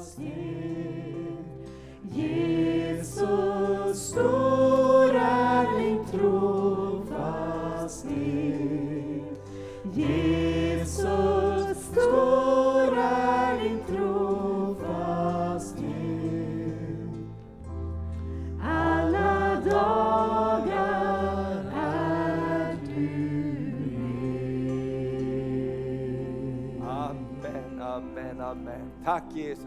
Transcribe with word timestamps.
still. 0.00 0.39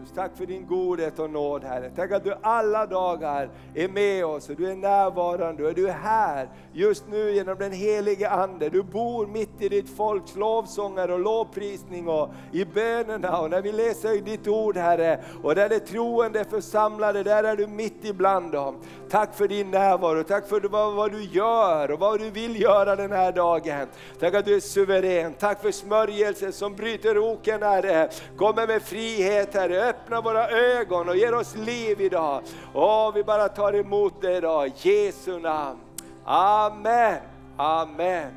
Jesus, 0.04 0.16
tack 0.16 0.36
för 0.36 0.46
din 0.46 0.66
godhet 0.66 1.18
och 1.18 1.30
nåd 1.30 1.64
Herre. 1.64 1.90
Tack 1.96 2.12
att 2.12 2.24
du 2.24 2.34
alla 2.42 2.86
dagar 2.86 3.50
är 3.74 3.88
med 3.88 4.24
oss 4.24 4.48
och 4.48 4.56
du 4.56 4.70
är 4.70 4.76
närvarande 4.76 5.66
och 5.66 5.74
du 5.74 5.88
är 5.88 5.92
här 5.92 6.48
just 6.72 7.08
nu 7.08 7.32
genom 7.32 7.58
den 7.58 7.72
helige 7.72 8.30
Ande. 8.30 8.68
Du 8.68 8.82
bor 8.82 9.26
mitt 9.26 9.62
i 9.62 9.68
ditt 9.68 9.96
folks 9.96 10.36
lovsånger 10.36 11.10
och 11.10 11.20
lovprisning 11.20 12.08
och 12.08 12.30
i 12.52 12.64
bönerna 12.64 13.40
och 13.40 13.50
när 13.50 13.62
vi 13.62 13.72
läser 13.72 14.20
ditt 14.20 14.48
ord 14.48 14.76
Herre 14.76 15.20
och 15.42 15.54
där 15.54 15.68
det 15.68 15.80
troende 15.80 16.40
är 16.40 16.44
församlade, 16.44 17.22
där 17.22 17.44
är 17.44 17.56
du 17.56 17.66
mitt 17.66 18.04
ibland 18.04 18.52
dem. 18.52 18.80
Tack 19.14 19.34
för 19.34 19.48
din 19.48 19.70
närvaro, 19.70 20.22
tack 20.22 20.48
för 20.48 20.60
vad, 20.60 20.94
vad 20.94 21.12
du 21.12 21.24
gör 21.24 21.90
och 21.90 21.98
vad 21.98 22.20
du 22.20 22.30
vill 22.30 22.60
göra 22.60 22.96
den 22.96 23.12
här 23.12 23.32
dagen. 23.32 23.86
Tack 24.20 24.34
att 24.34 24.44
du 24.44 24.56
är 24.56 24.60
suverän, 24.60 25.34
tack 25.34 25.62
för 25.62 25.70
smörjelsen 25.70 26.52
som 26.52 26.76
bryter 26.76 27.18
oken 27.18 27.62
Herre. 27.62 28.10
Kommer 28.36 28.66
med 28.66 28.82
frihet 28.82 29.54
Herre, 29.54 29.88
öppna 29.88 30.20
våra 30.20 30.48
ögon 30.48 31.08
och 31.08 31.16
ger 31.16 31.34
oss 31.34 31.56
liv 31.56 32.00
idag. 32.00 32.42
Åh, 32.74 33.14
vi 33.14 33.24
bara 33.24 33.48
tar 33.48 33.72
emot 33.72 34.22
det 34.22 34.36
idag, 34.36 34.66
i 34.66 34.72
Jesu 34.76 35.38
namn. 35.38 35.80
Amen, 36.24 37.18
amen. 37.56 38.30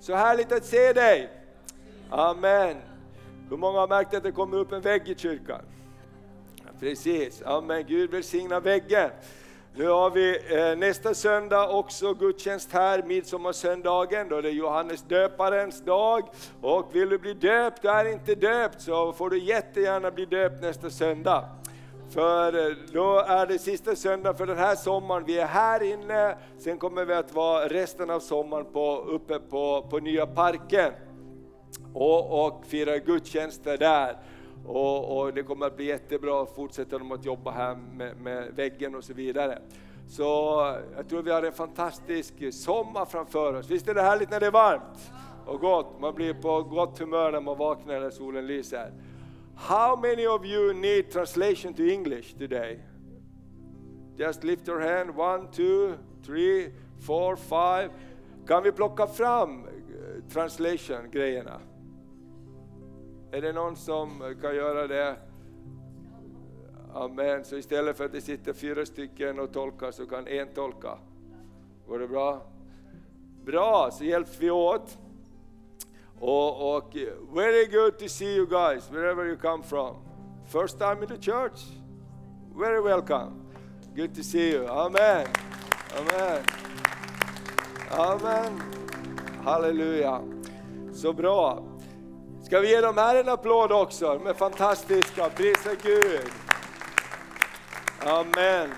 Så 0.00 0.14
härligt 0.14 0.52
att 0.52 0.64
se 0.64 0.92
dig. 0.92 1.30
Amen. 2.10 2.76
Hur 3.50 3.56
många 3.56 3.78
har 3.78 3.88
märkt 3.88 4.14
att 4.14 4.22
det 4.22 4.32
kommer 4.32 4.56
upp 4.56 4.72
en 4.72 4.80
vägg 4.80 5.08
i 5.08 5.14
kyrkan? 5.14 5.62
Precis, 6.80 7.42
amen. 7.42 7.84
Gud 7.88 8.10
välsigna 8.10 8.60
väggen. 8.60 9.10
Nu 9.78 9.88
har 9.88 10.10
vi 10.10 10.38
eh, 10.56 10.78
nästa 10.78 11.14
söndag 11.14 11.68
också 11.68 12.14
gudstjänst 12.14 12.72
här, 12.72 13.02
midsommarsöndagen, 13.02 14.28
då 14.28 14.40
det 14.40 14.48
är 14.48 14.52
Johannes 14.52 15.02
döparens 15.02 15.84
dag. 15.84 16.28
Och 16.60 16.94
vill 16.94 17.08
du 17.08 17.18
bli 17.18 17.34
döpt 17.34 17.84
och 17.84 17.90
är 17.90 18.12
inte 18.12 18.34
döpt 18.34 18.80
så 18.80 19.12
får 19.12 19.30
du 19.30 19.38
jättegärna 19.38 20.10
bli 20.10 20.26
döpt 20.26 20.62
nästa 20.62 20.90
söndag. 20.90 21.44
För 22.10 22.68
eh, 22.70 22.76
då 22.92 23.18
är 23.18 23.46
det 23.46 23.58
sista 23.58 23.96
söndagen 23.96 24.36
för 24.36 24.46
den 24.46 24.58
här 24.58 24.74
sommaren. 24.74 25.24
Vi 25.26 25.38
är 25.38 25.46
här 25.46 25.82
inne, 25.82 26.36
sen 26.58 26.78
kommer 26.78 27.04
vi 27.04 27.14
att 27.14 27.34
vara 27.34 27.68
resten 27.68 28.10
av 28.10 28.20
sommaren 28.20 28.66
på, 28.72 28.96
uppe 28.96 29.38
på, 29.38 29.86
på 29.90 29.98
Nya 29.98 30.26
Parken 30.26 30.92
och, 31.94 32.46
och 32.46 32.64
fira 32.66 32.98
gudstjänster 32.98 33.78
där. 33.78 34.16
Och, 34.66 35.18
och, 35.18 35.34
det 35.34 35.42
kommer 35.42 35.66
att 35.66 35.76
bli 35.76 35.84
jättebra, 35.84 36.46
fortsätter 36.46 36.98
de 36.98 37.12
att 37.12 37.24
jobba 37.24 37.50
här 37.50 37.76
med, 37.76 38.16
med 38.16 38.52
väggen 38.54 38.94
och 38.94 39.04
så 39.04 39.14
vidare. 39.14 39.58
Så 40.08 40.22
jag 40.96 41.08
tror 41.08 41.22
vi 41.22 41.30
har 41.30 41.42
en 41.42 41.52
fantastisk 41.52 42.34
sommar 42.52 43.04
framför 43.04 43.54
oss. 43.54 43.70
Visst 43.70 43.88
är 43.88 43.94
det 43.94 44.02
härligt 44.02 44.30
när 44.30 44.40
det 44.40 44.46
är 44.46 44.50
varmt 44.50 45.12
och 45.46 45.60
gott? 45.60 46.00
Man 46.00 46.14
blir 46.14 46.34
på 46.34 46.62
gott 46.62 46.98
humör 46.98 47.32
när 47.32 47.40
man 47.40 47.58
vaknar 47.58 48.00
när 48.00 48.10
solen 48.10 48.46
lyser. 48.46 48.92
How 49.56 49.96
many 49.96 50.26
of 50.26 50.44
you 50.44 50.72
need 50.72 51.10
translation 51.10 51.74
to 51.74 51.82
English 51.82 52.38
today? 52.38 52.78
Just 54.16 54.44
lift 54.44 54.68
your 54.68 54.80
hand, 54.80 55.10
one, 55.18 55.50
two, 55.52 55.94
three, 56.26 56.72
four, 57.06 57.36
five. 57.36 57.90
Kan 58.46 58.62
vi 58.62 58.72
plocka 58.72 59.06
fram 59.06 59.64
eh, 59.64 60.32
translation-grejerna? 60.32 61.60
Är 63.30 63.42
det 63.42 63.52
någon 63.52 63.76
som 63.76 64.34
kan 64.42 64.56
göra 64.56 64.86
det? 64.86 65.16
Amen. 66.94 67.44
Så 67.44 67.56
istället 67.56 67.96
för 67.96 68.04
att 68.04 68.12
det 68.12 68.20
sitter 68.20 68.52
fyra 68.52 68.86
stycken 68.86 69.40
och 69.40 69.52
tolkar 69.52 69.90
så 69.90 70.06
kan 70.06 70.26
en 70.26 70.48
tolka. 70.48 70.98
Går 71.88 71.98
det 71.98 72.08
bra? 72.08 72.42
Bra, 73.44 73.90
så 73.92 74.04
hjälps 74.04 74.40
vi 74.40 74.50
åt. 74.50 74.98
Och, 76.20 76.76
och 76.76 76.96
very 77.34 77.66
good 77.66 77.98
to 77.98 78.08
see 78.08 78.36
you 78.36 78.46
guys 78.46 78.90
wherever 78.90 79.26
you 79.26 79.36
come 79.36 79.62
from. 79.62 79.96
First 80.46 80.78
time 80.78 81.02
in 81.02 81.08
the 81.08 81.32
church? 81.32 81.60
Very 82.56 82.80
welcome. 82.80 83.32
Good 83.94 84.14
to 84.14 84.22
see 84.22 84.52
you. 84.52 84.66
Amen. 84.66 85.26
Amen. 85.98 86.42
Amen. 87.90 88.62
Halleluja. 89.44 90.22
Så 90.92 91.12
bra. 91.12 91.62
Ska 92.46 92.60
vi 92.60 92.70
ge 92.70 92.80
dem 92.80 92.98
här 92.98 93.16
en 93.16 93.28
applåd 93.28 93.72
också? 93.72 94.06
De 94.06 94.26
är 94.26 94.34
fantastiska, 94.34 95.28
prisa 95.28 95.70
Gud. 95.82 96.30
Amen. 98.00 98.70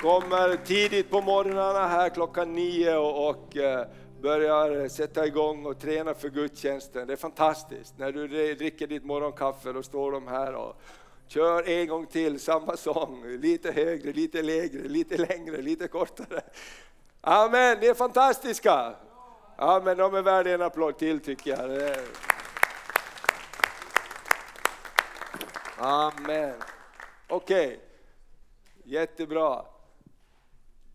Kommer 0.00 0.56
tidigt 0.56 1.10
på 1.10 1.20
morgnarna 1.20 1.88
här 1.88 2.08
klockan 2.08 2.52
nio 2.52 2.96
och, 2.96 3.28
och 3.28 3.56
eh, 3.56 3.86
börjar 4.22 4.88
sätta 4.88 5.26
igång 5.26 5.66
och 5.66 5.80
träna 5.80 6.14
för 6.14 6.28
gudstjänsten. 6.28 7.06
Det 7.06 7.12
är 7.12 7.16
fantastiskt. 7.16 7.98
När 7.98 8.12
du 8.12 8.54
dricker 8.54 8.86
ditt 8.86 9.04
morgonkaffe 9.04 9.72
då 9.72 9.82
står 9.82 10.12
de 10.12 10.26
här 10.28 10.54
och 10.54 10.80
kör 11.28 11.68
en 11.68 11.88
gång 11.88 12.06
till, 12.06 12.40
samma 12.40 12.76
sång. 12.76 13.24
Lite 13.26 13.72
högre, 13.72 14.12
lite 14.12 14.42
lägre, 14.42 14.88
lite 14.88 15.16
längre, 15.16 15.62
lite 15.62 15.88
kortare. 15.88 16.40
Amen, 17.20 17.78
ni 17.80 17.86
är 17.86 17.94
fantastiska. 17.94 18.94
Amen, 19.56 19.96
de 19.96 20.14
är 20.14 20.22
värda 20.22 20.50
en 20.50 20.62
applåd 20.62 20.98
till 20.98 21.20
tycker 21.20 21.50
jag. 21.50 21.70
Det 21.70 21.88
är- 21.88 22.36
Amen. 25.78 26.54
Okej, 27.28 27.80
jättebra. 28.84 29.64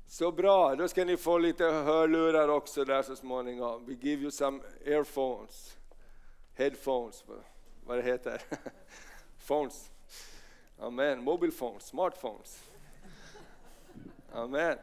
Så 0.07 0.31
bra, 0.31 0.75
då 0.75 0.87
ska 0.87 1.05
ni 1.05 1.17
få 1.17 1.37
lite 1.37 1.63
hörlurar 1.65 2.47
också 2.47 2.85
där 2.85 3.01
så 3.03 3.15
småningom. 3.15 3.85
We 3.85 3.93
give 3.93 4.21
you 4.21 4.31
some 4.31 4.59
earphones, 4.85 5.77
headphones, 6.55 7.23
vad- 7.85 7.97
det 7.97 8.01
heter. 8.03 8.41
Phones. 9.47 9.89
Amen, 10.79 11.23
mobile 11.23 11.51
phones, 11.51 11.83
smartphones. 11.85 12.63
Amen. 14.33 14.77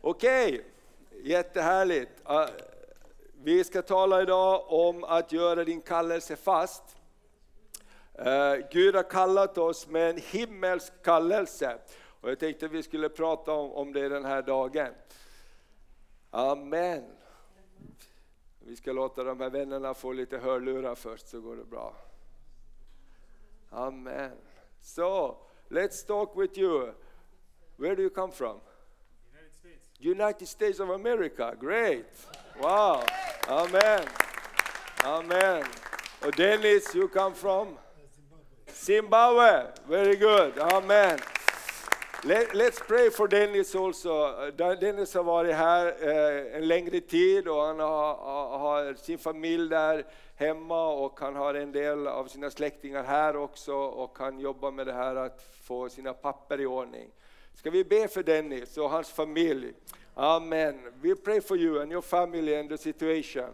Okej, 0.00 0.64
jättehärligt. 1.22 2.10
Ah, 2.24 2.46
vi 3.42 3.64
ska 3.64 3.82
tala 3.82 4.22
idag 4.22 4.64
om 4.72 5.04
att 5.04 5.32
göra 5.32 5.64
din 5.64 5.80
kallelse 5.80 6.36
fast. 6.36 6.82
Eh, 8.20 8.56
Gud 8.70 8.94
har 8.94 9.10
kallat 9.10 9.58
oss 9.58 9.88
med 9.88 10.10
en 10.10 10.16
himmelsk 10.16 11.02
kallelse. 11.02 11.78
Och 12.20 12.30
jag 12.30 12.38
tänkte 12.38 12.66
att 12.66 12.72
vi 12.72 12.82
skulle 12.82 13.08
prata 13.08 13.52
om, 13.52 13.72
om 13.72 13.92
det 13.92 14.08
den 14.08 14.24
här 14.24 14.42
dagen. 14.42 14.94
Amen. 16.30 17.04
Vi 18.58 18.76
ska 18.76 18.92
låta 18.92 19.24
de 19.24 19.40
här 19.40 19.50
vännerna 19.50 19.94
få 19.94 20.12
lite 20.12 20.38
hörlurar 20.38 20.94
först 20.94 21.28
så 21.28 21.40
går 21.40 21.56
det 21.56 21.64
bra. 21.64 21.94
Amen. 23.70 24.32
So, 24.80 25.36
let's 25.68 26.06
talk 26.06 26.36
with 26.36 26.58
you. 26.58 26.92
Where 27.76 27.94
do 27.94 28.02
you 28.02 28.10
come 28.10 28.32
from? 28.32 28.60
United 29.32 29.52
States. 29.52 30.00
United 30.00 30.48
States 30.48 30.80
of 30.80 30.90
America, 30.90 31.54
great! 31.60 32.26
Wow, 32.60 33.02
amen, 33.48 34.06
amen. 35.04 35.64
Och 36.26 36.32
Dennis, 36.36 36.94
you 36.94 37.08
come 37.08 37.34
from? 37.34 37.76
Zimbabwe, 38.80 39.66
very 39.86 40.16
good, 40.16 40.58
amen. 40.58 41.18
Let, 42.24 42.54
let's 42.54 42.78
pray 42.78 43.10
for 43.10 43.28
Dennis 43.28 43.74
also. 43.74 44.24
Uh, 44.58 44.74
Dennis 44.80 45.14
har 45.14 45.22
varit 45.22 45.54
här 45.54 45.86
eh, 45.86 46.56
en 46.56 46.68
längre 46.68 47.00
tid 47.00 47.48
och 47.48 47.62
han 47.62 47.80
har, 47.80 48.14
har, 48.14 48.58
har 48.58 48.94
sin 48.94 49.18
familj 49.18 49.68
där 49.68 50.04
hemma 50.36 50.92
och 50.92 51.20
han 51.20 51.36
har 51.36 51.54
en 51.54 51.72
del 51.72 52.06
av 52.06 52.26
sina 52.26 52.50
släktingar 52.50 53.02
här 53.02 53.36
också 53.36 53.74
och 53.74 54.18
han 54.18 54.40
jobbar 54.40 54.70
med 54.70 54.86
det 54.86 54.92
här 54.92 55.16
att 55.16 55.42
få 55.62 55.88
sina 55.88 56.12
papper 56.12 56.60
i 56.60 56.66
ordning. 56.66 57.10
Ska 57.54 57.70
vi 57.70 57.84
be 57.84 58.08
för 58.08 58.22
Dennis 58.22 58.78
och 58.78 58.90
hans 58.90 59.10
familj? 59.10 59.72
Amen. 60.14 60.80
We 61.02 61.14
pray 61.14 61.40
for 61.40 61.56
you 61.56 61.82
and 61.82 61.92
your 61.92 62.02
family 62.02 62.56
and 62.56 62.68
the 62.68 62.78
situation 62.78 63.50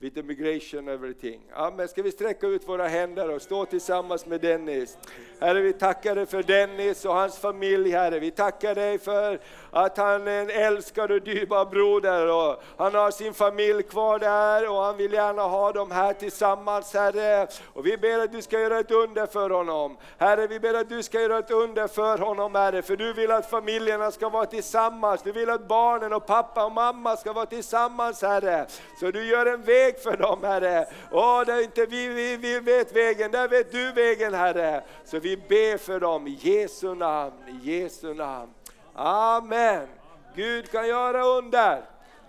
with 0.00 0.16
immigration 0.16 0.88
everything. 0.88 1.40
Amen. 1.54 1.88
Ska 1.88 2.02
vi 2.02 2.12
sträcka 2.12 2.46
ut 2.46 2.68
våra 2.68 2.88
händer 2.88 3.30
och 3.30 3.42
stå 3.42 3.64
tillsammans 3.64 4.26
med 4.26 4.40
Dennis. 4.40 4.98
Herre, 5.40 5.60
vi 5.60 5.72
tackar 5.72 6.14
dig 6.14 6.26
för 6.26 6.42
Dennis 6.42 7.04
och 7.04 7.14
hans 7.14 7.38
familj, 7.38 7.90
Herre. 7.90 8.18
Vi 8.18 8.30
tackar 8.30 8.74
dig 8.74 8.98
för 8.98 9.40
att 9.70 9.96
han 9.96 10.28
är 10.28 10.40
en 10.40 10.50
älskad 10.50 11.10
och 11.10 11.22
dyrbar 11.22 11.64
broder 11.64 12.26
och 12.26 12.62
han 12.76 12.94
har 12.94 13.10
sin 13.10 13.34
familj 13.34 13.82
kvar 13.82 14.18
där 14.18 14.70
och 14.70 14.76
han 14.76 14.96
vill 14.96 15.12
gärna 15.12 15.42
ha 15.42 15.72
dem 15.72 15.90
här 15.90 16.12
tillsammans, 16.12 16.94
Herre. 16.94 17.48
Och 17.72 17.86
vi 17.86 17.96
ber 17.96 18.18
att 18.18 18.32
du 18.32 18.42
ska 18.42 18.60
göra 18.60 18.78
ett 18.78 18.90
under 18.90 19.26
för 19.26 19.50
honom. 19.50 19.96
Herre, 20.18 20.46
vi 20.46 20.60
ber 20.60 20.74
att 20.74 20.88
du 20.88 21.02
ska 21.02 21.20
göra 21.20 21.38
ett 21.38 21.50
under 21.50 21.86
för 21.86 22.18
honom, 22.18 22.54
Herre, 22.54 22.82
för 22.82 22.96
du 22.96 23.12
vill 23.12 23.30
att 23.30 23.50
familjerna 23.50 24.10
ska 24.10 24.28
vara 24.28 24.46
tillsammans. 24.46 25.22
Du 25.22 25.32
vill 25.32 25.50
att 25.50 25.68
barnen 25.68 26.12
och 26.12 26.26
pappa 26.26 26.64
och 26.64 26.72
mamma 26.72 27.16
ska 27.16 27.32
vara 27.32 27.46
tillsammans, 27.46 28.22
Herre. 28.22 28.66
Så 29.00 29.10
du 29.10 29.26
gör 29.26 29.46
en 29.46 29.62
väg 29.62 29.87
för 29.96 30.16
dem, 30.16 30.44
Herre. 30.44 30.86
Åh, 31.12 31.44
där 31.44 31.62
inte 31.62 31.86
vi, 31.86 32.08
vi, 32.08 32.36
vi 32.36 32.60
vet 32.60 32.92
vägen, 32.92 33.30
där 33.30 33.48
vet 33.48 33.72
du 33.72 33.92
vägen, 33.92 34.34
Herre. 34.34 34.82
Så 35.04 35.18
vi 35.18 35.36
ber 35.36 35.78
för 35.78 36.00
dem 36.00 36.26
i 36.26 36.30
Jesu 36.30 36.94
namn, 36.94 37.34
i 37.48 37.70
Jesu 37.70 38.14
namn. 38.14 38.50
Amen. 38.94 39.88
Gud 40.34 40.70
kan 40.70 40.88
göra 40.88 41.24
under. 41.24 41.82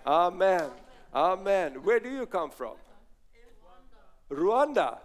Amen. 0.04 0.70
Amen. 1.12 1.82
Where 1.86 2.00
do 2.00 2.10
you 2.10 2.26
come 2.26 2.52
from? 2.52 2.76
Rwanda. 4.30 4.98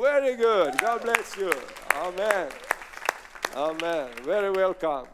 Very 0.00 0.36
good. 0.36 0.78
God 0.78 1.02
bless 1.02 1.38
you. 1.38 1.52
Amen. 1.94 2.48
Amen. 3.54 4.08
Very 4.24 4.50
welcome. 4.50 5.06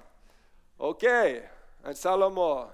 Okay. 0.80 1.42
And 1.84 1.96
Salomo. 1.96 2.68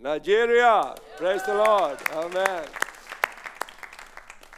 Nigeria. 0.00 0.94
Praise 1.16 1.44
the 1.44 1.54
Lord. 1.54 1.98
Amen. 2.12 2.64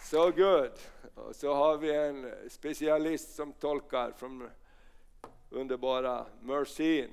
So 0.02 0.30
good. 0.30 0.70
Och 1.14 1.36
så 1.36 1.54
har 1.54 1.76
vi 1.76 1.94
en 1.94 2.32
specialist 2.50 3.34
som 3.34 3.52
tolkar 3.52 4.12
från 4.18 4.50
underbara 5.50 6.26
Mercyn. 6.42 7.10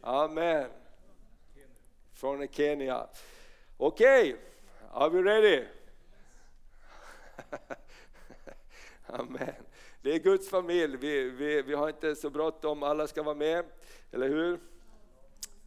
Amen. 0.00 0.70
Från 2.12 2.48
Kenya. 2.48 3.06
Okej, 3.76 4.34
okay. 4.34 4.42
are 4.92 5.10
we 5.10 5.22
ready? 5.22 5.64
Amen. 9.06 9.54
Det 10.02 10.14
är 10.14 10.18
Guds 10.18 10.48
familj, 10.48 10.96
vi, 10.96 11.30
vi, 11.30 11.62
vi 11.62 11.74
har 11.74 11.88
inte 11.88 12.16
så 12.16 12.30
bråttom, 12.30 12.82
alla 12.82 13.06
ska 13.06 13.22
vara 13.22 13.34
med, 13.34 13.64
eller 14.10 14.28
hur? 14.28 14.60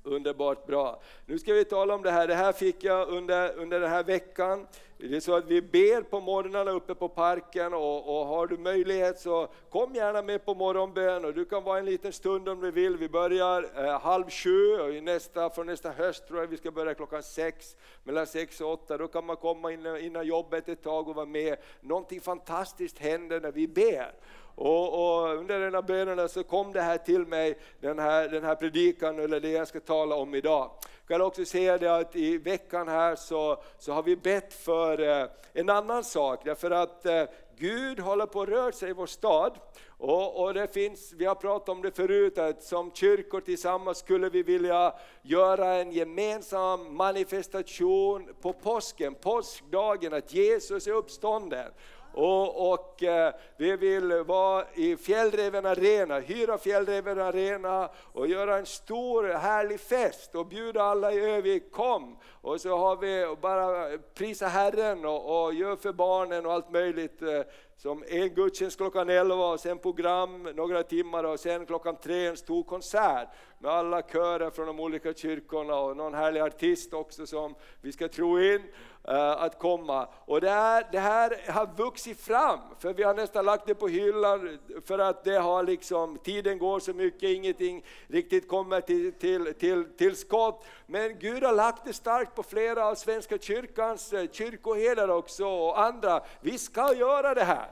Underbart 0.04 0.66
bra. 0.68 1.01
Nu 1.25 1.40
ska 1.40 1.54
vi 1.54 1.66
tala 1.66 1.96
om 1.96 2.01
det 2.01 2.12
här, 2.12 2.28
det 2.28 2.36
här 2.36 2.51
fick 2.51 2.84
jag 2.84 3.10
under, 3.10 3.57
under 3.57 3.80
den 3.80 3.90
här 3.90 4.04
veckan. 4.04 4.68
Det 4.98 5.16
är 5.16 5.19
så 5.19 5.36
att 5.36 5.46
vi 5.46 5.62
ber 5.62 6.01
på 6.01 6.19
morgnarna 6.19 6.72
uppe 6.72 6.96
på 6.96 7.10
parken 7.10 7.74
och, 7.74 8.19
och, 8.19 8.25
har 8.25 8.48
du 8.48 8.57
möjlighet 8.57 9.19
så 9.19 9.48
kom 9.69 9.96
gärna 9.96 10.22
med 10.22 10.46
på 10.46 10.56
morgonbön 10.56 11.25
och 11.25 11.34
du 11.34 11.46
kan 11.46 11.63
vara 11.63 11.80
en 11.80 11.86
liten 11.86 12.13
stund 12.13 12.50
om 12.50 12.62
du 12.62 12.72
vill. 12.72 12.98
Vi 12.98 13.10
börjar 13.10 13.86
eh, 13.86 14.00
halv 14.00 14.30
sju 14.30 14.80
och 14.80 15.04
nästa, 15.04 15.50
från 15.50 15.66
nästa 15.66 15.92
höst 15.92 16.28
tror 16.28 16.40
jag 16.40 16.48
vi 16.48 16.57
ska 16.57 16.72
börja 16.72 16.94
klockan 16.94 17.24
sex, 17.24 17.75
mellan 18.04 18.28
sex 18.28 18.62
och 18.62 18.72
åtta. 18.72 18.98
Då 18.98 19.07
kan 19.07 19.25
man 19.25 19.36
komma 19.36 19.72
innan, 19.72 19.98
innan 19.98 20.28
jobbet 20.28 20.69
ett 20.69 20.84
tag 20.84 21.07
och 21.10 21.16
vara 21.16 21.25
med. 21.25 21.57
Någonting 21.81 22.22
fantastiskt 22.22 23.00
händer 23.00 23.40
när 23.40 23.52
vi 23.52 23.68
ber. 23.68 24.12
Och, 24.59 24.94
och, 24.94 25.38
under 25.38 25.59
den 25.59 25.73
här 25.73 25.81
bönerna 25.81 26.27
så 26.27 26.44
kom 26.44 26.73
det 26.73 26.81
här 26.81 26.97
till 26.97 27.25
mig, 27.25 27.57
den 27.79 28.00
här, 28.00 28.27
den 28.27 28.44
här 28.44 28.56
predikan 28.56 29.19
eller 29.19 29.39
det 29.39 29.50
jag 29.50 29.67
ska 29.67 29.79
tala 29.79 30.15
om 30.15 30.35
idag. 30.35 30.71
Jag 31.07 31.17
kan 31.17 31.27
också 31.27 31.45
säga 31.45 31.77
det 31.77 31.95
att 31.95 32.15
i 32.15 32.38
veckan 32.38 32.88
här 32.88 33.15
så, 33.15 33.63
så 33.77 33.94
har 33.94 34.03
vi 34.03 34.15
bett 34.15 34.53
för 34.53 35.21
eh, 35.21 35.27
en 35.53 35.69
annan 35.69 36.03
sak, 36.03 36.41
därför 36.45 36.71
att 36.71 37.06
eh, 37.06 37.23
Gud 37.57 38.00
håller 38.00 38.25
på 38.25 38.41
att 38.41 38.50
röra 38.50 38.71
sig 38.71 38.89
i 38.89 38.94
vår 38.94 39.06
stad. 39.06 39.51
Och, 39.88 40.44
och, 40.44 40.53
det 40.53 40.73
finns, 40.73 41.13
vi 41.13 41.25
har 41.25 41.35
pratat 41.35 41.69
om 41.69 41.81
det 41.81 41.91
förut, 41.91 42.38
att 42.38 42.63
som 42.63 42.91
kyrkor 42.91 43.41
tillsammans 43.41 43.97
skulle 43.97 44.29
vi 44.29 44.44
vilja 44.44 44.94
göra 45.21 45.73
en 45.73 45.91
gemensam 45.91 46.95
manifestation 46.95 48.29
på 48.41 48.53
påsken, 48.53 49.15
påskdagen, 49.15 50.13
att 50.13 50.33
Jesus 50.33 50.88
är 50.88 50.91
uppstånden. 50.91 51.71
Och, 52.13 52.71
och 52.71 53.03
eh, 53.03 53.33
vi 53.57 53.77
vill 53.77 54.23
vara 54.23 54.65
i 54.73 54.97
Fjällräven 54.97 55.65
Arena, 55.65 56.19
hyra 56.19 56.57
Fjällräven 56.57 57.19
Arena 57.19 57.89
och 58.13 58.27
göra 58.27 58.57
en 58.57 58.65
stor 58.65 59.23
härlig 59.23 59.79
fest 59.79 60.35
och 60.35 60.47
bjuda 60.47 60.83
alla 60.83 61.11
i 61.11 61.19
Övik, 61.19 61.71
kom! 61.71 62.17
Och 62.41 62.61
så 62.61 62.77
har 62.77 62.97
vi 62.97 63.35
bara 63.41 63.97
prisa 64.13 64.47
Herren 64.47 65.06
och, 65.06 65.45
och 65.45 65.53
gör 65.53 65.75
för 65.75 65.94
barnen 65.94 66.45
och 66.45 66.53
allt 66.53 66.71
möjligt. 66.71 67.21
Eh, 67.21 67.41
som 67.81 68.03
en 68.07 68.29
gudstjänst 68.29 68.77
klockan 68.77 69.09
11 69.09 69.35
och 69.35 69.59
sen 69.59 69.77
program 69.77 70.44
några 70.44 70.83
timmar 70.83 71.23
och 71.23 71.39
sen 71.39 71.65
klockan 71.65 71.95
3 71.95 72.27
en 72.27 72.38
stor 72.38 72.63
konsert 72.63 73.27
med 73.59 73.71
alla 73.71 74.01
körer 74.01 74.50
från 74.50 74.67
de 74.67 74.79
olika 74.79 75.13
kyrkorna 75.13 75.75
och 75.75 75.97
någon 75.97 76.13
härlig 76.13 76.39
artist 76.41 76.94
också 76.94 77.25
som 77.25 77.56
vi 77.81 77.91
ska 77.91 78.07
tro 78.07 78.41
in 78.41 78.61
Eh, 79.09 79.41
att 79.41 79.59
komma. 79.59 80.07
Och 80.25 80.41
det 80.41 80.50
här, 80.50 80.88
det 80.91 81.00
här 81.00 81.51
har 81.51 81.69
vuxit 81.77 82.21
fram, 82.21 82.59
för 82.79 82.94
vi 82.94 83.03
har 83.03 83.13
nästan 83.13 83.45
lagt 83.45 83.65
det 83.67 83.75
på 83.75 83.88
hyllan 83.88 84.59
för 84.85 85.00
att 85.00 85.23
det 85.23 85.38
har 85.38 85.63
liksom, 85.63 86.17
tiden 86.17 86.57
går 86.57 86.79
så 86.79 86.94
mycket, 86.94 87.23
ingenting 87.29 87.83
riktigt 88.07 88.47
kommer 88.47 88.81
till, 88.81 89.13
till, 89.13 89.53
till, 89.53 89.85
till 89.97 90.15
skott. 90.15 90.65
Men 90.85 91.19
Gud 91.19 91.44
har 91.44 91.53
lagt 91.53 91.85
det 91.85 91.94
starkt 91.94 92.35
på 92.35 92.44
flera 92.44 92.85
av 92.85 92.95
Svenska 92.95 93.38
kyrkans 93.38 94.13
eh, 94.13 94.29
kyrkoherdar 94.31 95.07
också 95.07 95.45
och 95.45 95.81
andra. 95.81 96.21
Vi 96.41 96.57
ska 96.57 96.94
göra 96.94 97.33
det 97.33 97.44
här. 97.44 97.69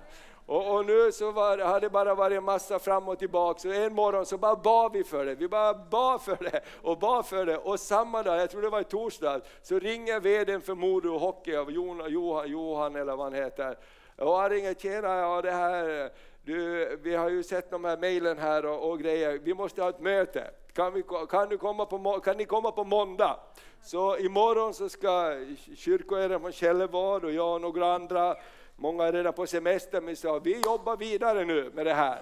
Och, 0.47 0.75
och, 0.75 0.85
nu 0.85 1.11
så 1.11 1.31
var, 1.31 1.57
har 1.57 1.79
det 1.79 1.89
bara 1.89 2.15
varit 2.15 2.37
en 2.37 2.43
massa 2.43 2.79
fram 2.79 3.07
och 3.07 3.19
tillbaka, 3.19 3.59
så 3.59 3.71
en 3.71 3.93
morgon 3.93 4.25
så 4.25 4.37
bara 4.37 4.55
bad 4.55 4.91
vi 4.93 5.03
för 5.03 5.25
det. 5.25 5.35
Vi 5.35 5.47
bara 5.47 5.73
bad 5.73 6.21
för 6.21 6.37
det 6.39 6.61
och 6.81 6.97
bad 6.99 7.25
för 7.25 7.45
det. 7.45 7.57
Och 7.57 7.79
samma 7.79 8.23
dag, 8.23 8.39
jag 8.39 8.49
tror 8.49 8.61
det 8.61 8.69
var 8.69 8.81
i 8.81 8.83
torsdag, 8.83 9.41
så 9.61 9.79
ringer 9.79 10.19
vdn 10.19 10.61
för 10.61 10.75
Modo 10.75 11.17
Hockey 11.17 11.55
av 11.55 11.71
Johan, 11.71 12.11
Johan, 12.11 12.51
Johan 12.51 12.95
eller 12.95 13.15
vad 13.15 13.25
han 13.25 13.33
heter. 13.33 13.77
Och 14.15 14.33
han 14.37 14.49
ringer, 14.49 14.73
tjena, 14.73 15.17
ja 15.17 15.41
det 15.41 15.51
här, 15.51 16.09
du, 16.43 16.95
vi 17.03 17.15
har 17.15 17.29
ju 17.29 17.43
sett 17.43 17.71
de 17.71 17.85
här 17.85 17.97
mejlen 17.97 18.37
här 18.37 18.65
och, 18.65 18.89
och, 18.89 18.99
grejer, 18.99 19.39
vi 19.43 19.53
måste 19.53 19.81
ha 19.81 19.89
ett 19.89 19.99
möte. 19.99 20.51
Kan, 20.73 20.93
vi, 20.93 21.03
kan, 21.29 21.49
du 21.49 21.57
komma 21.57 21.85
på, 21.85 22.19
kan 22.19 22.37
ni 22.37 22.45
komma 22.45 22.71
på 22.71 22.83
måndag? 22.83 23.39
Så 23.83 24.17
imorgon 24.17 24.73
så 24.73 24.89
ska 24.89 25.45
kyrkoherden 25.75 26.41
från 26.41 26.51
Källevad 26.51 27.25
och 27.25 27.31
jag 27.31 27.53
och 27.53 27.61
några 27.61 27.93
andra 27.93 28.35
Många 28.79 29.03
är 29.03 29.11
redan 29.11 29.33
på 29.33 29.47
semester 29.47 30.01
men 30.01 30.15
sa 30.15 30.39
vi 30.39 30.61
jobbar 30.61 30.97
vidare 30.97 31.45
nu 31.45 31.71
med 31.75 31.85
det 31.85 31.93
här. 31.93 32.21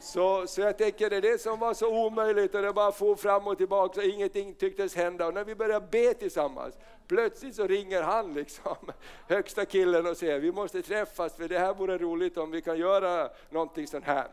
Så, 0.00 0.46
så 0.46 0.60
jag 0.60 0.78
tänker 0.78 1.10
det 1.10 1.16
är 1.16 1.20
det 1.20 1.40
som 1.40 1.58
var 1.58 1.74
så 1.74 2.06
omöjligt 2.06 2.54
och 2.54 2.62
det 2.62 2.72
bara 2.72 2.92
for 2.92 3.16
fram 3.16 3.46
och 3.46 3.58
tillbaka 3.58 4.00
och 4.00 4.06
ingenting 4.06 4.54
tycktes 4.54 4.96
hända. 4.96 5.26
Och 5.26 5.34
när 5.34 5.44
vi 5.44 5.54
började 5.54 5.86
be 5.90 6.14
tillsammans, 6.14 6.74
plötsligt 7.08 7.54
så 7.54 7.66
ringer 7.66 8.02
han 8.02 8.34
liksom, 8.34 8.76
högsta 9.28 9.64
killen 9.64 10.06
och 10.06 10.16
säger 10.16 10.38
vi 10.38 10.52
måste 10.52 10.82
träffas 10.82 11.36
för 11.36 11.48
det 11.48 11.58
här 11.58 11.74
vore 11.74 11.98
roligt 11.98 12.36
om 12.36 12.50
vi 12.50 12.62
kan 12.62 12.78
göra 12.78 13.30
någonting 13.50 13.86
sånt 13.86 14.04
här. 14.04 14.26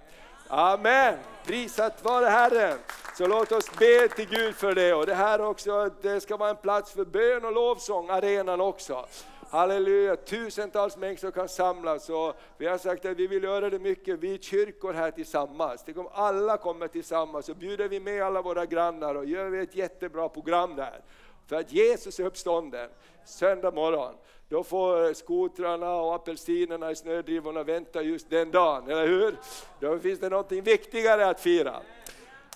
Amen! 0.47 1.17
Prisat 1.45 2.03
vare 2.03 2.25
Herren! 2.25 2.77
Så 3.17 3.27
låt 3.27 3.51
oss 3.51 3.71
be 3.79 4.07
till 4.07 4.29
Gud 4.29 4.55
för 4.55 4.75
det. 4.75 4.93
Och 4.93 5.05
det 5.05 5.15
här 5.15 5.41
också, 5.41 5.89
det 6.01 6.21
ska 6.21 6.37
vara 6.37 6.49
en 6.49 6.55
plats 6.55 6.91
för 6.91 7.05
bön 7.05 7.45
och 7.45 7.53
lovsång, 7.53 8.09
arenan 8.09 8.61
också. 8.61 9.05
Halleluja, 9.51 10.15
tusentals 10.15 10.97
människor 10.97 11.31
kan 11.31 11.49
samlas 11.49 12.09
och 12.09 12.35
vi 12.57 12.67
har 12.67 12.77
sagt 12.77 13.05
att 13.05 13.17
vi 13.17 13.27
vill 13.27 13.43
göra 13.43 13.69
det 13.69 13.79
mycket, 13.79 14.19
vi 14.19 14.39
kyrkor 14.39 14.93
här 14.93 15.11
tillsammans. 15.11 15.83
Tänk 15.85 15.97
om 15.97 16.07
alla 16.11 16.57
kommer 16.57 16.87
tillsammans 16.87 17.45
så 17.45 17.53
bjuder 17.53 17.87
vi 17.87 17.99
med 17.99 18.23
alla 18.23 18.41
våra 18.41 18.65
grannar 18.65 19.15
och 19.15 19.25
gör 19.25 19.49
vi 19.49 19.59
ett 19.59 19.75
jättebra 19.75 20.29
program 20.29 20.75
där. 20.75 21.01
För 21.47 21.55
att 21.55 21.71
Jesus 21.71 22.19
är 22.19 22.25
uppstånden, 22.25 22.89
söndag 23.25 23.71
morgon, 23.71 24.13
då 24.49 24.63
får 24.63 25.13
skotrarna 25.13 25.95
och 25.95 26.15
apelsinerna 26.15 26.91
i 26.91 26.95
snödrivorna 26.95 27.63
vänta 27.63 28.01
just 28.01 28.29
den 28.29 28.51
dagen, 28.51 28.89
eller 28.89 29.07
hur? 29.07 29.35
Då 29.79 29.99
finns 29.99 30.19
det 30.19 30.29
någonting 30.29 30.61
viktigare 30.61 31.29
att 31.29 31.39
fira. 31.39 31.81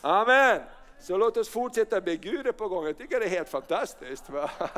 Amen! 0.01 0.61
Så 0.99 1.17
låt 1.17 1.37
oss 1.37 1.49
fortsätta 1.49 2.01
be, 2.01 2.15
Gud 2.15 2.47
är 2.47 2.51
på 2.51 2.67
gång, 2.67 2.85
jag 2.85 2.97
tycker 2.97 3.19
det 3.19 3.25
är 3.25 3.29
helt 3.29 3.49
fantastiskt. 3.49 4.23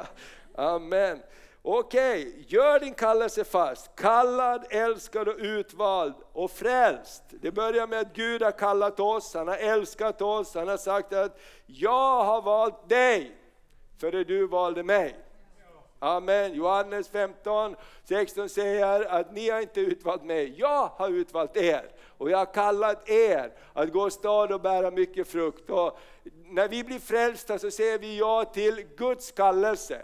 Amen. 0.55 1.19
Okej, 1.69 2.27
okay, 2.27 2.43
gör 2.47 2.79
din 2.79 2.93
kallelse 2.93 3.43
fast. 3.43 3.95
Kallad, 3.95 4.65
älskad 4.69 5.27
och 5.27 5.35
utvald 5.37 6.13
och 6.33 6.51
frälst. 6.51 7.23
Det 7.29 7.51
börjar 7.51 7.87
med 7.87 7.99
att 7.99 8.13
Gud 8.13 8.41
har 8.41 8.51
kallat 8.51 8.99
oss, 8.99 9.33
han 9.33 9.47
har 9.47 9.57
älskat 9.57 10.21
oss, 10.21 10.55
han 10.55 10.67
har 10.67 10.77
sagt 10.77 11.13
att 11.13 11.39
jag 11.65 12.23
har 12.23 12.41
valt 12.41 12.89
dig, 12.89 13.37
före 13.99 14.23
du 14.23 14.47
valde 14.47 14.83
mig. 14.83 15.15
Amen. 15.99 16.53
Johannes 16.53 17.09
15, 17.09 17.75
16 18.03 18.49
säger 18.49 19.05
att 19.05 19.33
ni 19.33 19.49
har 19.49 19.61
inte 19.61 19.81
utvalt 19.81 20.23
mig, 20.23 20.55
jag 20.57 20.87
har 20.87 21.09
utvalt 21.09 21.57
er. 21.57 21.91
Och 22.17 22.31
jag 22.31 22.37
har 22.37 22.53
kallat 22.53 23.09
er 23.09 23.51
att 23.73 23.91
gå 23.91 24.09
stad 24.09 24.51
och 24.51 24.61
bära 24.61 24.91
mycket 24.91 25.27
frukt. 25.27 25.69
Och 25.69 25.99
när 26.45 26.67
vi 26.67 26.83
blir 26.83 26.99
frälsta 26.99 27.59
så 27.59 27.71
säger 27.71 27.99
vi 27.99 28.17
ja 28.17 28.45
till 28.45 28.85
Guds 28.97 29.31
kallelse. 29.31 30.01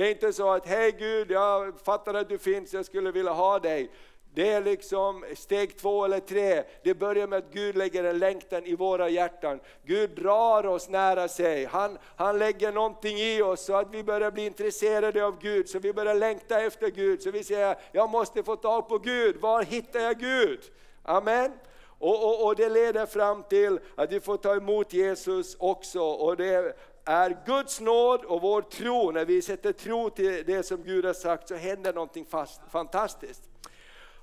Det 0.00 0.06
är 0.06 0.10
inte 0.10 0.32
så 0.32 0.50
att, 0.50 0.66
hej 0.66 0.92
Gud, 0.98 1.30
jag 1.30 1.80
fattar 1.80 2.14
att 2.14 2.28
du 2.28 2.38
finns, 2.38 2.74
jag 2.74 2.84
skulle 2.84 3.10
vilja 3.10 3.32
ha 3.32 3.58
dig. 3.58 3.90
Det 4.34 4.52
är 4.52 4.62
liksom 4.62 5.24
steg 5.34 5.78
två 5.78 6.04
eller 6.04 6.20
tre. 6.20 6.62
Det 6.82 6.94
börjar 6.94 7.26
med 7.26 7.38
att 7.38 7.52
Gud 7.52 7.76
lägger 7.76 8.04
en 8.04 8.18
längtan 8.18 8.64
i 8.64 8.74
våra 8.74 9.08
hjärtan. 9.08 9.60
Gud 9.84 10.10
drar 10.10 10.66
oss 10.66 10.88
nära 10.88 11.28
sig. 11.28 11.64
Han, 11.64 11.98
han 12.16 12.38
lägger 12.38 12.72
någonting 12.72 13.18
i 13.18 13.42
oss 13.42 13.64
så 13.64 13.74
att 13.74 13.94
vi 13.94 14.04
börjar 14.04 14.30
bli 14.30 14.46
intresserade 14.46 15.24
av 15.24 15.38
Gud, 15.40 15.68
så 15.68 15.78
vi 15.78 15.92
börjar 15.92 16.14
längta 16.14 16.60
efter 16.60 16.90
Gud. 16.90 17.22
Så 17.22 17.30
vi 17.30 17.44
säger, 17.44 17.76
jag 17.92 18.10
måste 18.10 18.42
få 18.42 18.56
tag 18.56 18.88
på 18.88 18.98
Gud. 18.98 19.36
Var 19.40 19.62
hittar 19.62 20.00
jag 20.00 20.18
Gud? 20.18 20.60
Amen. 21.02 21.52
Och, 22.00 22.24
och, 22.24 22.46
och 22.46 22.56
det 22.56 22.68
leder 22.68 23.06
fram 23.06 23.42
till 23.42 23.80
att 23.94 24.12
vi 24.12 24.20
får 24.20 24.36
ta 24.36 24.56
emot 24.56 24.92
Jesus 24.92 25.56
också. 25.58 26.00
Och 26.00 26.36
det 26.36 26.76
är 27.10 27.38
Guds 27.46 27.80
nåd 27.80 28.24
och 28.24 28.40
vår 28.40 28.62
tro, 28.62 29.10
när 29.10 29.24
vi 29.24 29.42
sätter 29.42 29.72
tro 29.72 30.10
till 30.10 30.44
det 30.46 30.62
som 30.62 30.82
Gud 30.82 31.04
har 31.04 31.12
sagt 31.12 31.48
så 31.48 31.54
händer 31.54 31.92
någonting 31.92 32.24
fast, 32.24 32.60
fantastiskt. 32.70 33.42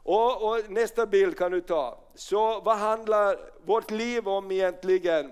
Och, 0.04 0.50
och, 0.50 0.70
nästa 0.70 1.06
bild 1.06 1.38
kan 1.38 1.52
du 1.52 1.62
ta. 1.62 2.00
Så 2.16 2.60
vad 2.60 2.78
handlar 2.78 3.38
vårt 3.66 3.92
liv 3.92 4.28
om 4.28 4.52
egentligen? 4.52 5.32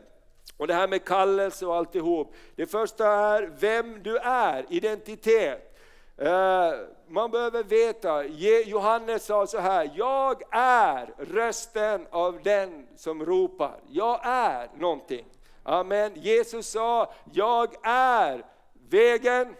Och 0.57 0.67
det 0.67 0.73
här 0.73 0.87
med 0.87 1.05
kallelse 1.05 1.65
och 1.65 1.75
alltihop. 1.75 2.33
Det 2.55 2.65
första 2.65 3.07
är 3.07 3.51
vem 3.59 4.03
du 4.03 4.17
är, 4.17 4.65
identitet. 4.69 5.75
Eh, 6.17 6.71
man 7.07 7.31
behöver 7.31 7.63
veta, 7.63 8.25
Johannes 8.65 9.25
sa 9.25 9.47
så 9.47 9.59
här, 9.59 9.91
jag 9.95 10.41
är 10.51 11.13
rösten 11.17 12.07
av 12.09 12.39
den 12.43 12.87
som 12.95 13.25
ropar. 13.25 13.79
Jag 13.89 14.19
är 14.23 14.69
någonting. 14.77 15.25
Amen. 15.67 16.11
Jesus 16.15 16.67
sa, 16.67 17.13
jag 17.33 17.75
är 17.83 18.45
vägen, 18.89 19.55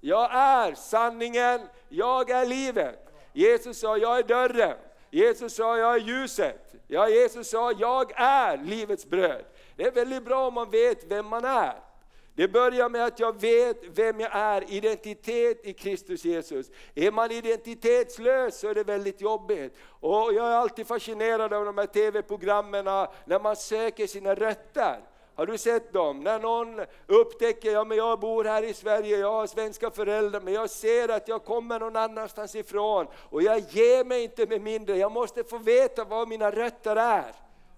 jag 0.00 0.34
är 0.34 0.74
sanningen, 0.74 1.60
jag 1.88 2.30
är 2.30 2.46
livet. 2.46 3.08
Jesus 3.32 3.78
sa, 3.78 3.96
jag 3.96 4.18
är 4.18 4.22
dörren. 4.22 4.76
Jesus 5.10 5.54
sa, 5.54 5.78
jag 5.78 5.94
är 5.94 6.00
ljuset. 6.00 6.74
Ja, 6.86 7.08
Jesus 7.08 7.50
sa, 7.50 7.72
jag 7.72 8.12
är 8.20 8.56
livets 8.56 9.06
bröd. 9.06 9.44
Det 9.76 9.86
är 9.86 9.92
väldigt 9.92 10.24
bra 10.24 10.46
om 10.46 10.54
man 10.54 10.70
vet 10.70 11.04
vem 11.04 11.26
man 11.26 11.44
är. 11.44 11.74
Det 12.34 12.48
börjar 12.48 12.88
med 12.88 13.04
att 13.04 13.20
jag 13.20 13.40
vet 13.40 13.76
vem 13.84 14.20
jag 14.20 14.30
är, 14.32 14.72
identitet 14.72 15.66
i 15.66 15.72
Kristus 15.72 16.24
Jesus. 16.24 16.70
Är 16.94 17.10
man 17.10 17.30
identitetslös 17.30 18.58
så 18.58 18.68
är 18.68 18.74
det 18.74 18.84
väldigt 18.84 19.20
jobbigt. 19.20 19.76
Och 20.00 20.32
jag 20.34 20.46
är 20.46 20.56
alltid 20.56 20.86
fascinerad 20.86 21.52
av 21.52 21.64
de 21.64 21.78
här 21.78 21.86
TV-programmen 21.86 22.84
när 23.24 23.40
man 23.40 23.56
söker 23.56 24.06
sina 24.06 24.34
rötter. 24.34 25.00
Har 25.38 25.46
du 25.46 25.58
sett 25.58 25.92
dem? 25.92 26.20
När 26.20 26.38
någon 26.38 26.86
upptäcker, 27.06 27.72
ja 27.72 27.84
men 27.84 27.98
jag 27.98 28.20
bor 28.20 28.44
här 28.44 28.62
i 28.62 28.74
Sverige, 28.74 29.18
jag 29.18 29.32
har 29.32 29.46
svenska 29.46 29.90
föräldrar, 29.90 30.40
men 30.40 30.54
jag 30.54 30.70
ser 30.70 31.08
att 31.08 31.28
jag 31.28 31.44
kommer 31.44 31.80
någon 31.80 31.96
annanstans 31.96 32.54
ifrån 32.54 33.06
och 33.30 33.42
jag 33.42 33.58
ger 33.58 34.04
mig 34.04 34.22
inte 34.22 34.46
med 34.46 34.60
mindre, 34.60 34.96
jag 34.96 35.12
måste 35.12 35.44
få 35.44 35.58
veta 35.58 36.04
var 36.04 36.26
mina 36.26 36.50
rötter 36.50 36.96
är. 36.96 37.34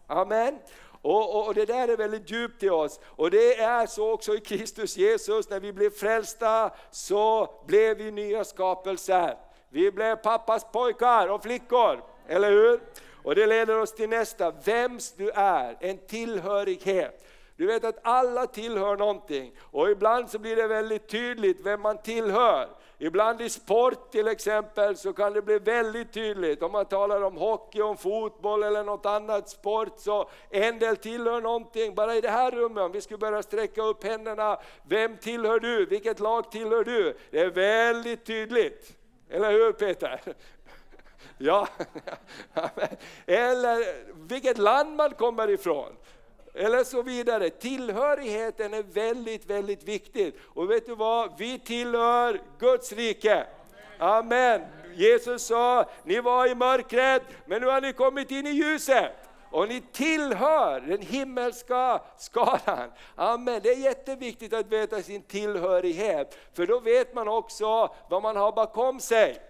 Amen. 0.06 0.58
Och, 1.02 1.36
och, 1.36 1.46
och, 1.46 1.54
det 1.54 1.64
där 1.64 1.88
är 1.88 1.96
väldigt 1.96 2.30
djupt 2.30 2.62
i 2.62 2.70
oss. 2.70 3.00
Och 3.04 3.30
det 3.30 3.56
är 3.56 3.86
så 3.86 4.12
också 4.12 4.34
i 4.34 4.40
Kristus 4.40 4.96
Jesus, 4.96 5.50
när 5.50 5.60
vi 5.60 5.72
blev 5.72 5.90
frälsta 5.90 6.70
så 6.90 7.50
blev 7.66 7.96
vi 7.96 8.10
nya 8.10 8.44
skapelser. 8.44 9.36
Vi 9.68 9.92
blev 9.92 10.16
pappas 10.16 10.64
pojkar 10.72 11.28
och 11.28 11.42
flickor, 11.42 12.02
eller 12.28 12.50
hur? 12.50 12.80
Och 13.22 13.34
det 13.34 13.46
leder 13.46 13.78
oss 13.78 13.94
till 13.94 14.08
nästa, 14.08 14.50
vems 14.50 15.12
du 15.12 15.30
är, 15.30 15.76
en 15.80 15.98
tillhörighet. 15.98 17.26
Du 17.60 17.66
vet 17.66 17.84
att 17.84 17.98
alla 18.02 18.46
tillhör 18.46 18.96
någonting 18.96 19.52
och 19.60 19.90
ibland 19.90 20.30
så 20.30 20.38
blir 20.38 20.56
det 20.56 20.66
väldigt 20.66 21.08
tydligt 21.08 21.60
vem 21.66 21.80
man 21.80 21.98
tillhör. 21.98 22.68
Ibland 22.98 23.40
i 23.40 23.50
sport 23.50 24.12
till 24.12 24.28
exempel 24.28 24.96
så 24.96 25.12
kan 25.12 25.32
det 25.32 25.42
bli 25.42 25.58
väldigt 25.58 26.12
tydligt 26.12 26.62
om 26.62 26.72
man 26.72 26.86
talar 26.86 27.22
om 27.22 27.36
hockey, 27.36 27.82
om 27.82 27.96
fotboll 27.96 28.62
eller 28.62 28.84
något 28.84 29.06
annat 29.06 29.48
sport. 29.48 29.92
Så 29.98 30.30
en 30.50 30.78
del 30.78 30.96
tillhör 30.96 31.40
någonting, 31.40 31.94
bara 31.94 32.14
i 32.14 32.20
det 32.20 32.28
här 32.28 32.50
rummet, 32.50 32.84
om 32.84 32.92
vi 32.92 33.00
skulle 33.00 33.18
börja 33.18 33.42
sträcka 33.42 33.82
upp 33.82 34.04
händerna. 34.04 34.58
Vem 34.88 35.16
tillhör 35.16 35.60
du? 35.60 35.86
Vilket 35.86 36.20
lag 36.20 36.50
tillhör 36.50 36.84
du? 36.84 37.16
Det 37.30 37.40
är 37.40 37.50
väldigt 37.50 38.24
tydligt. 38.24 38.96
Eller 39.30 39.52
hur 39.52 39.72
Peter? 39.72 40.20
Ja, 41.42 41.68
eller 43.26 44.04
vilket 44.28 44.58
land 44.58 44.96
man 44.96 45.10
kommer 45.10 45.50
ifrån 45.50 45.96
eller 46.54 46.84
så 46.84 47.02
vidare. 47.02 47.50
Tillhörigheten 47.50 48.74
är 48.74 48.82
väldigt, 48.82 49.50
väldigt 49.50 49.82
viktig. 49.82 50.34
Och 50.46 50.70
vet 50.70 50.86
du 50.86 50.94
vad? 50.94 51.38
Vi 51.38 51.58
tillhör 51.58 52.40
Guds 52.58 52.92
rike. 52.92 53.46
Amen. 53.98 54.60
Jesus 54.94 55.42
sa, 55.42 55.84
ni 56.04 56.20
var 56.20 56.50
i 56.50 56.54
mörkret, 56.54 57.22
men 57.46 57.60
nu 57.60 57.66
har 57.66 57.80
ni 57.80 57.92
kommit 57.92 58.30
in 58.30 58.46
i 58.46 58.50
ljuset. 58.50 59.12
Och 59.50 59.68
ni 59.68 59.82
tillhör 59.92 60.80
den 60.80 61.02
himmelska 61.02 62.00
skaran. 62.18 62.92
Amen. 63.14 63.60
Det 63.62 63.68
är 63.68 63.78
jätteviktigt 63.78 64.52
att 64.52 64.66
veta 64.66 65.02
sin 65.02 65.22
tillhörighet, 65.22 66.38
för 66.54 66.66
då 66.66 66.80
vet 66.80 67.14
man 67.14 67.28
också 67.28 67.94
vad 68.08 68.22
man 68.22 68.36
har 68.36 68.52
bakom 68.52 69.00
sig. 69.00 69.49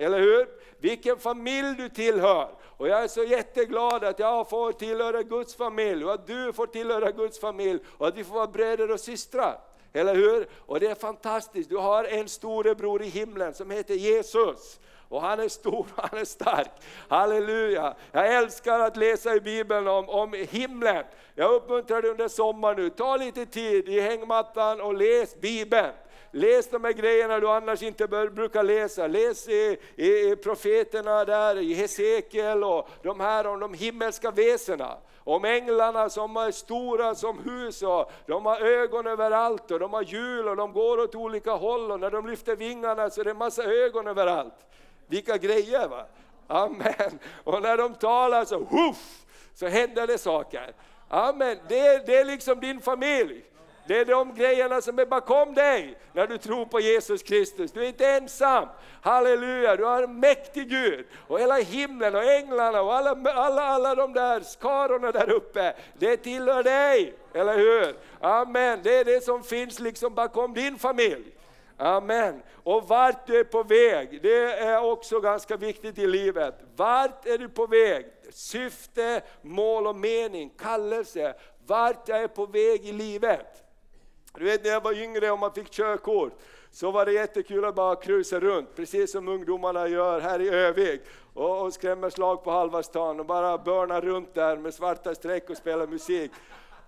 Eller 0.00 0.20
hur? 0.20 0.48
Vilken 0.78 1.18
familj 1.18 1.74
du 1.76 1.88
tillhör. 1.88 2.48
Och 2.62 2.88
jag 2.88 3.04
är 3.04 3.08
så 3.08 3.24
jätteglad 3.24 4.04
att 4.04 4.18
jag 4.18 4.50
får 4.50 4.72
tillhöra 4.72 5.22
Guds 5.22 5.54
familj 5.54 6.04
och 6.04 6.12
att 6.12 6.26
du 6.26 6.52
får 6.52 6.66
tillhöra 6.66 7.10
Guds 7.10 7.40
familj 7.40 7.80
och 7.98 8.08
att 8.08 8.16
vi 8.16 8.24
får 8.24 8.34
vara 8.34 8.46
bröder 8.46 8.90
och 8.90 9.00
systrar. 9.00 9.60
Eller 9.92 10.14
hur? 10.14 10.48
Och 10.56 10.80
det 10.80 10.86
är 10.86 10.94
fantastiskt, 10.94 11.70
du 11.70 11.76
har 11.76 12.04
en 12.04 12.28
storebror 12.28 13.02
i 13.02 13.06
himlen 13.06 13.54
som 13.54 13.70
heter 13.70 13.94
Jesus. 13.94 14.80
Och 15.08 15.20
han 15.20 15.40
är 15.40 15.48
stor 15.48 15.78
och 15.78 15.86
han 16.10 16.20
är 16.20 16.24
stark. 16.24 16.70
Halleluja! 17.08 17.94
Jag 18.12 18.34
älskar 18.34 18.80
att 18.80 18.96
läsa 18.96 19.34
i 19.34 19.40
Bibeln 19.40 19.88
om, 19.88 20.08
om 20.08 20.46
himlen. 20.50 21.04
Jag 21.34 21.54
uppmuntrar 21.54 22.02
dig 22.02 22.10
under 22.10 22.28
sommaren 22.28 22.76
nu, 22.76 22.90
ta 22.90 23.16
lite 23.16 23.46
tid 23.46 23.88
i 23.88 24.00
hängmattan 24.00 24.80
och 24.80 24.94
läs 24.94 25.40
Bibeln. 25.40 25.92
Läs 26.32 26.70
de 26.70 26.84
här 26.84 26.92
grejerna 26.92 27.40
du 27.40 27.48
annars 27.48 27.82
inte 27.82 28.06
brukar 28.08 28.62
läsa. 28.62 29.06
Läs 29.06 29.48
i, 29.48 29.78
i, 29.96 30.06
i 30.06 30.36
profeterna 30.36 31.24
där, 31.24 31.58
i 31.58 31.74
Hesekiel 31.74 32.64
och 32.64 32.88
de 33.02 33.20
här 33.20 33.46
om 33.46 33.60
de 33.60 33.74
himmelska 33.74 34.30
väsena. 34.30 34.96
Om 35.18 35.44
änglarna 35.44 36.10
som 36.10 36.36
är 36.36 36.50
stora 36.50 37.14
som 37.14 37.38
hus 37.38 37.82
och 37.82 38.12
de 38.26 38.46
har 38.46 38.60
ögon 38.60 39.06
överallt 39.06 39.70
och 39.70 39.78
de 39.78 39.92
har 39.92 40.02
hjul 40.02 40.48
och 40.48 40.56
de 40.56 40.72
går 40.72 40.98
åt 40.98 41.14
olika 41.14 41.52
håll 41.52 41.90
och 41.90 42.00
när 42.00 42.10
de 42.10 42.26
lyfter 42.26 42.56
vingarna 42.56 43.10
så 43.10 43.20
är 43.20 43.24
det 43.24 43.30
en 43.30 43.36
massa 43.36 43.64
ögon 43.64 44.06
överallt. 44.06 44.66
Vilka 45.06 45.36
grejer 45.36 45.88
va! 45.88 46.06
Amen. 46.46 47.18
Och 47.44 47.62
när 47.62 47.76
de 47.76 47.94
talar 47.94 48.44
så, 48.44 48.58
huff, 48.58 49.26
så 49.54 49.66
händer 49.66 50.06
det 50.06 50.18
saker. 50.18 50.72
Amen. 51.08 51.58
Det, 51.68 52.06
det 52.06 52.16
är 52.16 52.24
liksom 52.24 52.60
din 52.60 52.80
familj. 52.80 53.44
Det 53.90 53.98
är 53.98 54.04
de 54.04 54.34
grejerna 54.34 54.80
som 54.80 54.98
är 54.98 55.06
bakom 55.06 55.54
dig 55.54 55.98
när 56.12 56.26
du 56.26 56.38
tror 56.38 56.66
på 56.66 56.80
Jesus 56.80 57.22
Kristus. 57.22 57.72
Du 57.72 57.82
är 57.84 57.88
inte 57.88 58.06
ensam. 58.06 58.68
Halleluja, 59.02 59.76
du 59.76 59.84
har 59.84 60.02
en 60.02 60.20
mäktig 60.20 60.68
Gud. 60.68 61.06
Och 61.26 61.40
hela 61.40 61.54
himlen 61.54 62.14
och 62.14 62.24
änglarna 62.24 62.82
och 62.82 62.94
alla, 62.94 63.32
alla, 63.32 63.62
alla 63.62 63.94
de 63.94 64.12
där 64.12 64.40
skarorna 64.40 65.12
där 65.12 65.30
uppe, 65.30 65.74
det 65.98 66.16
tillhör 66.16 66.62
dig. 66.62 67.14
Eller 67.34 67.58
hur? 67.58 67.96
Amen, 68.20 68.80
det 68.82 68.96
är 68.96 69.04
det 69.04 69.24
som 69.24 69.42
finns 69.42 69.80
liksom 69.80 70.14
bakom 70.14 70.54
din 70.54 70.78
familj. 70.78 71.36
Amen. 71.76 72.42
Och 72.62 72.88
vart 72.88 73.26
du 73.26 73.40
är 73.40 73.44
på 73.44 73.62
väg, 73.62 74.22
det 74.22 74.52
är 74.52 74.84
också 74.84 75.20
ganska 75.20 75.56
viktigt 75.56 75.98
i 75.98 76.06
livet. 76.06 76.54
Vart 76.76 77.26
är 77.26 77.38
du 77.38 77.48
på 77.48 77.66
väg? 77.66 78.06
Syfte, 78.32 79.22
mål 79.42 79.86
och 79.86 79.96
mening, 79.96 80.50
kallelse. 80.58 81.34
Vart 81.66 82.08
jag 82.08 82.22
är 82.22 82.28
på 82.28 82.46
väg 82.46 82.86
i 82.86 82.92
livet. 82.92 83.66
Du 84.38 84.44
vet 84.44 84.64
när 84.64 84.70
jag 84.70 84.82
var 84.82 85.02
yngre 85.02 85.30
och 85.30 85.38
man 85.38 85.52
fick 85.52 85.70
körkort, 85.70 86.32
så 86.70 86.90
var 86.90 87.06
det 87.06 87.12
jättekul 87.12 87.64
att 87.64 87.74
bara 87.74 87.96
krusa 87.96 88.40
runt, 88.40 88.76
precis 88.76 89.12
som 89.12 89.28
ungdomarna 89.28 89.88
gör 89.88 90.20
här 90.20 90.40
i 90.40 90.48
Övik. 90.48 91.00
Och, 91.34 91.62
och 91.62 91.74
skrämmer 91.74 92.10
slag 92.10 92.44
på 92.44 92.50
halva 92.50 92.82
stan 92.82 93.20
och 93.20 93.26
bara 93.26 93.58
börnar 93.58 94.00
runt 94.00 94.34
där 94.34 94.56
med 94.56 94.74
svarta 94.74 95.14
streck 95.14 95.50
och 95.50 95.56
spelar 95.56 95.86
musik. 95.86 96.30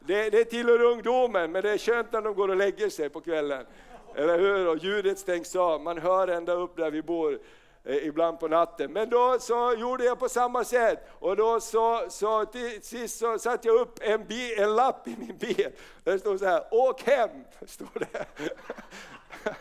Det, 0.01 0.31
det 0.31 0.45
tillhör 0.45 0.83
ungdomen, 0.83 1.53
men 1.53 1.63
det 1.63 1.71
är 1.71 1.79
skönt 1.79 2.13
när 2.13 2.23
de 2.23 2.35
går 2.35 2.49
och 2.49 2.57
lägger 2.57 2.89
sig 2.89 3.09
på 3.09 3.21
kvällen. 3.21 3.67
Eller 4.15 4.39
hur? 4.39 4.69
Och 4.69 4.77
ljudet 4.77 5.19
stängs 5.19 5.57
av, 5.57 5.81
man 5.81 5.99
hör 5.99 6.29
ända 6.29 6.53
upp 6.53 6.77
där 6.77 6.91
vi 6.91 7.03
bor. 7.03 7.39
Eh, 7.85 8.07
ibland 8.07 8.41
på 8.41 8.49
natten. 8.49 8.93
Men 8.93 9.11
då 9.11 9.37
så 9.41 9.75
gjorde 9.79 10.05
jag 10.05 10.19
på 10.19 10.29
samma 10.29 10.65
sätt 10.65 10.99
och 11.19 11.37
då 11.37 11.61
så, 11.61 12.05
så 12.09 12.45
till 12.45 12.83
sist 12.83 13.19
så 13.19 13.39
satte 13.39 13.69
jag 13.69 13.81
upp 13.81 13.99
en, 14.01 14.27
bi, 14.27 14.55
en 14.61 14.77
lapp 14.77 15.09
i 15.09 15.17
min 15.19 15.37
bil. 15.37 15.69
Där 16.05 16.19
stod 16.19 16.39
så 16.39 16.47
här, 16.47 16.65
åk 16.71 17.03
hem! 17.03 17.31
Stod 17.67 17.89
det. 17.95 18.27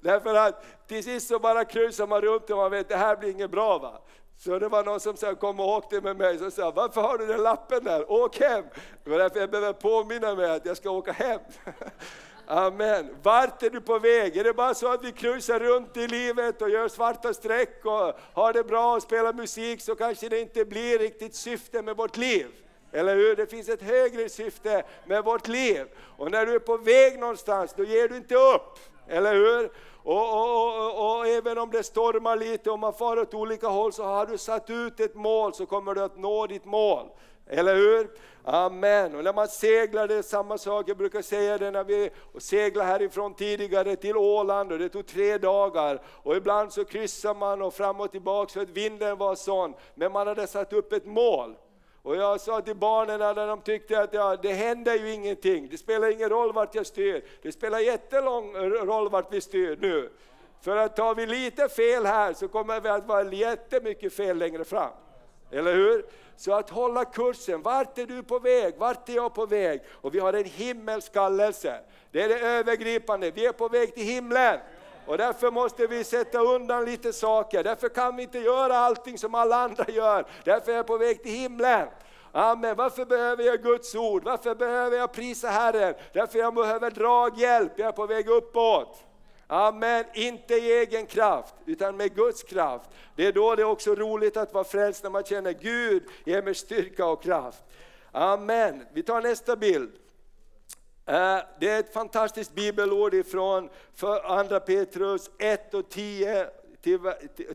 Därför 0.00 0.34
att 0.34 0.86
till 0.88 1.04
sist 1.04 1.28
så 1.28 1.38
bara 1.38 1.64
krusar 1.64 2.06
man 2.06 2.20
runt 2.20 2.50
och 2.50 2.56
man 2.56 2.70
vet 2.70 2.88
det 2.88 2.96
här 2.96 3.16
blir 3.16 3.30
inget 3.30 3.50
bra. 3.50 3.78
Va? 3.78 4.02
Så 4.36 4.58
det 4.58 4.68
var 4.68 4.84
någon 4.84 5.00
som 5.00 5.16
så 5.16 5.34
kom 5.34 5.60
och 5.60 5.68
åkte 5.68 6.00
med 6.00 6.16
mig 6.16 6.46
och 6.46 6.52
sa, 6.52 6.70
varför 6.70 7.00
har 7.00 7.18
du 7.18 7.26
den 7.26 7.42
lappen 7.42 7.84
där? 7.84 8.12
Åk 8.12 8.40
hem! 8.40 8.64
Det 9.04 9.10
var 9.10 9.18
därför 9.18 9.40
jag 9.40 9.50
behöver 9.50 9.72
påminna 9.72 10.34
mig 10.34 10.50
att 10.50 10.66
jag 10.66 10.76
ska 10.76 10.90
åka 10.90 11.12
hem. 11.12 11.40
Amen. 12.46 13.16
Vart 13.22 13.62
är 13.62 13.70
du 13.70 13.80
på 13.80 13.98
väg? 13.98 14.36
Är 14.36 14.44
det 14.44 14.52
bara 14.52 14.74
så 14.74 14.92
att 14.92 15.04
vi 15.04 15.12
kryssar 15.12 15.60
runt 15.60 15.96
i 15.96 16.08
livet 16.08 16.62
och 16.62 16.70
gör 16.70 16.88
svarta 16.88 17.34
streck 17.34 17.80
och 17.84 18.18
har 18.32 18.52
det 18.52 18.64
bra 18.64 18.96
och 18.96 19.02
spelar 19.02 19.32
musik 19.32 19.80
så 19.80 19.94
kanske 19.94 20.28
det 20.28 20.40
inte 20.40 20.64
blir 20.64 20.98
riktigt 20.98 21.34
syfte 21.34 21.82
med 21.82 21.96
vårt 21.96 22.16
liv. 22.16 22.46
Eller 22.92 23.16
hur? 23.16 23.36
Det 23.36 23.46
finns 23.46 23.68
ett 23.68 23.82
högre 23.82 24.28
syfte 24.28 24.82
med 25.06 25.24
vårt 25.24 25.48
liv. 25.48 25.86
Och 26.16 26.30
när 26.30 26.46
du 26.46 26.54
är 26.54 26.58
på 26.58 26.76
väg 26.76 27.18
någonstans, 27.18 27.74
då 27.76 27.84
ger 27.84 28.08
du 28.08 28.16
inte 28.16 28.34
upp. 28.34 28.78
Eller 29.08 29.34
hur? 29.34 29.70
Och, 30.04 30.34
och, 30.34 30.76
och, 30.78 31.18
och, 31.18 31.26
även 31.26 31.58
om 31.58 31.70
det 31.70 31.82
stormar 31.82 32.36
lite 32.36 32.70
och 32.70 32.78
man 32.78 32.94
far 32.94 33.18
åt 33.18 33.34
olika 33.34 33.68
håll 33.68 33.92
så 33.92 34.04
har 34.04 34.26
du 34.26 34.38
satt 34.38 34.70
ut 34.70 35.00
ett 35.00 35.14
mål 35.14 35.54
så 35.54 35.66
kommer 35.66 35.94
du 35.94 36.02
att 36.02 36.18
nå 36.18 36.46
ditt 36.46 36.64
mål. 36.64 37.06
Eller 37.46 37.74
hur? 37.74 38.10
Amen. 38.44 39.14
Och 39.14 39.24
när 39.24 39.32
man 39.32 39.48
seglar, 39.48 40.08
det 40.08 40.14
är 40.14 40.22
samma 40.22 40.58
sak, 40.58 40.88
jag 40.88 40.96
brukar 40.96 41.22
säga 41.22 41.58
det 41.58 41.70
när 41.70 41.84
vi 41.84 42.10
seglade 42.38 42.88
härifrån 42.88 43.34
tidigare 43.34 43.96
till 43.96 44.16
Åland 44.16 44.72
och 44.72 44.78
det 44.78 44.88
tog 44.88 45.06
tre 45.06 45.38
dagar. 45.38 46.02
Och 46.06 46.36
ibland 46.36 46.72
så 46.72 46.84
kryssar 46.84 47.34
man 47.34 47.62
och 47.62 47.74
fram 47.74 48.00
och 48.00 48.10
tillbaka 48.10 48.52
för 48.52 48.60
att 48.60 48.70
vinden 48.70 49.18
var 49.18 49.34
sån. 49.34 49.74
Men 49.94 50.12
man 50.12 50.26
hade 50.26 50.46
satt 50.46 50.72
upp 50.72 50.92
ett 50.92 51.06
mål. 51.06 51.54
Och 52.02 52.16
jag 52.16 52.40
sa 52.40 52.60
till 52.60 52.76
barnen 52.76 53.18
när 53.18 53.46
de 53.46 53.60
tyckte 53.60 54.00
att 54.00 54.14
ja, 54.14 54.36
det 54.42 54.52
händer 54.52 54.94
ju 54.94 55.12
ingenting, 55.12 55.68
det 55.70 55.78
spelar 55.78 56.12
ingen 56.12 56.28
roll 56.28 56.52
vart 56.52 56.74
jag 56.74 56.86
styr. 56.86 57.24
Det 57.42 57.52
spelar 57.52 57.78
jättelång 57.78 58.56
roll 58.86 59.10
vart 59.10 59.32
vi 59.32 59.40
styr 59.40 59.78
nu. 59.80 60.10
För 60.60 60.76
att 60.76 60.96
tar 60.96 61.14
vi 61.14 61.26
lite 61.26 61.68
fel 61.68 62.06
här 62.06 62.32
så 62.32 62.48
kommer 62.48 62.80
vi 62.80 62.88
att 62.88 63.06
vara 63.06 63.32
jättemycket 63.32 64.12
fel 64.12 64.38
längre 64.38 64.64
fram. 64.64 64.90
Eller 65.50 65.74
hur? 65.74 66.04
Så 66.42 66.54
att 66.54 66.70
hålla 66.70 67.04
kursen, 67.04 67.62
vart 67.62 67.98
är 67.98 68.06
du 68.06 68.22
på 68.22 68.38
väg? 68.38 68.74
Vart 68.78 69.08
är 69.08 69.12
jag 69.12 69.34
på 69.34 69.46
väg? 69.46 69.82
Och 69.90 70.14
vi 70.14 70.18
har 70.18 70.32
en 70.32 70.44
himmelsk 70.44 71.12
kallelse. 71.12 71.80
Det 72.10 72.22
är 72.22 72.28
det 72.28 72.40
övergripande, 72.40 73.30
vi 73.30 73.46
är 73.46 73.52
på 73.52 73.68
väg 73.68 73.94
till 73.94 74.04
himlen. 74.04 74.60
Och 75.06 75.18
därför 75.18 75.50
måste 75.50 75.86
vi 75.86 76.04
sätta 76.04 76.38
undan 76.38 76.84
lite 76.84 77.12
saker, 77.12 77.64
därför 77.64 77.88
kan 77.88 78.16
vi 78.16 78.22
inte 78.22 78.38
göra 78.38 78.76
allting 78.76 79.18
som 79.18 79.34
alla 79.34 79.56
andra 79.56 79.84
gör. 79.88 80.26
Därför 80.44 80.72
är 80.72 80.76
jag 80.76 80.86
på 80.86 80.98
väg 80.98 81.22
till 81.22 81.32
himlen. 81.32 81.88
Amen. 82.32 82.76
Varför 82.76 83.04
behöver 83.04 83.44
jag 83.44 83.62
Guds 83.62 83.94
ord? 83.94 84.24
Varför 84.24 84.54
behöver 84.54 84.96
jag 84.96 85.12
prisa 85.12 85.48
Herren? 85.48 85.94
Därför 86.12 86.38
jag 86.38 86.54
behöver 86.54 86.90
draghjälp, 86.90 87.72
jag 87.76 87.88
är 87.88 87.92
på 87.92 88.06
väg 88.06 88.28
uppåt. 88.28 89.11
Amen, 89.52 90.04
inte 90.14 90.54
i 90.54 90.72
egen 90.72 91.06
kraft, 91.06 91.54
utan 91.66 91.96
med 91.96 92.14
Guds 92.14 92.42
kraft. 92.42 92.90
Det 93.16 93.26
är 93.26 93.32
då 93.32 93.54
det 93.54 93.62
är 93.62 93.66
också 93.66 93.94
roligt 93.94 94.36
att 94.36 94.54
vara 94.54 94.64
frälst, 94.64 95.02
när 95.02 95.10
man 95.10 95.24
känner 95.24 95.52
Gud 95.52 96.02
ger 96.24 96.42
mig 96.42 96.54
styrka 96.54 97.06
och 97.06 97.22
kraft. 97.22 97.62
Amen. 98.12 98.86
Vi 98.92 99.02
tar 99.02 99.20
nästa 99.20 99.56
bild. 99.56 99.92
Eh, 101.06 101.38
det 101.60 101.68
är 101.68 101.80
ett 101.80 101.92
fantastiskt 101.92 102.54
bibelord 102.54 103.14
ifrån 103.14 103.70
andra 104.24 104.60
Petrus 104.60 105.30
1 105.38 105.74
och 105.74 105.88
10 105.88 106.48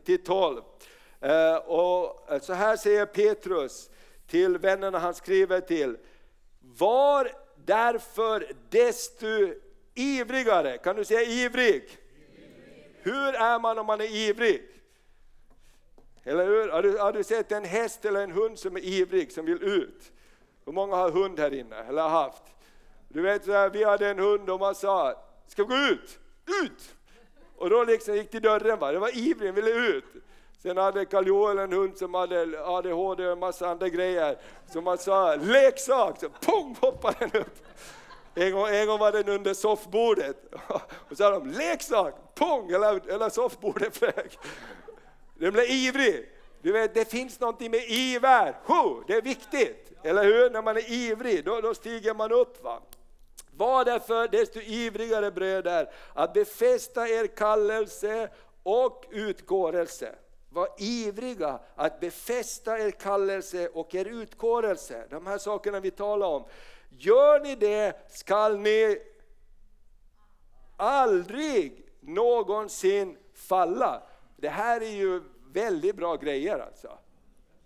till 0.04 0.24
12. 0.24 0.62
Eh, 1.20 1.56
och 1.56 2.32
eh, 2.32 2.40
så 2.40 2.52
här 2.52 2.76
säger 2.76 3.06
Petrus 3.06 3.90
till 4.26 4.58
vännerna 4.58 4.98
han 4.98 5.14
skriver 5.14 5.60
till. 5.60 5.96
Var 6.60 7.32
därför 7.64 8.52
desto 8.70 9.26
ivrigare. 9.98 10.78
Kan 10.78 10.96
du 10.96 11.04
säga 11.04 11.22
ivrig? 11.22 11.98
Hur 13.02 13.34
är 13.34 13.58
man 13.58 13.78
om 13.78 13.86
man 13.86 14.00
är 14.00 14.16
ivrig? 14.16 14.62
Eller 16.24 16.46
hur? 16.46 16.68
Har 16.68 16.82
du, 16.82 16.98
har 16.98 17.12
du 17.12 17.24
sett 17.24 17.52
en 17.52 17.64
häst 17.64 18.04
eller 18.04 18.22
en 18.22 18.30
hund 18.30 18.58
som 18.58 18.76
är 18.76 18.84
ivrig, 18.84 19.32
som 19.32 19.46
vill 19.46 19.62
ut? 19.62 20.12
Hur 20.64 20.72
många 20.72 20.96
har 20.96 21.10
hund 21.10 21.40
här 21.40 21.54
inne, 21.54 21.76
eller 21.76 22.02
har 22.02 22.08
haft? 22.08 22.42
Du 23.08 23.20
vet, 23.22 23.46
vi 23.72 23.84
hade 23.84 24.08
en 24.08 24.18
hund 24.18 24.50
och 24.50 24.60
man 24.60 24.74
sa, 24.74 25.14
ska 25.46 25.64
vi 25.64 25.68
gå 25.68 25.76
ut? 25.76 26.18
Ut! 26.64 26.94
Och 27.56 27.70
då 27.70 27.84
liksom 27.84 28.14
gick 28.14 28.30
till 28.30 28.42
dörren, 28.42 28.78
va? 28.78 28.92
det 28.92 28.98
var 28.98 29.18
ivrig, 29.18 29.54
ville 29.54 29.70
ut. 29.70 30.04
Sen 30.62 30.76
hade 30.76 31.04
Karl 31.04 31.26
Joel 31.26 31.58
en 31.58 31.72
hund 31.72 31.96
som 31.96 32.14
hade 32.14 32.64
ADHD 32.64 33.26
och 33.26 33.32
en 33.32 33.38
massa 33.38 33.68
andra 33.68 33.88
grejer. 33.88 34.38
Så 34.72 34.80
man 34.80 34.98
sa 34.98 35.34
leksak, 35.36 36.20
så 36.20 36.28
pong 36.28 36.76
hoppade 36.80 37.16
den 37.18 37.40
upp. 37.40 37.58
En 38.34 38.52
gång, 38.52 38.68
en 38.68 38.86
gång 38.86 38.98
var 38.98 39.12
den 39.12 39.28
under 39.28 39.54
soffbordet. 39.54 40.54
Och 40.68 41.08
så 41.08 41.16
sa 41.16 41.30
de 41.30 41.50
leksak, 41.50 42.14
pong, 42.34 42.70
eller, 42.70 43.10
eller 43.10 43.28
soffbordet 43.28 43.96
flög. 43.96 44.38
Den 45.34 45.52
blev 45.52 45.64
ivrig. 45.64 46.28
Du 46.62 46.72
vet, 46.72 46.94
det 46.94 47.10
finns 47.10 47.40
någonting 47.40 47.70
med 47.70 47.84
iver, 47.88 48.54
Ho, 48.64 49.04
det 49.06 49.14
är 49.14 49.22
viktigt. 49.22 49.92
Eller 50.02 50.24
hur? 50.24 50.50
När 50.50 50.62
man 50.62 50.76
är 50.76 50.92
ivrig, 50.92 51.44
då, 51.44 51.60
då 51.60 51.74
stiger 51.74 52.14
man 52.14 52.32
upp. 52.32 52.64
Va? 52.64 52.82
Var 53.50 53.84
därför 53.84 54.28
desto 54.28 54.60
ivrigare 54.60 55.30
bröder 55.30 55.90
att 56.14 56.32
befästa 56.32 57.08
er 57.08 57.26
kallelse 57.26 58.30
och 58.62 59.04
utgårelse. 59.10 60.14
Var 60.50 60.68
ivriga 60.78 61.58
att 61.74 62.00
befästa 62.00 62.78
er 62.78 62.90
kallelse 62.90 63.68
och 63.68 63.94
er 63.94 64.04
utkårelse. 64.04 65.06
De 65.10 65.26
här 65.26 65.38
sakerna 65.38 65.80
vi 65.80 65.90
talar 65.90 66.26
om. 66.26 66.44
Gör 66.88 67.40
ni 67.40 67.54
det 67.54 68.10
skall 68.10 68.58
ni 68.58 68.98
aldrig 70.76 71.86
någonsin 72.00 73.16
falla. 73.34 74.02
Det 74.36 74.48
här 74.48 74.80
är 74.80 74.90
ju 74.90 75.22
väldigt 75.52 75.96
bra 75.96 76.16
grejer 76.16 76.58
alltså. 76.58 76.98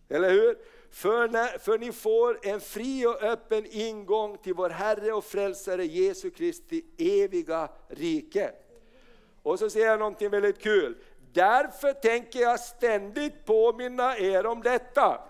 Eller 0.09 0.31
hur? 0.31 0.59
För, 0.91 1.29
när, 1.29 1.59
för 1.59 1.79
ni 1.79 1.93
får 1.93 2.39
en 2.43 2.61
fri 2.61 3.07
och 3.07 3.23
öppen 3.23 3.67
ingång 3.71 4.39
till 4.39 4.55
vår 4.55 4.71
Herre 4.71 5.13
och 5.13 5.25
Frälsare 5.25 5.85
Jesu 5.85 6.31
Kristi 6.31 6.85
eviga 6.99 7.69
rike. 7.89 8.51
Och 9.43 9.59
så 9.59 9.71
säger 9.71 9.87
jag 9.87 9.99
någonting 9.99 10.31
väldigt 10.31 10.63
kul. 10.63 10.97
Därför 11.33 11.93
tänker 11.93 12.41
jag 12.41 12.61
ständigt 12.61 13.45
påminna 13.45 14.19
er 14.19 14.47
om 14.47 14.63
detta. 14.63 15.21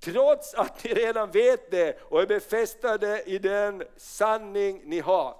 Trots 0.00 0.54
att 0.54 0.84
ni 0.84 0.94
redan 0.94 1.30
vet 1.30 1.70
det 1.70 1.98
och 2.02 2.22
är 2.22 2.26
befästade 2.26 3.22
i 3.26 3.38
den 3.38 3.82
sanning 3.96 4.82
ni 4.84 5.00
har. 5.00 5.34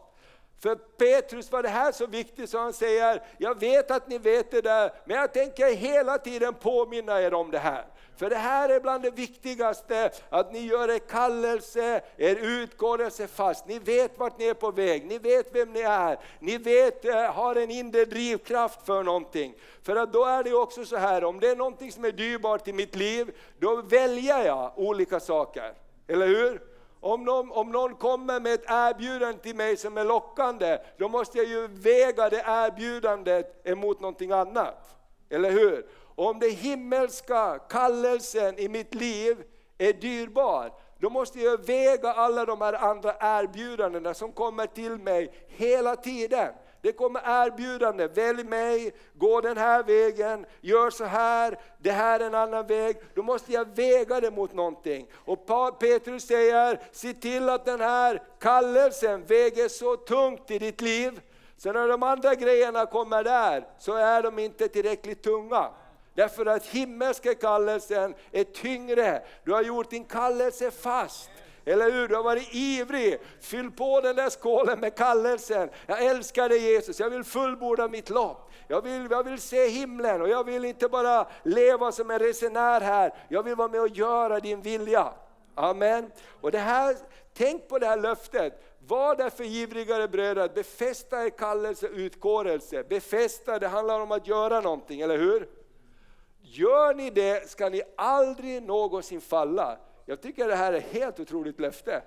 För 0.63 0.75
Petrus 0.75 1.53
var 1.53 1.63
det 1.63 1.69
här 1.69 1.93
så 1.93 2.07
viktigt 2.07 2.51
så 2.51 2.59
han 2.59 2.73
säger, 2.73 3.23
jag 3.39 3.61
vet 3.61 3.91
att 3.91 4.09
ni 4.09 4.19
vet 4.19 4.51
det 4.51 4.61
där, 4.61 4.93
men 5.05 5.17
jag 5.17 5.33
tänker 5.33 5.75
hela 5.75 6.19
tiden 6.19 6.55
påminna 6.55 7.21
er 7.21 7.35
om 7.35 7.51
det 7.51 7.59
här. 7.59 7.85
För 8.21 8.31
det 8.31 8.37
här 8.37 8.69
är 8.69 8.81
bland 8.81 9.03
det 9.03 9.11
viktigaste, 9.11 10.11
att 10.29 10.53
ni 10.53 10.59
gör 10.59 10.91
er 10.91 10.99
kallelse, 10.99 12.01
er 12.17 12.37
utgåelse 12.37 13.27
fast. 13.27 13.67
Ni 13.67 13.79
vet 13.79 14.19
vart 14.19 14.39
ni 14.39 14.45
är 14.45 14.55
på 14.55 14.71
väg, 14.71 15.07
ni 15.07 15.19
vet 15.19 15.55
vem 15.55 15.73
ni 15.73 15.81
är, 15.81 16.19
ni 16.39 16.59
vet, 16.59 17.05
eh, 17.05 17.15
har 17.15 17.57
en 17.57 17.71
inre 17.71 18.05
drivkraft 18.05 18.87
för 18.87 19.03
någonting. 19.03 19.55
För 19.83 19.97
att 19.97 20.13
då 20.13 20.25
är 20.25 20.45
det 20.45 20.55
också 20.55 20.85
så 20.85 20.97
här, 20.97 21.25
om 21.25 21.41
det 21.41 21.49
är 21.49 21.57
någonting 21.57 21.93
som 21.93 22.05
är 22.05 22.13
dyrbart 22.13 22.69
i 22.69 22.73
mitt 22.73 22.97
liv, 22.97 23.37
då 23.59 23.83
väljer 23.83 24.45
jag 24.45 24.73
olika 24.77 25.21
saker. 25.21 25.73
Eller 26.09 26.27
hur? 26.27 26.61
Om 27.01 27.25
någon, 27.25 27.53
om 27.53 27.73
någon 27.73 27.95
kommer 27.95 28.41
med 28.41 28.55
ett 28.55 28.65
erbjudande 28.67 29.39
till 29.39 29.57
mig 29.57 29.77
som 29.77 29.99
är 29.99 30.05
lockande, 30.05 30.79
då 30.99 31.09
måste 31.09 31.39
jag 31.39 31.47
ju 31.47 31.67
väga 31.67 32.29
det 32.29 32.45
erbjudandet 32.47 33.67
emot 33.67 34.01
någonting 34.01 34.33
annat. 34.33 34.97
Eller 35.31 35.51
hur? 35.51 35.87
Om 36.15 36.39
den 36.39 36.51
himmelska 36.51 37.59
kallelsen 37.59 38.59
i 38.59 38.69
mitt 38.69 38.95
liv 38.95 39.45
är 39.79 39.93
dyrbar, 39.93 40.73
då 40.99 41.11
måste 41.11 41.41
jag 41.41 41.67
väga 41.67 42.13
alla 42.13 42.45
de 42.45 42.61
här 42.61 42.73
andra 42.73 43.15
erbjudandena 43.21 44.15
som 44.15 44.33
kommer 44.33 44.67
till 44.67 44.97
mig 44.97 45.33
hela 45.49 45.97
tiden. 45.97 46.53
Det 46.83 46.93
kommer 46.93 47.21
erbjudanden, 47.25 48.11
välj 48.15 48.45
mig, 48.45 48.93
gå 49.15 49.41
den 49.41 49.57
här 49.57 49.83
vägen, 49.83 50.47
gör 50.61 50.91
så 50.91 51.05
här, 51.05 51.59
det 51.79 51.91
här 51.91 52.21
är 52.21 52.27
en 52.27 52.35
annan 52.35 52.67
väg. 52.67 52.97
Då 53.15 53.23
måste 53.23 53.53
jag 53.53 53.77
väga 53.77 54.21
det 54.21 54.31
mot 54.31 54.53
någonting. 54.53 55.07
Och 55.15 55.47
Petrus 55.79 56.27
säger, 56.27 56.81
se 56.93 57.15
till 57.15 57.49
att 57.49 57.65
den 57.65 57.81
här 57.81 58.23
kallelsen 58.41 59.25
väger 59.25 59.69
så 59.69 59.97
tungt 59.97 60.51
i 60.51 60.59
ditt 60.59 60.81
liv, 60.81 61.21
så 61.57 61.73
när 61.73 61.89
de 61.89 62.03
andra 62.03 62.35
grejerna 62.35 62.87
kommer 62.87 63.25
där, 63.25 63.67
så 63.79 63.95
är 63.95 64.23
de 64.23 64.39
inte 64.39 64.69
tillräckligt 64.69 65.23
tunga. 65.23 65.71
Därför 66.21 66.47
att 66.47 66.67
himmelska 66.67 67.35
kallelsen 67.35 68.15
är 68.33 68.45
tyngre. 68.45 69.23
Du 69.45 69.53
har 69.53 69.63
gjort 69.63 69.91
din 69.91 70.05
kallelse 70.05 70.71
fast. 70.71 71.31
Eller 71.65 71.93
hur? 71.93 72.09
Du 72.09 72.17
har 72.17 72.23
varit 72.23 72.55
ivrig. 72.55 73.21
Fyll 73.41 73.71
på 73.71 74.01
den 74.01 74.17
där 74.17 74.31
skålen 74.31 74.81
med 74.81 74.95
kallelsen. 74.95 75.71
Jag 75.87 76.05
älskar 76.05 76.49
dig 76.49 76.73
Jesus, 76.73 77.01
jag 77.01 77.11
vill 77.11 77.25
fullborda 77.25 77.89
mitt 77.89 78.11
lopp. 78.11 78.51
Jag 78.69 78.83
vill, 78.83 79.09
jag 79.11 79.25
vill 79.25 79.41
se 79.41 79.69
himlen 79.69 80.23
och 80.23 80.29
jag 80.29 80.45
vill 80.45 80.65
inte 80.65 80.89
bara 80.89 81.27
leva 81.43 81.93
som 81.93 82.11
en 82.11 82.19
resenär 82.19 82.81
här. 82.81 83.15
Jag 83.29 83.43
vill 83.43 83.55
vara 83.55 83.69
med 83.69 83.81
och 83.81 83.89
göra 83.89 84.41
din 84.41 84.61
vilja. 84.61 85.13
Amen. 85.55 86.11
Och 86.41 86.51
det 86.51 86.59
här, 86.59 86.97
tänk 87.35 87.69
på 87.69 87.79
det 87.79 87.87
här 87.87 88.01
löftet. 88.01 88.63
Var 88.87 89.17
därför 89.17 89.45
ivrigare 89.45 90.09
bröder, 90.09 90.43
att 90.43 90.55
befästa 90.55 91.25
er 91.25 91.31
kallelse 91.31 91.89
och 91.89 91.95
utkårelse. 91.95 92.85
Befästa, 92.85 93.59
det 93.59 93.69
handlar 93.69 94.01
om 94.01 94.13
att 94.13 94.27
göra 94.27 94.61
någonting, 94.61 95.01
eller 95.01 95.19
hur? 95.19 95.60
Gör 96.53 96.95
ni 96.95 97.11
det 97.11 97.51
ska 97.51 97.69
ni 97.69 97.83
aldrig 97.97 98.63
någonsin 98.63 99.21
falla. 99.21 99.79
Jag 100.07 100.21
tycker 100.21 100.49
det 100.49 100.57
här 100.57 100.73
är 100.73 100.77
ett 100.77 100.93
helt 100.93 101.21
otroligt 101.21 101.61
löfte. 101.61 102.03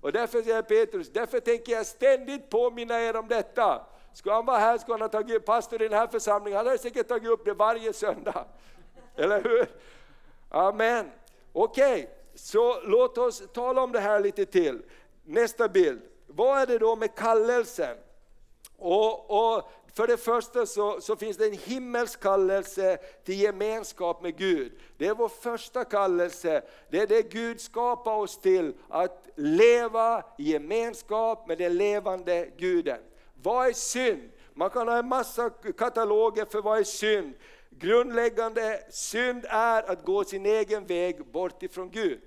Och 0.00 0.12
därför 0.12 0.42
säger 0.42 0.62
Petrus, 0.62 1.08
därför 1.08 1.40
tänker 1.40 1.72
jag 1.72 1.86
ständigt 1.86 2.50
påminna 2.50 3.00
er 3.00 3.16
om 3.16 3.28
detta. 3.28 3.86
Skulle 4.12 4.34
han 4.34 4.46
vara 4.46 4.58
här 4.58 4.78
skulle 4.78 4.94
han 4.94 5.00
ha 5.00 5.08
tagit 5.08 5.44
pastor 5.44 5.82
i 5.82 5.88
den 5.88 5.98
här 5.98 6.06
församlingen, 6.06 6.56
han 6.56 6.66
hade 6.66 6.78
säkert 6.78 7.08
tagit 7.08 7.30
upp 7.30 7.44
det 7.44 7.54
varje 7.54 7.92
söndag. 7.92 8.44
Eller 9.16 9.42
hur? 9.42 9.66
Amen. 10.48 11.10
Okej, 11.52 11.92
okay. 11.92 12.06
så 12.34 12.80
låt 12.80 13.18
oss 13.18 13.42
tala 13.52 13.82
om 13.82 13.92
det 13.92 14.00
här 14.00 14.20
lite 14.20 14.46
till. 14.46 14.82
Nästa 15.24 15.68
bild. 15.68 16.02
Vad 16.26 16.62
är 16.62 16.66
det 16.66 16.78
då 16.78 16.96
med 16.96 17.14
kallelsen? 17.14 17.96
Och, 18.78 19.30
och 19.30 19.70
för 19.94 20.06
det 20.06 20.16
första 20.16 20.66
så, 20.66 21.00
så, 21.00 21.16
finns 21.16 21.36
det 21.36 21.46
en 21.46 21.58
himmelsk 21.58 22.20
kallelse 22.20 22.98
till 23.24 23.40
gemenskap 23.40 24.22
med 24.22 24.36
Gud. 24.36 24.72
Det 24.96 25.06
är 25.06 25.14
vår 25.14 25.28
första 25.28 25.84
kallelse, 25.84 26.62
det 26.90 26.98
är 26.98 27.06
det 27.06 27.32
Gud 27.32 27.60
skapar 27.60 28.14
oss 28.14 28.40
till, 28.40 28.74
att 28.88 29.28
leva 29.36 30.24
i 30.38 30.52
gemenskap 30.52 31.48
med 31.48 31.58
den 31.58 31.76
levande 31.76 32.50
Guden. 32.56 33.00
Vad 33.42 33.68
är 33.68 33.72
synd? 33.72 34.30
Man 34.54 34.70
kan 34.70 34.88
ha 34.88 34.98
en 34.98 35.08
massa 35.08 35.50
kataloger 35.78 36.44
för 36.44 36.62
vad 36.62 36.78
är 36.78 36.84
synd. 36.84 37.34
Grundläggande 37.70 38.84
synd 38.90 39.44
är 39.48 39.90
att 39.90 40.04
gå 40.04 40.24
sin 40.24 40.46
egen 40.46 40.86
väg 40.86 41.26
bort 41.26 41.62
ifrån 41.62 41.90
Gud. 41.90 42.22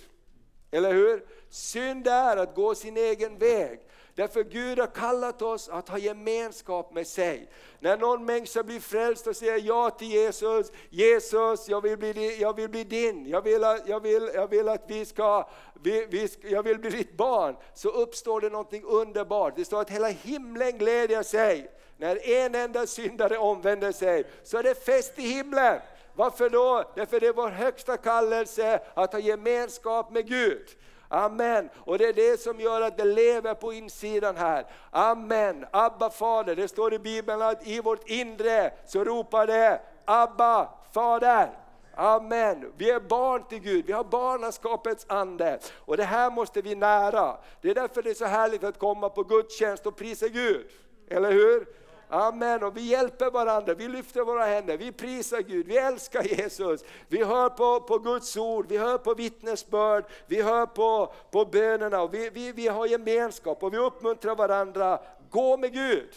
Eller 0.71 0.93
hur? 0.93 1.25
Synd 1.49 2.08
är 2.08 2.38
att 2.38 2.56
gå 2.56 2.75
sin 2.75 2.97
egen 2.97 3.38
väg. 3.38 3.80
Därför 4.15 4.43
Gud 4.43 4.80
har 4.80 4.88
kallat 4.88 5.41
oss 5.41 5.69
att 5.69 5.89
ha 5.89 5.97
gemenskap 5.97 6.93
med 6.93 7.08
sig. 7.08 7.49
När 7.80 7.97
någon 7.97 8.25
människa 8.25 8.63
blir 8.63 8.80
frälst 8.80 9.28
och 9.28 9.36
säger 9.36 9.60
ja 9.60 9.89
till 9.89 10.08
Jesus, 10.08 10.71
Jesus 10.89 11.69
jag 11.69 11.82
vill 11.82 11.97
bli, 11.97 12.41
jag 12.41 12.56
vill 12.56 12.69
bli 12.69 12.84
din, 12.84 13.25
jag 13.25 13.41
vill, 13.41 13.62
jag 13.86 13.99
vill, 13.99 14.32
jag 14.34 14.47
vill 14.47 14.69
att 14.69 14.84
vi 14.88 15.06
ska, 15.06 15.49
vi, 15.84 16.06
vi, 16.06 16.30
jag 16.41 16.63
vill 16.63 16.80
bli 16.80 16.89
ditt 16.89 17.17
barn, 17.17 17.56
så 17.73 17.89
uppstår 17.89 18.41
det 18.41 18.49
någonting 18.49 18.84
underbart. 18.84 19.56
Det 19.56 19.65
står 19.65 19.82
att 19.82 19.89
hela 19.89 20.08
himlen 20.08 20.78
glädjer 20.78 21.23
sig. 21.23 21.71
När 21.97 22.30
en 22.30 22.56
enda 22.56 22.88
syndare 22.88 23.38
omvänder 23.38 23.91
sig 23.91 24.23
så 24.43 24.58
är 24.58 24.63
det 24.63 24.86
fest 24.86 25.13
i 25.15 25.21
himlen. 25.21 25.80
Varför 26.13 26.49
då? 26.49 26.91
Därför 26.95 27.19
det 27.19 27.28
är 27.28 27.34
vår 27.34 27.49
högsta 27.49 27.97
kallelse 27.97 28.82
att 28.93 29.13
ha 29.13 29.19
gemenskap 29.19 30.12
med 30.12 30.28
Gud. 30.28 30.67
Amen. 31.07 31.69
Och 31.77 31.97
det 31.97 32.05
är 32.05 32.13
det 32.13 32.41
som 32.41 32.59
gör 32.59 32.81
att 32.81 32.97
det 32.97 33.05
lever 33.05 33.53
på 33.53 33.73
insidan 33.73 34.37
här. 34.37 34.65
Amen. 34.91 35.65
Abba 35.71 36.09
Fader, 36.09 36.55
det 36.55 36.67
står 36.67 36.93
i 36.93 36.99
Bibeln 36.99 37.41
att 37.41 37.67
i 37.67 37.81
vårt 37.81 38.09
inre 38.09 38.71
så 38.85 39.03
ropar 39.03 39.47
det 39.47 39.81
Abba 40.05 40.69
Fader. 40.93 41.49
Amen. 41.95 42.71
Vi 42.77 42.91
är 42.91 42.99
barn 42.99 43.43
till 43.49 43.59
Gud, 43.59 43.85
vi 43.85 43.93
har 43.93 44.03
barnaskapets 44.03 45.05
ande. 45.09 45.59
Och 45.85 45.97
det 45.97 46.03
här 46.03 46.31
måste 46.31 46.61
vi 46.61 46.75
nära. 46.75 47.37
Det 47.61 47.69
är 47.69 47.75
därför 47.75 48.01
det 48.01 48.09
är 48.09 48.13
så 48.13 48.25
härligt 48.25 48.63
att 48.63 48.79
komma 48.79 49.09
på 49.09 49.23
gudstjänst 49.23 49.85
och 49.85 49.95
prisa 49.95 50.27
Gud. 50.27 50.65
Eller 51.09 51.31
hur? 51.31 51.65
Amen, 52.09 52.63
och 52.63 52.77
vi 52.77 52.81
hjälper 52.81 53.31
varandra, 53.31 53.73
vi 53.73 53.87
lyfter 53.87 54.21
våra 54.21 54.45
händer, 54.45 54.77
vi 54.77 54.91
prisar 54.91 55.39
Gud, 55.41 55.67
vi 55.67 55.77
älskar 55.77 56.23
Jesus. 56.23 56.83
Vi 57.07 57.23
hör 57.23 57.49
på, 57.49 57.81
på 57.81 57.97
Guds 57.97 58.37
ord, 58.37 58.65
vi 58.69 58.77
hör 58.77 58.97
på 58.97 59.13
vittnesbörd, 59.13 60.05
vi 60.27 60.41
hör 60.41 60.65
på, 60.65 61.13
på 61.31 61.45
bönerna, 61.45 62.01
och 62.01 62.13
vi, 62.13 62.29
vi, 62.29 62.51
vi 62.51 62.67
har 62.67 62.85
gemenskap 62.85 63.63
och 63.63 63.73
vi 63.73 63.77
uppmuntrar 63.77 64.35
varandra. 64.35 64.99
Gå 65.29 65.57
med 65.57 65.73
Gud. 65.73 66.09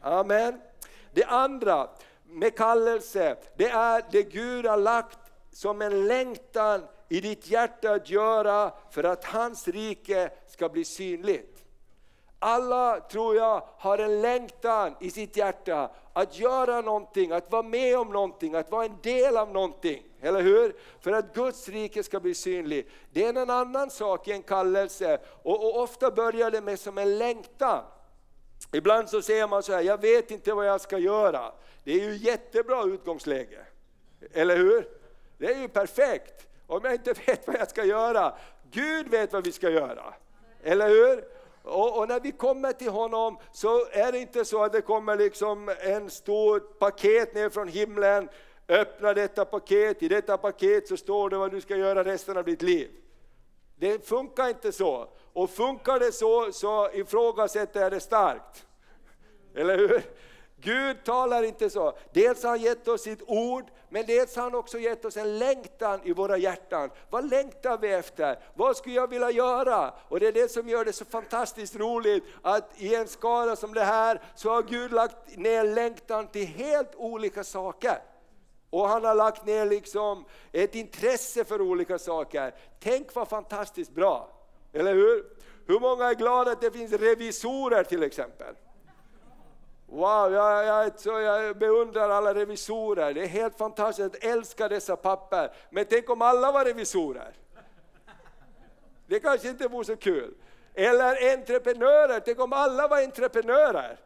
Amen. 0.00 0.60
Det 1.12 1.24
andra 1.24 1.88
med 2.24 2.56
kallelse, 2.56 3.36
det 3.56 3.68
är 3.68 4.02
det 4.10 4.22
Gud 4.22 4.66
har 4.66 4.76
lagt 4.76 5.18
som 5.52 5.82
en 5.82 6.06
längtan 6.06 6.82
i 7.08 7.20
ditt 7.20 7.46
hjärta 7.50 7.92
att 7.92 8.10
göra 8.10 8.72
för 8.90 9.04
att 9.04 9.24
hans 9.24 9.68
rike 9.68 10.30
ska 10.48 10.68
bli 10.68 10.84
synligt. 10.84 11.55
Alla, 12.38 13.00
tror 13.00 13.36
jag, 13.36 13.62
har 13.78 13.98
en 13.98 14.22
längtan 14.22 14.94
i 15.00 15.10
sitt 15.10 15.36
hjärta 15.36 15.90
att 16.12 16.38
göra 16.38 16.80
någonting, 16.80 17.32
att 17.32 17.52
vara 17.52 17.62
med 17.62 17.98
om 17.98 18.08
någonting, 18.08 18.54
att 18.54 18.70
vara 18.70 18.84
en 18.84 18.96
del 19.02 19.36
av 19.36 19.52
någonting. 19.52 20.02
Eller 20.20 20.42
hur? 20.42 20.76
För 21.00 21.12
att 21.12 21.34
Guds 21.34 21.68
rike 21.68 22.02
ska 22.02 22.20
bli 22.20 22.34
synligt. 22.34 22.90
Det 23.12 23.24
är 23.24 23.28
en 23.28 23.50
annan 23.50 23.90
sak 23.90 24.28
i 24.28 24.32
en 24.32 24.42
kallelse 24.42 25.18
och, 25.42 25.64
och 25.64 25.82
ofta 25.82 26.10
börjar 26.10 26.50
det 26.50 26.60
med 26.60 26.80
som 26.80 26.98
en 26.98 27.18
längtan. 27.18 27.84
Ibland 28.72 29.08
så 29.08 29.22
säger 29.22 29.46
man 29.46 29.62
så 29.62 29.72
här, 29.72 29.82
jag 29.82 30.00
vet 30.00 30.30
inte 30.30 30.52
vad 30.52 30.66
jag 30.66 30.80
ska 30.80 30.98
göra. 30.98 31.52
Det 31.84 31.92
är 31.92 32.00
ju 32.00 32.16
jättebra 32.16 32.84
utgångsläge. 32.84 33.58
Eller 34.32 34.56
hur? 34.56 34.88
Det 35.38 35.46
är 35.46 35.60
ju 35.60 35.68
perfekt. 35.68 36.46
Om 36.66 36.80
jag 36.84 36.94
inte 36.94 37.12
vet 37.26 37.46
vad 37.46 37.56
jag 37.56 37.70
ska 37.70 37.84
göra, 37.84 38.34
Gud 38.70 39.08
vet 39.08 39.32
vad 39.32 39.44
vi 39.44 39.52
ska 39.52 39.70
göra. 39.70 40.14
Eller 40.62 40.88
hur? 40.88 41.35
Och, 41.66 41.98
och, 41.98 42.08
när 42.08 42.20
vi 42.20 42.32
kommer 42.32 42.72
till 42.72 42.90
honom 42.90 43.38
så 43.52 43.86
är 43.90 44.12
det 44.12 44.18
inte 44.18 44.44
så 44.44 44.62
att 44.64 44.72
det 44.72 44.80
kommer 44.80 45.16
liksom 45.16 45.70
en 45.80 46.10
stor 46.10 46.60
paket 46.60 47.34
ner 47.34 47.50
från 47.50 47.68
himlen, 47.68 48.28
öppna 48.68 49.14
detta 49.14 49.44
paket, 49.44 50.02
i 50.02 50.08
detta 50.08 50.38
paket 50.38 50.88
så 50.88 50.96
står 50.96 51.30
det 51.30 51.36
vad 51.36 51.50
du 51.50 51.60
ska 51.60 51.76
göra 51.76 52.04
resten 52.04 52.36
av 52.36 52.44
ditt 52.44 52.62
liv. 52.62 52.90
Det 53.76 54.06
funkar 54.06 54.48
inte 54.48 54.72
så. 54.72 55.08
Och 55.32 55.50
funkar 55.50 55.98
det 55.98 56.12
så, 56.12 56.52
så 56.52 56.90
ifrågasätter 56.92 57.80
jag 57.80 57.92
det 57.92 58.00
starkt. 58.00 58.66
Eller 59.54 59.78
hur? 59.78 60.02
Gud 60.60 61.04
talar 61.04 61.42
inte 61.42 61.70
så. 61.70 61.96
Dels 62.12 62.42
har 62.42 62.50
han 62.50 62.60
gett 62.60 62.88
oss 62.88 63.02
sitt 63.02 63.22
ord, 63.26 63.64
men 63.88 64.06
dels 64.06 64.36
har 64.36 64.42
han 64.42 64.54
också 64.54 64.78
gett 64.78 65.04
oss 65.04 65.16
en 65.16 65.38
längtan 65.38 66.00
i 66.04 66.12
våra 66.12 66.36
hjärtan. 66.36 66.90
Vad 67.10 67.30
längtar 67.30 67.78
vi 67.78 67.92
efter? 67.92 68.38
Vad 68.54 68.76
skulle 68.76 68.94
jag 68.94 69.10
vilja 69.10 69.30
göra? 69.30 69.94
Och 70.08 70.20
det 70.20 70.26
är 70.26 70.32
det 70.32 70.50
som 70.50 70.68
gör 70.68 70.84
det 70.84 70.92
så 70.92 71.04
fantastiskt 71.04 71.76
roligt 71.76 72.24
att 72.42 72.70
i 72.76 72.94
en 72.94 73.08
skara 73.08 73.56
som 73.56 73.74
det 73.74 73.84
här 73.84 74.22
så 74.34 74.50
har 74.50 74.62
Gud 74.62 74.92
lagt 74.92 75.36
ner 75.36 75.64
längtan 75.64 76.26
till 76.26 76.46
helt 76.46 76.94
olika 76.94 77.44
saker. 77.44 77.98
Och 78.70 78.88
han 78.88 79.04
har 79.04 79.14
lagt 79.14 79.46
ner 79.46 79.66
liksom 79.66 80.24
ett 80.52 80.74
intresse 80.74 81.44
för 81.44 81.60
olika 81.60 81.98
saker. 81.98 82.54
Tänk 82.80 83.14
vad 83.14 83.28
fantastiskt 83.28 83.90
bra! 83.90 84.28
Eller 84.72 84.94
hur? 84.94 85.24
Hur 85.66 85.80
många 85.80 86.04
är 86.04 86.14
glada 86.14 86.52
att 86.52 86.60
det 86.60 86.70
finns 86.70 86.92
revisorer 86.92 87.84
till 87.84 88.02
exempel? 88.02 88.54
Wow, 89.88 90.32
jag, 90.32 90.66
jag, 91.04 91.22
jag 91.22 91.58
beundrar 91.58 92.10
alla 92.10 92.34
revisorer, 92.34 93.14
det 93.14 93.22
är 93.22 93.26
helt 93.26 93.58
fantastiskt, 93.58 94.16
att 94.16 94.24
älska 94.24 94.68
dessa 94.68 94.96
papper. 94.96 95.52
Men 95.70 95.84
tänk 95.84 96.10
om 96.10 96.22
alla 96.22 96.52
var 96.52 96.64
revisorer? 96.64 97.32
Det 99.06 99.20
kanske 99.20 99.48
inte 99.48 99.68
vore 99.68 99.84
så 99.84 99.96
kul. 99.96 100.34
Eller 100.74 101.32
entreprenörer, 101.32 102.20
tänk 102.20 102.40
om 102.40 102.52
alla 102.52 102.88
var 102.88 103.02
entreprenörer? 103.02 103.98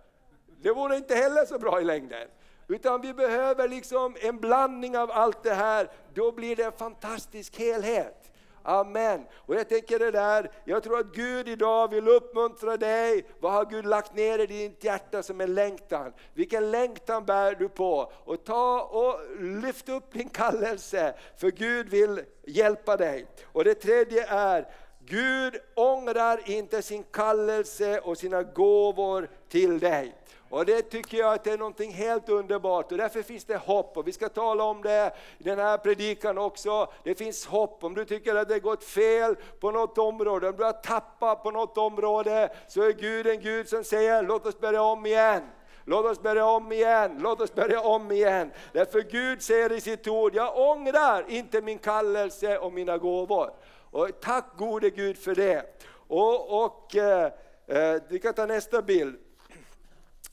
Det 0.63 0.73
vore 0.73 0.97
inte 0.97 1.15
heller 1.15 1.45
så 1.47 1.59
bra 1.59 1.81
i 1.81 1.85
längden. 1.85 2.29
Utan 2.69 3.01
vi 3.01 3.15
behöver 3.15 3.69
liksom 3.69 4.17
en 4.21 4.39
blandning 4.39 4.99
av 4.99 5.11
allt 5.11 5.43
det 5.43 5.55
här, 5.55 5.91
då 6.15 6.33
blir 6.33 6.57
det 6.57 6.63
en 6.63 6.73
fantastisk 6.73 7.59
helhet. 7.59 8.20
Amen. 8.63 9.27
Och 9.35 9.55
jag 9.55 9.69
tänker 9.69 9.99
det 9.99 10.11
där, 10.11 10.51
jag 10.65 10.83
tror 10.83 10.99
att 10.99 11.15
Gud 11.15 11.49
idag 11.49 11.91
vill 11.91 12.09
uppmuntra 12.09 12.77
dig. 12.77 13.25
Vad 13.41 13.53
har 13.53 13.65
Gud 13.65 13.87
lagt 13.87 14.15
ner 14.15 14.39
i 14.39 14.47
ditt 14.47 14.85
hjärta 14.85 15.23
som 15.23 15.41
en 15.41 15.55
längtan? 15.55 16.13
Vilken 16.35 16.71
längtan 16.71 17.25
bär 17.25 17.55
du 17.55 17.69
på? 17.69 18.13
Och 18.25 18.45
ta 18.45 18.83
och 18.83 19.21
lyft 19.41 19.89
upp 19.89 20.13
din 20.13 20.29
kallelse, 20.29 21.15
för 21.37 21.51
Gud 21.51 21.89
vill 21.89 22.21
hjälpa 22.47 22.97
dig. 22.97 23.27
Och 23.45 23.65
det 23.65 23.75
tredje 23.75 24.27
är, 24.27 24.69
Gud 25.05 25.57
ångrar 25.75 26.51
inte 26.51 26.83
sin 26.83 27.03
kallelse 27.03 28.01
och 28.01 28.19
sina 28.19 28.43
gåvor 28.43 29.29
till 29.49 29.79
dig. 29.79 30.15
Och 30.51 30.67
det 30.67 30.83
tycker 30.83 31.19
jag 31.19 31.35
att 31.35 31.45
det 31.45 31.53
är 31.53 31.59
någonting 31.59 31.93
helt 31.93 32.29
underbart 32.29 32.93
och 32.93 32.99
därför 32.99 33.23
finns 33.23 33.45
det 33.45 33.57
hopp 33.57 33.97
och 33.97 34.09
vi 34.09 34.13
ska 34.13 34.29
tala 34.29 34.65
om 34.65 34.83
det 34.83 35.13
i 35.39 35.43
den 35.43 35.59
här 35.59 35.79
predikan 35.79 36.39
också. 36.39 36.93
Det 37.05 37.15
finns 37.15 37.47
hopp 37.47 37.85
om 37.85 37.95
du 37.95 38.05
tycker 38.05 38.35
att 38.35 38.49
det 38.49 38.55
har 38.55 38.61
gått 38.61 38.85
fel 38.85 39.37
på 39.61 39.71
något 39.71 39.99
område, 39.99 40.49
om 40.49 40.57
du 40.57 40.65
har 40.65 40.73
tappat 40.73 41.43
på 41.43 41.51
något 41.51 41.79
område 41.79 42.53
så 42.69 42.83
är 42.83 42.93
Gud 42.93 43.27
en 43.27 43.41
Gud 43.41 43.69
som 43.69 43.85
säger 43.85 44.23
låt 44.23 44.47
oss 44.47 44.61
börja 44.61 44.83
om 44.83 45.07
igen. 45.07 45.43
Låt 45.85 46.07
oss 46.07 46.23
börja 46.23 46.47
om 46.47 46.73
igen, 46.73 47.19
låt 47.21 47.41
oss 47.41 47.55
börja 47.55 47.81
om 47.81 48.13
igen. 48.13 48.51
Därför 48.73 49.01
Gud 49.01 49.43
säger 49.43 49.73
i 49.73 49.81
sitt 49.81 50.09
ord, 50.09 50.35
jag 50.35 50.59
ångrar 50.59 51.25
inte 51.29 51.61
min 51.61 51.79
kallelse 51.79 52.59
och 52.59 52.73
mina 52.73 52.99
gåvor. 52.99 53.51
Och 53.91 54.09
tack 54.21 54.45
gode 54.57 54.91
Gud 54.91 55.19
för 55.19 55.35
det. 55.35 55.83
Och, 56.09 56.65
och 56.65 56.97
eh, 56.97 57.33
eh 57.67 58.03
vi 58.09 58.19
kan 58.19 58.35
ta 58.35 58.47
nästa 58.47 58.83
bild. 58.83 59.30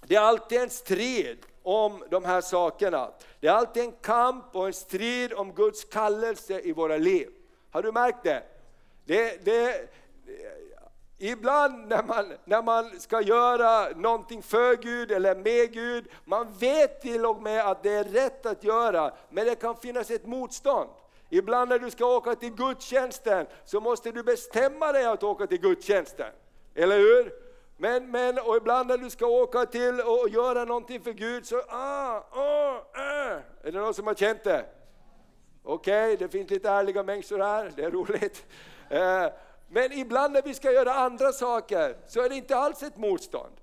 Det 0.08 0.16
är 0.16 0.22
alltid 0.22 0.62
en 0.62 0.70
strid 0.70 1.38
om 1.64 2.04
de 2.10 2.26
här 2.26 2.42
sakerna. 2.42 3.12
Det 3.40 3.48
är 3.48 3.52
alltid 3.52 3.84
en 3.84 3.92
kamp 3.92 4.46
och 4.56 4.68
en 4.68 4.74
strid 4.74 5.34
om 5.34 5.54
Guds 5.54 5.84
kallelse 5.84 6.60
i 6.60 6.72
våra 6.72 6.98
liv. 6.98 7.30
Har 7.72 7.84
du 7.84 7.92
märkt 7.92 8.24
det? 8.24 8.44
det, 9.06 9.46
det 9.46 9.90
ibland 11.18 11.88
när 11.88 12.04
man, 12.04 12.34
när 12.46 12.62
man 12.62 13.00
ska 13.00 13.22
göra 13.22 13.90
någonting 13.96 14.44
för 14.44 14.76
Gud 14.76 15.12
eller 15.12 15.36
med 15.36 15.74
Gud, 15.74 16.08
man 16.26 16.54
vet 16.60 17.02
till 17.02 17.26
och 17.26 17.42
med 17.42 17.68
att 17.68 17.84
det 17.84 17.94
är 17.94 18.04
rätt 18.04 18.46
att 18.46 18.64
göra, 18.64 19.14
men 19.30 19.46
det 19.46 19.56
kan 19.56 19.76
finnas 19.76 20.12
ett 20.12 20.26
motstånd. 20.26 20.90
Ibland 21.30 21.70
när 21.70 21.80
du 21.80 21.92
ska 21.92 22.06
åka 22.06 22.36
till 22.36 22.54
gudstjänsten 22.54 23.46
så 23.66 23.80
måste 23.80 24.12
du 24.12 24.24
bestämma 24.24 24.92
dig 24.92 25.06
att 25.06 25.24
åka 25.24 25.48
till 25.48 25.62
gudstjänsten. 25.62 26.32
Eller 26.76 26.98
hur? 26.98 27.47
Men, 27.78 28.12
men 28.12 28.40
och 28.40 28.58
ibland 28.58 28.88
när 28.88 28.98
du 28.98 29.10
ska 29.10 29.26
åka 29.26 29.66
till 29.66 30.02
och 30.02 30.30
göra 30.30 30.66
någonting 30.66 31.02
för 31.02 31.12
Gud 31.12 31.46
så, 31.46 31.58
ah, 31.68 32.24
ah, 32.32 32.84
ah. 32.94 33.40
Är 33.64 33.72
det 33.72 33.80
någon 33.80 33.94
som 33.94 34.08
har 34.08 34.14
känt 34.14 34.44
det? 34.44 34.66
Okej, 35.64 36.14
okay, 36.14 36.16
det 36.16 36.32
finns 36.32 36.50
lite 36.50 36.70
ärliga 36.70 37.04
människor 37.04 37.40
här, 37.40 37.72
det 37.76 37.84
är 37.84 37.92
roligt. 37.92 38.46
Eh, 38.90 39.26
men 39.68 39.92
ibland 39.92 40.34
när 40.34 40.42
vi 40.42 40.54
ska 40.54 40.72
göra 40.72 40.94
andra 40.94 41.32
saker 41.32 41.98
så 42.08 42.22
är 42.22 42.30
det 42.30 42.36
inte 42.36 42.58
alls 42.58 42.84
ett 42.84 42.98
motstånd. 42.98 43.54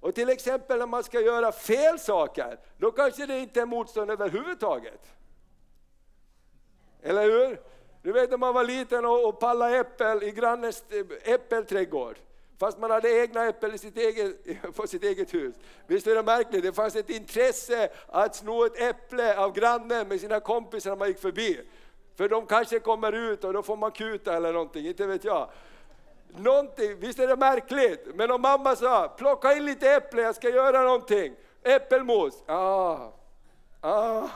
Och 0.00 0.14
till 0.14 0.28
exempel 0.28 0.78
när 0.78 0.86
man 0.86 1.04
ska 1.04 1.20
göra 1.20 1.52
fel 1.52 1.98
saker, 1.98 2.58
då 2.78 2.90
kanske 2.90 3.26
det 3.26 3.38
inte 3.38 3.60
är 3.60 3.66
motstånd 3.66 4.10
överhuvudtaget. 4.10 5.00
Eller 7.02 7.22
hur? 7.22 7.60
Du 8.02 8.12
vet 8.12 8.30
när 8.30 8.36
man 8.36 8.54
var 8.54 8.64
liten 8.64 9.04
och, 9.04 9.28
och 9.28 9.40
pallade 9.40 9.76
äppel 9.76 10.22
i 10.22 10.30
grannens 10.30 10.84
eh, 10.90 11.32
äppelträdgård. 11.32 12.16
Fast 12.58 12.78
man 12.78 12.90
hade 12.90 13.22
egna 13.22 13.44
äpplen 13.44 13.74
i 13.74 13.78
sitt 13.78 13.96
eget, 13.96 14.36
på 14.76 14.86
sitt 14.86 15.02
eget 15.04 15.34
hus. 15.34 15.54
Visst 15.86 16.06
är 16.06 16.14
det 16.14 16.22
märkligt? 16.22 16.62
Det 16.62 16.72
fanns 16.72 16.96
ett 16.96 17.10
intresse 17.10 17.88
att 18.08 18.36
sno 18.36 18.64
ett 18.64 18.80
äpple 18.80 19.36
av 19.36 19.52
grannen 19.52 20.08
med 20.08 20.20
sina 20.20 20.40
kompisar 20.40 20.90
när 20.90 20.96
man 20.96 21.08
gick 21.08 21.18
förbi. 21.18 21.60
För 22.16 22.28
de 22.28 22.46
kanske 22.46 22.78
kommer 22.78 23.12
ut 23.12 23.44
och 23.44 23.52
då 23.52 23.62
får 23.62 23.76
man 23.76 23.90
kuta 23.90 24.36
eller 24.36 24.52
någonting, 24.52 24.86
inte 24.86 25.06
vet 25.06 25.24
jag. 25.24 25.48
Någonting, 26.28 27.00
visst 27.00 27.18
är 27.18 27.26
det 27.26 27.36
märkligt? 27.36 28.06
Men 28.14 28.30
om 28.30 28.42
mamma 28.42 28.76
sa, 28.76 29.08
plocka 29.08 29.52
in 29.52 29.64
lite 29.64 29.90
äpple, 29.90 30.22
jag 30.22 30.34
ska 30.34 30.48
göra 30.48 30.82
någonting. 30.82 31.34
Äppelmos. 31.62 32.42
Ah. 32.46 33.12
Ah. 33.80 34.28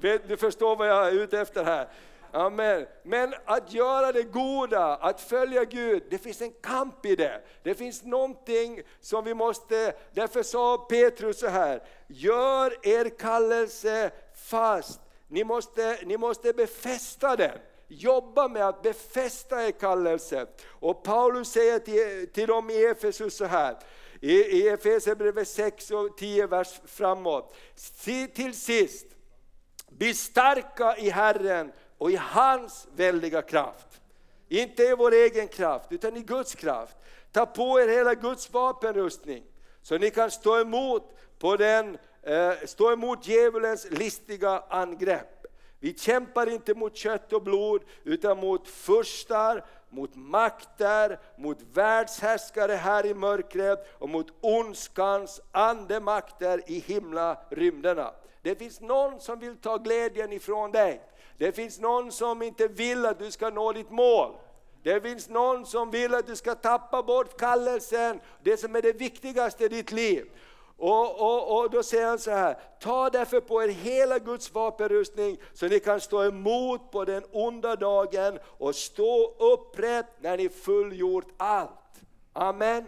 Du 0.00 0.36
förstår 0.36 0.76
vad 0.76 0.88
jag 0.88 1.08
är 1.08 1.12
ute 1.12 1.40
efter 1.40 1.64
här. 1.64 1.88
Amen. 2.36 2.86
Men 3.02 3.34
att 3.44 3.72
göra 3.72 4.12
det 4.12 4.22
goda, 4.22 4.96
att 4.96 5.20
följa 5.20 5.64
Gud, 5.64 6.02
det 6.10 6.18
finns 6.18 6.42
en 6.42 6.52
kamp 6.52 7.06
i 7.06 7.16
det. 7.16 7.42
Det 7.62 7.74
finns 7.74 8.04
någonting 8.04 8.82
som 9.00 9.24
vi 9.24 9.34
måste, 9.34 9.94
därför 10.12 10.42
sa 10.42 10.78
Petrus 10.78 11.38
så 11.38 11.48
här, 11.48 11.82
gör 12.06 12.86
er 12.86 13.08
kallelse 13.18 14.10
fast. 14.34 15.00
Ni 15.28 15.44
måste, 15.44 15.98
ni 16.04 16.16
måste 16.16 16.52
befästa 16.52 17.36
den. 17.36 17.58
Jobba 17.88 18.48
med 18.48 18.68
att 18.68 18.82
befästa 18.82 19.66
er 19.66 19.70
kallelse. 19.70 20.46
Och 20.66 21.02
Paulus 21.02 21.48
säger 21.48 21.78
till, 21.78 22.32
till 22.32 22.46
dem 22.46 22.70
i 22.70 22.84
Efesus 22.84 23.36
så 23.36 23.44
här, 23.44 23.76
i, 24.20 24.32
i 24.32 24.68
Efesierbrevet 24.68 25.48
6 25.48 25.90
och 25.90 26.18
10 26.18 26.46
vers 26.46 26.80
framåt. 26.84 27.56
Till 28.34 28.54
sist, 28.54 29.06
bli 29.88 30.14
starka 30.14 30.96
i 30.96 31.10
Herren 31.10 31.72
och 31.98 32.10
i 32.10 32.16
hans 32.16 32.86
väldiga 32.96 33.42
kraft. 33.42 34.00
Inte 34.48 34.82
i 34.82 34.94
vår 34.94 35.12
egen 35.12 35.48
kraft, 35.48 35.92
utan 35.92 36.16
i 36.16 36.20
Guds 36.20 36.54
kraft. 36.54 36.96
Ta 37.32 37.46
på 37.46 37.80
er 37.80 37.88
hela 37.88 38.14
Guds 38.14 38.52
vapenrustning, 38.52 39.44
så 39.82 39.98
ni 39.98 40.10
kan 40.10 40.30
stå 40.30 40.60
emot, 40.60 41.12
på 41.38 41.56
den, 41.56 41.98
eh, 42.22 42.52
stå 42.64 42.92
emot 42.92 43.28
djävulens 43.28 43.86
listiga 43.90 44.62
angrepp. 44.68 45.46
Vi 45.80 45.94
kämpar 45.94 46.48
inte 46.48 46.74
mot 46.74 46.96
kött 46.96 47.32
och 47.32 47.42
blod, 47.42 47.82
utan 48.04 48.38
mot 48.38 48.68
furstar, 48.68 49.64
mot 49.88 50.14
makter, 50.14 51.18
mot 51.36 51.58
världshärskare 51.72 52.72
här 52.72 53.06
i 53.06 53.14
mörkret 53.14 53.86
och 53.98 54.08
mot 54.08 54.26
ondskans 54.40 55.40
andemakter 55.52 56.62
i 56.66 56.78
himla 56.78 57.38
rymderna. 57.50 58.12
Det 58.42 58.54
finns 58.54 58.80
någon 58.80 59.20
som 59.20 59.38
vill 59.38 59.56
ta 59.56 59.76
glädjen 59.76 60.32
ifrån 60.32 60.72
dig. 60.72 61.00
Det 61.38 61.52
finns 61.52 61.80
någon 61.80 62.12
som 62.12 62.42
inte 62.42 62.68
vill 62.68 63.06
att 63.06 63.18
du 63.18 63.30
ska 63.30 63.50
nå 63.50 63.72
ditt 63.72 63.90
mål. 63.90 64.32
Det 64.82 65.00
finns 65.00 65.28
någon 65.28 65.66
som 65.66 65.90
vill 65.90 66.14
att 66.14 66.26
du 66.26 66.36
ska 66.36 66.54
tappa 66.54 67.02
bort 67.02 67.40
kallelsen, 67.40 68.20
det 68.42 68.56
som 68.56 68.76
är 68.76 68.82
det 68.82 68.92
viktigaste 68.92 69.64
i 69.64 69.68
ditt 69.68 69.92
liv. 69.92 70.26
Och, 70.78 71.20
och, 71.20 71.58
och 71.58 71.70
då 71.70 71.82
säger 71.82 72.06
han 72.06 72.18
så 72.18 72.30
här, 72.30 72.56
ta 72.80 73.10
därför 73.10 73.40
på 73.40 73.62
er 73.62 73.68
hela 73.68 74.18
Guds 74.18 74.54
vapenrustning 74.54 75.38
så 75.52 75.66
ni 75.66 75.80
kan 75.80 76.00
stå 76.00 76.24
emot 76.24 76.90
på 76.90 77.04
den 77.04 77.24
onda 77.32 77.76
dagen 77.76 78.38
och 78.44 78.74
stå 78.74 79.34
upprätt 79.38 80.06
när 80.20 80.36
ni 80.36 80.48
fullgjort 80.48 81.28
allt. 81.36 81.70
Amen. 82.32 82.84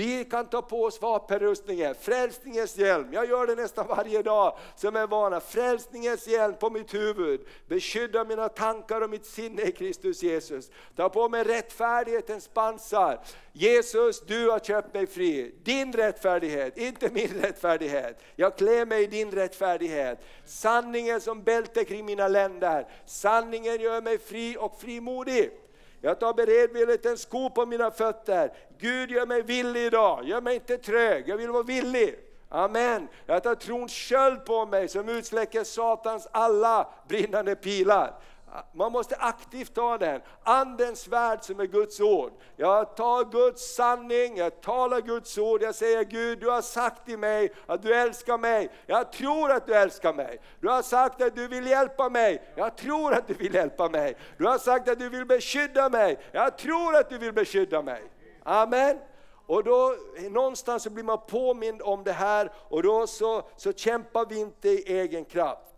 Vi 0.00 0.24
kan 0.24 0.46
ta 0.46 0.62
på 0.62 0.84
oss 0.84 1.02
vapenrustningen, 1.02 1.94
frälsningens 1.94 2.76
hjälm. 2.76 3.12
Jag 3.12 3.28
gör 3.28 3.46
det 3.46 3.54
nästan 3.54 3.86
varje 3.86 4.22
dag 4.22 4.58
som 4.76 4.96
en 4.96 5.08
vana. 5.08 5.40
Frälsningens 5.40 6.26
hjälm 6.26 6.54
på 6.54 6.70
mitt 6.70 6.94
huvud. 6.94 7.40
Beskydda 7.68 8.24
mina 8.24 8.48
tankar 8.48 9.00
och 9.00 9.10
mitt 9.10 9.26
sinne 9.26 9.62
i 9.62 9.72
Kristus 9.72 10.22
Jesus. 10.22 10.70
Ta 10.96 11.08
på 11.08 11.28
mig 11.28 11.44
rättfärdighetens 11.44 12.48
pansar. 12.48 13.20
Jesus, 13.52 14.20
du 14.20 14.50
har 14.50 14.58
köpt 14.58 14.94
mig 14.94 15.06
fri. 15.06 15.54
Din 15.62 15.92
rättfärdighet, 15.92 16.78
inte 16.78 17.10
min 17.10 17.40
rättfärdighet. 17.42 18.22
Jag 18.36 18.56
klär 18.56 18.86
mig 18.86 19.02
i 19.02 19.06
din 19.06 19.30
rättfärdighet. 19.30 20.18
Sanningen 20.44 21.20
som 21.20 21.42
bälte 21.42 21.84
kring 21.84 22.04
mina 22.04 22.28
länder. 22.28 22.86
Sanningen 23.06 23.80
gör 23.80 24.02
mig 24.02 24.18
fri 24.18 24.56
och 24.60 24.80
frimodig. 24.80 25.50
Jag 26.00 26.20
tar 26.20 26.34
beredvilligt 26.34 27.06
en 27.06 27.18
sko 27.18 27.50
på 27.50 27.66
mina 27.66 27.90
fötter. 27.90 28.52
Gud 28.78 29.10
gör 29.10 29.26
mig 29.26 29.42
villig 29.42 29.84
idag, 29.84 30.24
gör 30.24 30.40
mig 30.40 30.54
inte 30.54 30.78
trög, 30.78 31.28
jag 31.28 31.36
vill 31.36 31.50
vara 31.50 31.62
villig. 31.62 32.18
Amen. 32.48 33.08
Jag 33.26 33.42
tar 33.42 33.54
trons 33.54 33.92
sköld 33.92 34.44
på 34.44 34.66
mig 34.66 34.88
som 34.88 35.08
utsläcker 35.08 35.64
Satans 35.64 36.28
alla 36.30 36.88
brinnande 37.08 37.54
pilar. 37.56 38.14
Man 38.72 38.92
måste 38.92 39.16
aktivt 39.16 39.74
ta 39.74 39.98
den. 39.98 40.20
Andens 40.42 41.08
värld 41.08 41.38
som 41.42 41.60
är 41.60 41.66
Guds 41.66 42.00
ord. 42.00 42.32
Jag 42.56 42.96
tar 42.96 43.24
Guds 43.24 43.74
sanning, 43.74 44.36
jag 44.36 44.60
talar 44.60 45.00
Guds 45.00 45.38
ord, 45.38 45.62
jag 45.62 45.74
säger 45.74 46.04
Gud 46.04 46.40
du 46.40 46.50
har 46.50 46.62
sagt 46.62 47.06
till 47.06 47.18
mig 47.18 47.52
att 47.66 47.82
du 47.82 47.94
älskar 47.94 48.38
mig. 48.38 48.70
Jag 48.86 49.12
tror 49.12 49.50
att 49.50 49.66
du 49.66 49.74
älskar 49.74 50.12
mig. 50.12 50.40
Du 50.60 50.68
har 50.68 50.82
sagt 50.82 51.22
att 51.22 51.34
du 51.34 51.48
vill 51.48 51.66
hjälpa 51.66 52.08
mig. 52.08 52.42
Jag 52.54 52.76
tror 52.76 53.12
att 53.12 53.26
du 53.26 53.34
vill 53.34 53.54
hjälpa 53.54 53.88
mig. 53.88 54.16
Du 54.38 54.46
har 54.46 54.58
sagt 54.58 54.88
att 54.88 54.98
du 54.98 55.08
vill 55.08 55.26
beskydda 55.26 55.88
mig. 55.88 56.18
Jag 56.32 56.58
tror 56.58 56.96
att 56.96 57.10
du 57.10 57.18
vill 57.18 57.32
beskydda 57.32 57.82
mig. 57.82 58.02
Amen. 58.42 58.98
Och 59.46 59.64
då 59.64 59.96
någonstans 60.30 60.82
så 60.82 60.90
blir 60.90 61.04
man 61.04 61.18
påmind 61.28 61.82
om 61.82 62.04
det 62.04 62.12
här 62.12 62.52
och 62.68 62.82
då 62.82 63.06
så, 63.06 63.42
så 63.56 63.72
kämpar 63.72 64.26
vi 64.26 64.40
inte 64.40 64.68
i 64.68 64.98
egen 64.98 65.24
kraft. 65.24 65.69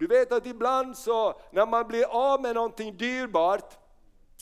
Du 0.00 0.06
vet 0.06 0.32
att 0.32 0.46
ibland 0.46 0.98
så, 0.98 1.34
när 1.50 1.66
man 1.66 1.88
blir 1.88 2.04
av 2.04 2.42
med 2.42 2.54
någonting 2.54 2.96
dyrbart, 2.96 3.78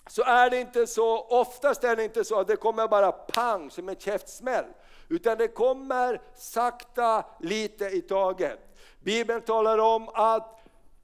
så 0.06 0.22
är 0.22 0.50
det 0.50 0.60
inte 0.60 0.86
så, 0.86 1.18
oftast 1.18 1.84
är 1.84 1.96
det 1.96 2.04
inte 2.04 2.24
så 2.24 2.40
att 2.40 2.46
det 2.46 2.56
kommer 2.56 2.88
bara 2.88 3.12
pang 3.12 3.70
som 3.70 3.88
en 3.88 3.96
käftsmäll. 3.96 4.64
Utan 5.08 5.38
det 5.38 5.48
kommer 5.48 6.20
sakta, 6.34 7.24
lite 7.40 7.84
i 7.84 8.00
taget. 8.00 8.58
Bibeln 9.00 9.40
talar 9.40 9.78
om 9.78 10.08
att 10.14 10.60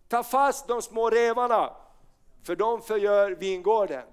ta 0.08 0.22
fast 0.22 0.68
de 0.68 0.82
små 0.82 1.10
revarna, 1.10 1.70
för 2.46 2.56
de 2.56 2.82
förgör 2.82 3.30
vingården. 3.30 4.04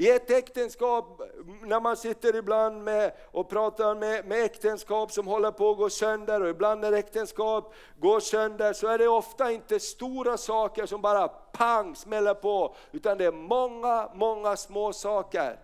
I 0.00 0.10
ett 0.10 0.30
äktenskap, 0.30 1.20
när 1.62 1.80
man 1.80 1.96
sitter 1.96 2.36
ibland 2.36 2.84
med 2.84 3.12
och 3.32 3.48
pratar 3.48 3.94
med, 3.94 4.26
med 4.26 4.44
äktenskap 4.44 5.12
som 5.12 5.26
håller 5.26 5.50
på 5.50 5.70
att 5.70 5.76
gå 5.76 5.90
sönder 5.90 6.42
och 6.42 6.48
ibland 6.48 6.80
när 6.80 6.92
äktenskap 6.92 7.74
går 8.00 8.20
sönder 8.20 8.72
så 8.72 8.86
är 8.86 8.98
det 8.98 9.08
ofta 9.08 9.52
inte 9.52 9.80
stora 9.80 10.36
saker 10.36 10.86
som 10.86 11.02
bara 11.02 11.28
pang 11.28 11.96
smäller 11.96 12.34
på, 12.34 12.74
utan 12.92 13.18
det 13.18 13.24
är 13.24 13.32
många, 13.32 14.10
många 14.14 14.56
små 14.56 14.92
saker 14.92 15.58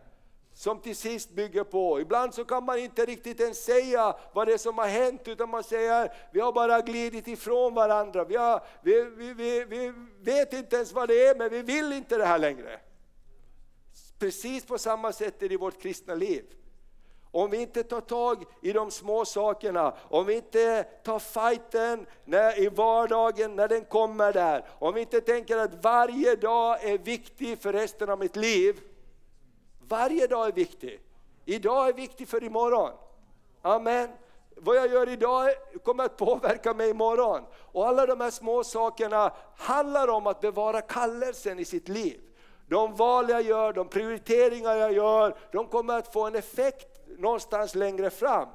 som 0.54 0.80
till 0.80 0.96
sist 0.96 1.30
bygger 1.30 1.64
på. 1.64 2.00
Ibland 2.00 2.34
så 2.34 2.44
kan 2.44 2.64
man 2.64 2.78
inte 2.78 3.04
riktigt 3.04 3.40
ens 3.40 3.64
säga 3.64 4.16
vad 4.32 4.48
det 4.48 4.54
är 4.54 4.58
som 4.58 4.78
har 4.78 4.88
hänt, 4.88 5.28
utan 5.28 5.50
man 5.50 5.62
säger 5.62 6.12
vi 6.32 6.40
har 6.40 6.52
bara 6.52 6.80
glidit 6.80 7.28
ifrån 7.28 7.74
varandra. 7.74 8.24
Vi, 8.24 8.36
har, 8.36 8.62
vi, 8.82 9.02
vi, 9.16 9.34
vi, 9.34 9.64
vi 9.64 9.92
vet 10.20 10.52
inte 10.52 10.76
ens 10.76 10.92
vad 10.92 11.08
det 11.08 11.26
är, 11.26 11.34
men 11.34 11.50
vi 11.50 11.62
vill 11.62 11.92
inte 11.92 12.16
det 12.16 12.24
här 12.24 12.38
längre. 12.38 12.80
Precis 14.24 14.64
på 14.64 14.78
samma 14.78 15.12
sätt 15.12 15.42
är 15.42 15.48
det 15.48 15.54
i 15.54 15.56
vårt 15.56 15.82
kristna 15.82 16.14
liv. 16.14 16.44
Om 17.30 17.50
vi 17.50 17.62
inte 17.62 17.82
tar 17.82 18.00
tag 18.00 18.44
i 18.62 18.72
de 18.72 18.90
små 18.90 19.24
sakerna, 19.24 19.94
om 20.08 20.26
vi 20.26 20.34
inte 20.34 20.82
tar 20.82 21.18
fighten 21.18 22.06
när, 22.24 22.62
i 22.62 22.68
vardagen 22.68 23.56
när 23.56 23.68
den 23.68 23.84
kommer 23.84 24.32
där, 24.32 24.64
om 24.78 24.94
vi 24.94 25.00
inte 25.00 25.20
tänker 25.20 25.56
att 25.56 25.84
varje 25.84 26.36
dag 26.36 26.84
är 26.84 26.98
viktig 26.98 27.58
för 27.58 27.72
resten 27.72 28.10
av 28.10 28.18
mitt 28.18 28.36
liv. 28.36 28.80
Varje 29.88 30.26
dag 30.26 30.48
är 30.48 30.52
viktig. 30.52 31.00
Idag 31.44 31.88
är 31.88 31.92
viktig 31.92 32.28
för 32.28 32.44
imorgon. 32.44 32.92
Amen. 33.62 34.08
Vad 34.56 34.76
jag 34.76 34.90
gör 34.90 35.08
idag 35.08 35.50
kommer 35.82 36.04
att 36.04 36.16
påverka 36.16 36.74
mig 36.74 36.90
imorgon. 36.90 37.42
Och 37.72 37.86
alla 37.86 38.06
de 38.06 38.20
här 38.20 38.30
små 38.30 38.64
sakerna 38.64 39.32
handlar 39.56 40.08
om 40.08 40.26
att 40.26 40.40
bevara 40.40 40.80
kallelsen 40.80 41.58
i 41.58 41.64
sitt 41.64 41.88
liv. 41.88 42.23
De 42.66 42.94
val 42.94 43.28
jag 43.28 43.42
gör, 43.42 43.72
de 43.72 43.88
prioriteringar 43.88 44.76
jag 44.76 44.92
gör, 44.92 45.36
de 45.52 45.66
kommer 45.66 45.98
att 45.98 46.12
få 46.12 46.26
en 46.26 46.34
effekt 46.34 47.00
någonstans 47.18 47.74
längre 47.74 48.10
fram. 48.10 48.48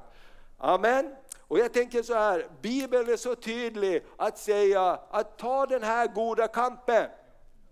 Amen. 0.58 1.14
Och 1.48 1.58
jag 1.58 1.72
tänker 1.72 2.02
så 2.02 2.14
här, 2.14 2.46
Bibeln 2.60 3.12
är 3.12 3.16
så 3.16 3.34
tydlig 3.34 4.04
att 4.16 4.38
säga 4.38 4.98
att 5.10 5.38
ta 5.38 5.66
den 5.66 5.82
här 5.82 6.06
goda 6.06 6.48
kampen. 6.48 7.06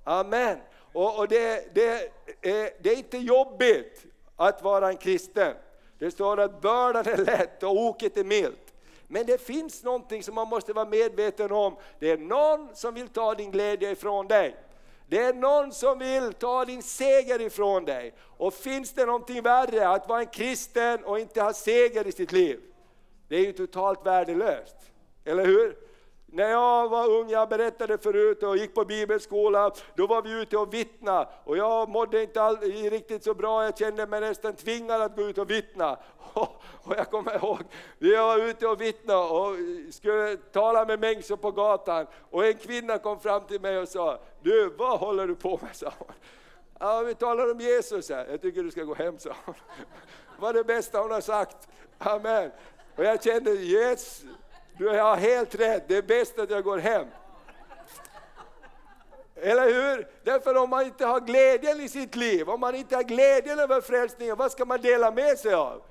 Amen. 0.04 0.58
Och, 0.92 1.18
och 1.18 1.28
det, 1.28 1.74
det, 1.74 1.88
är, 2.42 2.82
det 2.82 2.90
är 2.92 2.96
inte 2.96 3.18
jobbigt 3.18 4.04
att 4.36 4.62
vara 4.62 4.88
en 4.88 4.96
kristen. 4.96 5.54
Det 5.98 6.10
står 6.10 6.40
att 6.40 6.60
bördan 6.60 7.06
är 7.06 7.16
lätt 7.16 7.62
och 7.62 7.76
oket 7.76 8.16
är 8.16 8.24
milt. 8.24 8.74
Men 9.06 9.26
det 9.26 9.40
finns 9.40 9.82
någonting 9.82 10.22
som 10.22 10.34
man 10.34 10.48
måste 10.48 10.72
vara 10.72 10.88
medveten 10.88 11.52
om. 11.52 11.76
Det 11.98 12.10
är 12.10 12.18
någon 12.18 12.68
som 12.74 12.94
vill 12.94 13.08
ta 13.08 13.34
din 13.34 13.50
glädje 13.50 13.90
ifrån 13.90 14.28
dig. 14.28 14.56
Det 15.08 15.18
är 15.18 15.34
någon 15.34 15.72
som 15.72 15.98
vill 15.98 16.32
ta 16.32 16.64
din 16.64 16.82
seger 16.82 17.40
ifrån 17.40 17.84
dig. 17.84 18.14
Och 18.20 18.54
finns 18.54 18.92
det 18.92 19.06
någonting 19.06 19.42
värre, 19.42 19.88
att 19.88 20.08
vara 20.08 20.20
en 20.20 20.26
kristen 20.26 21.04
och 21.04 21.18
inte 21.18 21.42
ha 21.42 21.52
seger 21.52 22.06
i 22.06 22.12
sitt 22.12 22.32
liv? 22.32 22.60
Det 23.28 23.36
är 23.36 23.44
ju 23.44 23.52
totalt 23.52 24.06
värdelöst. 24.06 24.76
Eller 25.24 25.46
hur? 25.46 25.87
När 26.30 26.50
jag 26.50 26.88
var 26.88 27.10
ung, 27.10 27.30
jag 27.30 27.48
berättade 27.48 27.98
förut 27.98 28.42
och 28.42 28.56
gick 28.56 28.74
på 28.74 28.84
bibelskola, 28.84 29.72
då 29.94 30.06
var 30.06 30.22
vi 30.22 30.42
ute 30.42 30.56
och 30.56 30.74
vittna 30.74 31.28
och 31.44 31.56
jag 31.56 31.88
mådde 31.88 32.22
inte 32.22 32.42
all, 32.42 32.56
riktigt 32.90 33.24
så 33.24 33.34
bra, 33.34 33.64
jag 33.64 33.78
kände 33.78 34.06
mig 34.06 34.20
nästan 34.20 34.56
tvingad 34.56 35.02
att 35.02 35.16
gå 35.16 35.22
ut 35.22 35.38
och 35.38 35.50
vittna. 35.50 35.98
Och, 36.82 36.94
jag 36.96 37.10
kommer 37.10 37.36
ihåg, 37.36 37.58
vi 37.98 38.16
var 38.16 38.38
ute 38.38 38.66
och 38.66 38.80
vittna 38.80 39.18
och 39.18 39.56
skulle 39.90 40.36
tala 40.36 40.84
med 40.84 41.00
människor 41.00 41.36
på 41.36 41.50
gatan 41.50 42.06
och 42.30 42.46
en 42.46 42.54
kvinna 42.54 42.98
kom 42.98 43.20
fram 43.20 43.46
till 43.46 43.60
mig 43.60 43.78
och 43.78 43.88
sa, 43.88 44.20
du 44.42 44.74
vad 44.78 44.98
håller 44.98 45.26
du 45.26 45.34
på 45.34 45.58
med? 45.62 45.76
sa 45.76 45.92
hon. 45.98 46.12
Ja, 46.78 47.00
vi 47.00 47.14
talar 47.14 47.50
om 47.50 47.60
Jesus 47.60 48.10
här. 48.10 48.26
Jag 48.30 48.42
tycker 48.42 48.62
du 48.62 48.70
ska 48.70 48.82
gå 48.84 48.94
hem, 48.94 49.18
sa 49.18 49.34
hon. 49.44 49.54
Det 50.36 50.42
var 50.42 50.52
det 50.52 50.64
bästa 50.64 51.00
hon 51.00 51.10
har 51.10 51.20
sagt. 51.20 51.68
Amen. 51.98 52.50
Och 52.96 53.04
jag 53.04 53.22
kände, 53.22 53.50
yes, 53.50 54.24
du 54.78 54.88
har 54.88 55.16
helt 55.16 55.54
rätt, 55.54 55.88
det 55.88 55.96
är 55.96 56.02
bäst 56.02 56.38
att 56.38 56.50
jag 56.50 56.64
går 56.64 56.78
hem. 56.78 57.06
Eller 59.34 59.64
hur? 59.64 60.08
Därför 60.22 60.56
om 60.56 60.70
man 60.70 60.84
inte 60.84 61.06
har 61.06 61.20
glädjen 61.20 61.80
i 61.80 61.88
sitt 61.88 62.16
liv, 62.16 62.50
om 62.50 62.60
man 62.60 62.74
inte 62.74 62.96
har 62.96 63.02
glädjen 63.02 63.58
över 63.58 63.80
frälsningen, 63.80 64.36
vad 64.36 64.52
ska 64.52 64.64
man 64.64 64.80
dela 64.80 65.10
med 65.10 65.38
sig 65.38 65.54
av? 65.54 65.82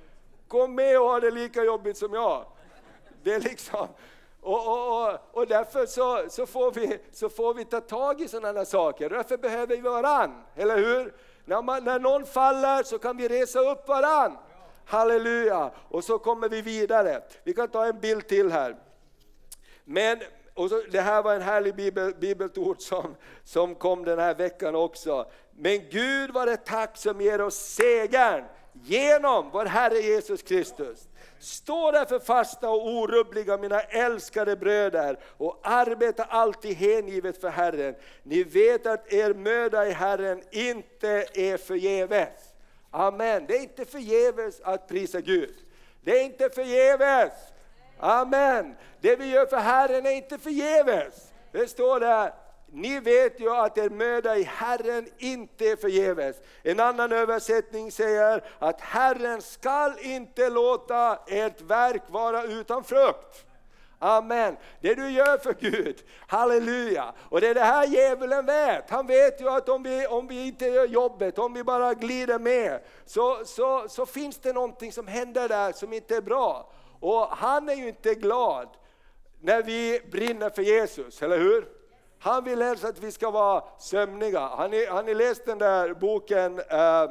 Kom 0.48 0.76
med 0.76 1.00
och 1.00 1.08
ha 1.08 1.20
det 1.20 1.32
lika 1.32 1.64
jobbigt 1.64 1.98
som 1.98 2.14
jag. 2.14 2.46
Det 3.24 3.34
är 3.34 3.40
liksom, 3.40 3.88
och, 4.42 4.68
och, 4.68 5.08
och, 5.08 5.20
och 5.32 5.48
därför 5.48 5.86
så, 5.86 6.26
så, 6.30 6.46
får 6.46 6.72
vi, 6.72 7.00
så 7.12 7.30
får 7.30 7.54
vi 7.54 7.66
ta 7.66 7.82
tag 7.82 8.22
i 8.22 8.28
sådana 8.28 8.66
saker, 8.66 9.10
därför 9.10 9.38
behöver 9.38 9.76
vi 9.76 9.82
varann, 9.82 10.44
eller 10.56 10.78
hur? 10.78 11.14
När, 11.46 11.62
man, 11.62 11.84
när 11.84 12.00
någon 12.00 12.26
faller 12.26 12.84
så 12.84 13.00
kan 13.00 13.18
vi 13.18 13.28
resa 13.28 13.60
upp 13.60 13.88
varann. 13.88 14.38
Halleluja! 14.88 15.72
Och 15.90 16.04
så 16.04 16.20
kommer 16.20 16.50
vi 16.50 16.62
vidare. 16.62 17.22
Vi 17.44 17.54
kan 17.54 17.68
ta 17.68 17.86
en 17.86 18.00
bild 18.00 18.28
till 18.28 18.52
här. 18.52 18.76
Men 19.84 20.20
och 20.54 20.70
så, 20.70 20.82
det 20.92 21.02
här 21.02 21.24
var 21.24 21.36
en 21.36 21.42
härlig 21.42 21.76
bibel, 21.76 22.14
bibelord 22.20 22.82
som, 22.82 23.16
som 23.44 23.76
kom 23.76 24.06
den 24.06 24.20
här 24.20 24.36
veckan 24.36 24.76
också. 24.76 25.32
Men 25.52 25.90
Gud 25.90 26.34
var 26.34 26.46
det 26.46 26.58
tack 26.58 26.98
som 26.98 27.22
ger 27.22 27.42
oss 27.42 27.56
segern 27.56 28.44
genom 28.74 29.50
vår 29.52 29.66
Herre 29.66 30.00
Jesus 30.00 30.42
Kristus. 30.42 31.08
Stå 31.40 31.92
därför 31.92 32.20
fasta 32.20 32.70
och 32.70 32.88
orubbliga 32.88 33.58
mina 33.58 33.82
älskade 33.82 34.56
bröder 34.56 35.20
och 35.38 35.60
arbeta 35.64 36.24
alltid 36.24 36.76
hängivet 36.76 37.42
för 37.42 37.50
Herren. 37.50 37.96
Ni 38.24 38.44
vet 38.44 38.86
att 38.86 39.14
er 39.14 39.34
möda 39.34 39.88
i 39.88 39.92
Herren 39.92 40.42
inte 40.52 41.26
är 41.34 41.58
förgäves. 41.58 42.57
Amen. 42.92 43.46
Det 43.48 43.58
är 43.58 43.62
inte 43.62 43.86
förgäves 43.86 44.62
att 44.62 44.88
prisa 44.88 45.22
Gud. 45.22 45.56
Det 46.02 46.20
är 46.20 46.24
inte 46.24 46.50
förgäves. 46.50 47.34
Amen. 48.00 48.76
Det 49.02 49.16
vi 49.16 49.26
gör 49.30 49.46
för 49.46 49.58
Herren 49.58 50.06
är 50.06 50.12
inte 50.12 50.38
förgäves. 50.38 51.32
Det 51.52 51.68
står 51.68 52.00
där, 52.00 52.34
ni 52.72 53.00
vet 53.00 53.40
ju 53.40 53.56
att 53.56 53.78
er 53.78 53.90
möda 53.90 54.38
i 54.38 54.44
Herren 54.44 55.08
inte 55.18 55.66
är 55.66 55.76
förgäves. 55.76 56.36
En 56.64 56.80
annan 56.80 57.12
översättning 57.12 57.92
säger 57.92 58.44
att 58.60 58.82
Herren 58.82 59.42
skall 59.42 59.94
inte 60.00 60.50
låta 60.50 61.20
ert 61.28 61.62
verk 61.62 62.04
vara 62.08 62.44
utan 62.44 62.84
frukt. 62.84 63.47
Amen. 64.00 64.58
Det 64.82 64.96
du 64.96 65.10
gör 65.10 65.38
för 65.38 65.54
Gud, 65.54 66.04
halleluja. 66.28 67.14
Och 67.30 67.42
det 67.42 67.48
är 67.48 67.54
det 67.54 67.64
här 67.64 67.88
djävulen 67.88 68.46
vet. 68.46 68.90
Han 68.90 69.08
vet 69.08 69.42
ju 69.42 69.50
att 69.50 69.70
om 69.70 69.84
vi, 69.84 70.08
om 70.08 70.28
vi 70.28 70.48
inte 70.48 70.66
gör 70.66 70.88
jobbet, 70.88 71.40
om 71.40 71.54
vi 71.54 71.64
bara 71.64 71.94
glider 71.94 72.40
med, 72.40 72.80
så, 73.06 73.46
så, 73.46 73.86
så 73.90 74.06
finns 74.06 74.38
det 74.38 74.54
någonting 74.54 74.92
som 74.92 75.08
händer 75.08 75.50
där 75.50 75.72
som 75.72 75.94
inte 75.94 76.16
är 76.16 76.22
bra. 76.22 76.72
Och 77.00 77.28
han 77.28 77.70
är 77.70 77.74
ju 77.74 77.88
inte 77.88 78.16
glad 78.16 78.68
när 79.42 79.64
vi 79.64 80.02
brinner 80.12 80.50
för 80.50 80.62
Jesus, 80.62 81.22
eller 81.22 81.38
hur? 81.38 81.68
Han 82.20 82.44
vill 82.44 82.62
helst 82.62 82.84
att 82.84 83.00
vi 83.00 83.12
ska 83.12 83.32
vara 83.32 83.64
sömniga. 83.80 84.40
Har 84.40 84.70
ni, 84.70 84.86
har 84.86 85.04
ni 85.04 85.14
läst 85.14 85.46
den 85.46 85.58
där 85.58 85.94
boken 85.94 86.60
eh, 86.70 87.04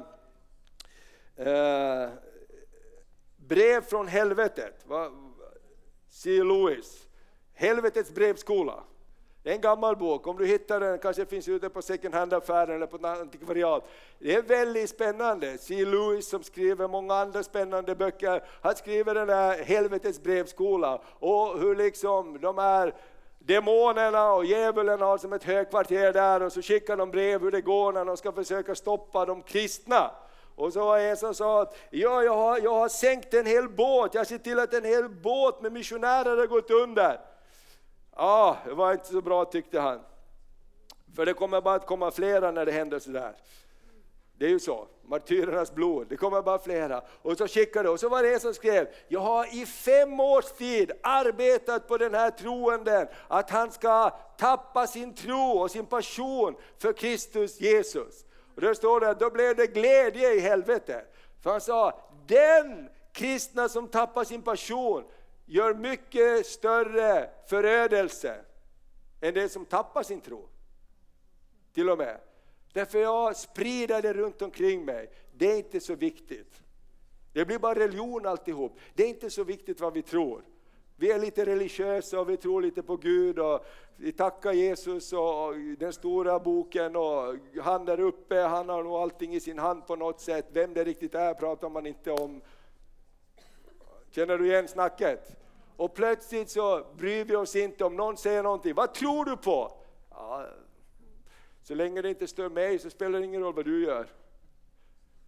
eh, 1.46 2.10
Brev 3.36 3.80
från 3.80 4.08
helvetet? 4.08 4.84
C. 6.16 6.42
Lewis, 6.44 7.06
Helvetets 7.54 8.10
brevskola. 8.10 8.82
Det 9.42 9.50
är 9.50 9.54
en 9.54 9.60
gammal 9.60 9.96
bok, 9.96 10.26
om 10.26 10.36
du 10.36 10.46
hittar 10.46 10.80
den, 10.80 10.98
kanske 10.98 11.26
finns 11.26 11.48
ute 11.48 11.68
på 11.68 11.82
second 11.82 12.14
hand-affären 12.14 12.76
eller 12.76 12.86
på 12.86 13.06
antikvariat. 13.06 13.88
Det 14.18 14.34
är 14.34 14.42
väldigt 14.42 14.90
spännande. 14.90 15.58
C. 15.58 15.84
Lewis 15.84 16.28
som 16.28 16.42
skriver 16.42 16.88
många 16.88 17.14
andra 17.14 17.42
spännande 17.42 17.94
böcker, 17.94 18.44
han 18.62 18.76
skriver 18.76 19.14
den 19.14 19.26
där 19.26 19.64
Helvetets 19.64 20.22
brevskola 20.22 21.00
och 21.18 21.58
hur 21.60 21.76
liksom 21.76 22.40
de 22.40 22.58
här 22.58 22.94
demonerna 23.38 24.32
och 24.32 24.44
djävulen 24.44 25.00
har 25.00 25.18
som 25.18 25.32
ett 25.32 25.44
högkvarter 25.44 26.12
där 26.12 26.42
och 26.42 26.52
så 26.52 26.62
skickar 26.62 26.96
de 26.96 27.10
brev 27.10 27.42
hur 27.42 27.50
det 27.50 27.60
går 27.60 27.92
när 27.92 28.04
de 28.04 28.16
ska 28.16 28.32
försöka 28.32 28.74
stoppa 28.74 29.24
de 29.24 29.42
kristna. 29.42 30.10
Och 30.56 30.72
så 30.72 30.80
var 30.84 30.98
en 30.98 31.16
som 31.16 31.34
sa 31.34 31.62
att 31.62 31.76
ja, 31.90 32.22
jag, 32.22 32.36
har, 32.36 32.58
jag 32.58 32.74
har 32.74 32.88
sänkt 32.88 33.34
en 33.34 33.46
hel 33.46 33.68
båt, 33.68 34.14
jag 34.14 34.20
har 34.20 34.24
sett 34.24 34.44
till 34.44 34.58
att 34.58 34.74
en 34.74 34.84
hel 34.84 35.08
båt 35.08 35.62
med 35.62 35.72
missionärer 35.72 36.36
har 36.36 36.46
gått 36.46 36.70
under. 36.70 37.20
Ja, 38.16 38.56
det 38.64 38.74
var 38.74 38.92
inte 38.92 39.06
så 39.06 39.20
bra 39.20 39.44
tyckte 39.44 39.80
han. 39.80 40.00
För 41.16 41.26
det 41.26 41.34
kommer 41.34 41.60
bara 41.60 41.74
att 41.74 41.86
komma 41.86 42.10
flera 42.10 42.50
när 42.50 42.66
det 42.66 42.72
händer 42.72 42.98
sådär. 42.98 43.32
Det 44.38 44.44
är 44.44 44.50
ju 44.50 44.60
så, 44.60 44.88
martyrernas 45.02 45.74
blod, 45.74 46.06
det 46.08 46.16
kommer 46.16 46.42
bara 46.42 46.58
flera. 46.58 47.02
Och 47.22 47.38
så 47.38 47.48
skickade 47.48 47.88
och 47.88 48.00
så 48.00 48.08
var 48.08 48.22
det 48.22 48.34
en 48.34 48.40
som 48.40 48.54
skrev, 48.54 48.88
jag 49.08 49.20
har 49.20 49.54
i 49.62 49.66
fem 49.66 50.20
års 50.20 50.44
tid 50.44 50.92
arbetat 51.02 51.88
på 51.88 51.96
den 51.96 52.14
här 52.14 52.30
troenden, 52.30 53.08
att 53.28 53.50
han 53.50 53.72
ska 53.72 54.10
tappa 54.38 54.86
sin 54.86 55.14
tro 55.14 55.58
och 55.58 55.70
sin 55.70 55.86
passion 55.86 56.56
för 56.78 56.92
Kristus 56.92 57.60
Jesus. 57.60 58.25
Och 58.56 58.62
då 58.62 58.74
står 58.74 59.00
det, 59.00 59.14
då 59.14 59.30
blev 59.30 59.56
det 59.56 59.66
glädje 59.66 60.34
i 60.34 60.40
helvete. 60.40 61.04
För 61.40 61.50
han 61.50 61.60
sa, 61.60 62.00
den 62.26 62.88
kristna 63.12 63.68
som 63.68 63.88
tappar 63.88 64.24
sin 64.24 64.42
passion 64.42 65.04
gör 65.46 65.74
mycket 65.74 66.46
större 66.46 67.30
förödelse 67.46 68.44
än 69.20 69.34
den 69.34 69.48
som 69.48 69.64
tappar 69.64 70.02
sin 70.02 70.20
tro. 70.20 70.48
Till 71.72 71.90
och 71.90 71.98
med. 71.98 72.20
Därför 72.72 72.98
jag 72.98 73.36
sprider 73.36 74.02
det 74.02 74.12
runt 74.12 74.42
omkring 74.42 74.84
mig. 74.84 75.10
Det 75.32 75.52
är 75.52 75.56
inte 75.56 75.80
så 75.80 75.94
viktigt. 75.94 76.62
Det 77.32 77.44
blir 77.44 77.58
bara 77.58 77.74
religion 77.74 78.26
alltihop. 78.26 78.78
Det 78.94 79.04
är 79.04 79.08
inte 79.08 79.30
så 79.30 79.44
viktigt 79.44 79.80
vad 79.80 79.92
vi 79.92 80.02
tror. 80.02 80.42
Vi 80.98 81.10
är 81.10 81.18
lite 81.18 81.46
religiösa 81.46 82.20
och 82.20 82.30
vi 82.30 82.36
tror 82.36 82.62
lite 82.62 82.82
på 82.82 82.96
Gud 82.96 83.38
och 83.38 83.66
vi 83.96 84.12
tackar 84.12 84.52
Jesus 84.52 85.12
och 85.12 85.54
den 85.78 85.92
stora 85.92 86.38
boken 86.38 86.96
och 86.96 87.34
han 87.62 87.84
där 87.84 88.00
uppe, 88.00 88.40
han 88.40 88.68
har 88.68 88.82
nog 88.82 88.94
allting 88.94 89.34
i 89.34 89.40
sin 89.40 89.58
hand 89.58 89.86
på 89.86 89.96
något 89.96 90.20
sätt. 90.20 90.46
Vem 90.52 90.74
det 90.74 90.84
riktigt 90.84 91.14
är 91.14 91.34
pratar 91.34 91.68
man 91.68 91.86
inte 91.86 92.12
om. 92.12 92.40
Känner 94.10 94.38
du 94.38 94.46
igen 94.46 94.68
snacket? 94.68 95.36
Och 95.76 95.94
plötsligt 95.94 96.50
så 96.50 96.86
bryr 96.96 97.24
vi 97.24 97.36
oss 97.36 97.56
inte 97.56 97.84
om 97.84 97.96
någon 97.96 98.16
säger 98.16 98.42
någonting. 98.42 98.74
Vad 98.74 98.94
tror 98.94 99.24
du 99.24 99.36
på? 99.36 99.72
Ja, 100.10 100.46
så 101.62 101.74
länge 101.74 102.02
det 102.02 102.08
inte 102.08 102.26
stör 102.26 102.48
mig 102.48 102.78
så 102.78 102.90
spelar 102.90 103.18
det 103.18 103.24
ingen 103.24 103.42
roll 103.42 103.54
vad 103.54 103.64
du 103.64 103.84
gör. 103.84 104.06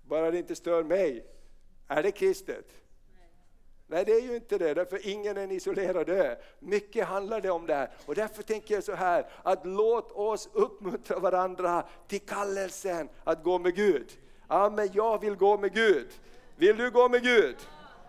Bara 0.03 0.31
det 0.31 0.39
inte 0.39 0.55
stör 0.55 0.85
mig. 0.85 1.27
Är 1.89 2.03
det 2.03 2.11
kristet? 2.11 2.67
Nej, 3.91 4.05
det 4.05 4.13
är 4.13 4.21
ju 4.21 4.37
inte 4.37 4.59
det, 4.59 4.75
därför 4.75 5.09
ingen 5.09 5.37
är 5.37 5.43
en 5.43 5.51
isolerad 5.51 6.09
ö. 6.09 6.37
Mycket 6.59 7.07
handlar 7.07 7.41
det 7.41 7.51
om 7.51 7.67
det 7.67 7.75
här. 7.75 7.91
Och 8.07 8.15
därför 8.15 8.43
tänker 8.43 8.75
jag 8.75 8.85
så 8.85 8.95
här, 8.95 9.27
att 9.43 9.67
låt 9.67 10.13
oss 10.13 10.49
uppmuntra 10.53 11.19
varandra 11.19 11.85
till 12.09 12.21
kallelsen 12.21 13.09
att 13.25 13.43
gå 13.43 13.59
med 13.59 13.75
Gud. 13.75 14.13
Amen, 14.47 14.91
jag 14.93 15.21
vill 15.21 15.37
gå 15.37 15.59
med 15.59 15.75
Gud. 15.75 16.09
Vill 16.57 16.77
du 16.77 16.91
gå 16.91 17.09
med 17.09 17.23
Gud? 17.23 17.57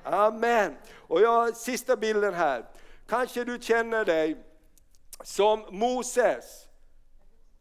Amen. 0.03 0.75
Och 0.95 1.21
jag, 1.21 1.55
sista 1.55 1.95
bilden 1.95 2.33
här. 2.33 2.65
Kanske 3.07 3.43
du 3.43 3.59
känner 3.61 4.05
dig 4.05 4.37
som 5.23 5.65
Moses. 5.69 6.67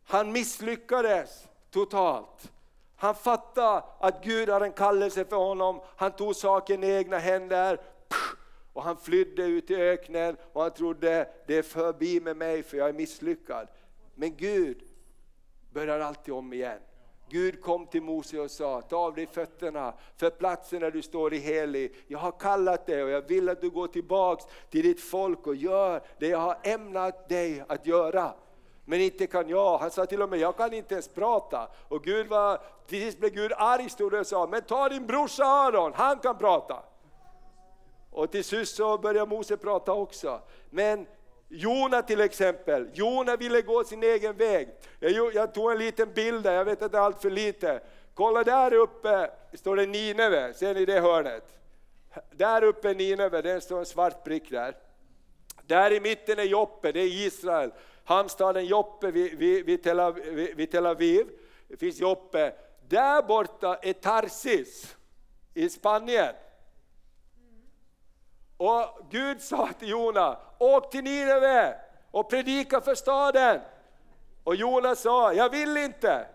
Han 0.07 0.32
misslyckades 0.32 1.49
totalt. 1.70 2.53
Han 2.97 3.14
fattade 3.14 3.82
att 4.01 4.24
Gud 4.24 4.49
har 4.49 4.61
en 4.61 4.72
kallelse 4.72 5.24
för 5.24 5.36
honom. 5.36 5.80
Han 5.97 6.12
tog 6.12 6.36
saken 6.36 6.84
i 6.84 6.90
egna 6.90 7.18
händer, 7.18 7.80
och 8.79 8.85
han 8.85 8.97
flydde 8.97 9.43
ut 9.43 9.70
i 9.70 9.74
öknen 9.74 10.37
och 10.53 10.62
han 10.62 10.70
trodde 10.70 11.29
det 11.47 11.57
är 11.57 11.62
förbi 11.62 12.20
med 12.20 12.37
mig 12.37 12.62
för 12.62 12.76
jag 12.76 12.89
är 12.89 12.93
misslyckad. 12.93 13.68
Men 14.14 14.37
Gud 14.37 14.83
börjar 15.72 16.01
alltid 16.01 16.35
om 16.35 16.53
igen. 16.53 16.79
Gud 17.29 17.62
kom 17.62 17.87
till 17.87 18.03
Mose 18.03 18.41
och 18.41 18.51
sa, 18.51 18.81
ta 18.81 18.97
av 18.97 19.14
dig 19.14 19.26
fötterna 19.26 19.95
för 20.16 20.31
platsen 20.31 20.81
där 20.81 20.91
du 20.91 21.03
står 21.03 21.35
i 21.35 21.39
helig. 21.39 21.95
Jag 22.07 22.18
har 22.18 22.31
kallat 22.31 22.87
dig 22.87 23.03
och 23.03 23.11
jag 23.11 23.29
vill 23.29 23.49
att 23.49 23.61
du 23.61 23.70
går 23.70 23.87
tillbaks 23.87 24.45
till 24.70 24.83
ditt 24.83 25.01
folk 25.01 25.47
och 25.47 25.57
gör 25.57 26.03
det 26.18 26.29
jag 26.29 26.39
har 26.39 26.59
ämnat 26.62 27.29
dig 27.29 27.64
att 27.68 27.87
göra. 27.87 28.33
Men 28.85 29.01
inte 29.01 29.26
kan 29.26 29.49
jag. 29.49 29.79
Han 29.79 29.91
sa 29.91 30.07
till 30.07 30.22
och 30.22 30.29
med, 30.29 30.39
jag 30.39 30.57
kan 30.57 30.72
inte 30.72 30.95
ens 30.95 31.09
prata. 31.09 31.68
Och 31.89 32.05
Gud 32.05 32.26
var, 32.26 32.61
till 32.87 33.03
sist 33.03 33.18
blev 33.18 33.33
Gud 33.33 33.53
arg 33.57 33.89
stod 33.89 34.14
och 34.14 34.26
sa, 34.26 34.47
men 34.47 34.62
ta 34.62 34.89
din 34.89 35.07
brorsa 35.07 35.45
Aron, 35.45 35.93
han 35.95 36.18
kan 36.18 36.39
prata. 36.39 36.83
Och 38.18 38.30
till 38.30 38.44
sist 38.44 38.76
så 38.76 38.98
började 38.98 39.30
Mose 39.30 39.56
prata 39.56 39.92
också. 39.92 40.40
Men 40.70 41.06
Jona 41.48 42.02
till 42.02 42.20
exempel, 42.20 42.90
Jona 42.92 43.36
ville 43.36 43.62
gå 43.62 43.84
sin 43.84 44.02
egen 44.02 44.36
väg. 44.36 44.68
Jag, 44.98 45.34
jag 45.34 45.54
tog 45.54 45.72
en 45.72 45.78
liten 45.78 46.12
bild 46.12 46.42
där, 46.42 46.54
jag 46.54 46.64
vet 46.64 46.82
att 46.82 46.92
det 46.92 46.98
är 46.98 47.02
allt 47.02 47.22
för 47.22 47.30
lite. 47.30 47.80
Kolla 48.14 48.44
där 48.44 48.72
uppe 48.72 49.30
står 49.54 49.76
det 49.76 49.86
Nineve, 49.86 50.54
ser 50.54 50.74
ni 50.74 50.84
det 50.84 51.00
hörnet? 51.00 51.58
Där 52.30 52.64
uppe 52.64 52.90
är 52.90 52.94
Nineve, 52.94 53.42
det 53.42 53.60
står 53.60 53.78
en 53.78 53.86
svart 53.86 54.24
prick 54.24 54.50
där. 54.50 54.76
Där 55.62 55.92
i 55.92 56.00
mitten 56.00 56.38
är 56.38 56.44
Joppe, 56.44 56.92
det 56.92 57.00
är 57.00 57.26
Israel. 57.26 57.72
Hamnstaden 58.04 58.66
Joppe 58.66 59.10
vid, 59.10 59.38
vid, 59.38 59.64
vid, 59.64 59.82
Tel 59.82 60.00
Aviv, 60.00 60.56
vid 60.56 60.70
Tel 60.70 60.86
Aviv, 60.86 61.26
det 61.68 61.76
finns 61.76 62.00
Joppe. 62.00 62.52
Där 62.88 63.22
borta 63.22 63.78
är 63.82 63.92
Tarsis 63.92 64.96
i 65.54 65.68
Spanien. 65.68 66.34
Och 68.59 68.98
Gud 69.11 69.42
sa 69.42 69.68
till 69.78 69.88
Jona, 69.88 70.38
åk 70.59 70.90
till 70.90 71.04
Nineve 71.04 71.74
och 72.11 72.30
predika 72.30 72.80
för 72.80 72.94
staden. 72.94 73.61
Och 74.44 74.54
Jona 74.54 74.96
sa, 74.96 75.32
jag 75.32 75.50
vill 75.50 75.76
inte. 75.76 76.26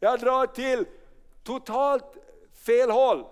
Jag 0.00 0.20
drar 0.20 0.46
till 0.46 0.86
totalt 1.44 2.04
fel 2.66 2.90
håll. 2.90 3.24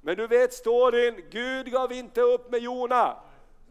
Men 0.00 0.16
du 0.16 0.26
vet 0.26 0.52
storyn, 0.52 1.24
Gud 1.30 1.72
gav 1.72 1.92
inte 1.92 2.20
upp 2.20 2.50
med 2.50 2.60
Jona. 2.60 3.16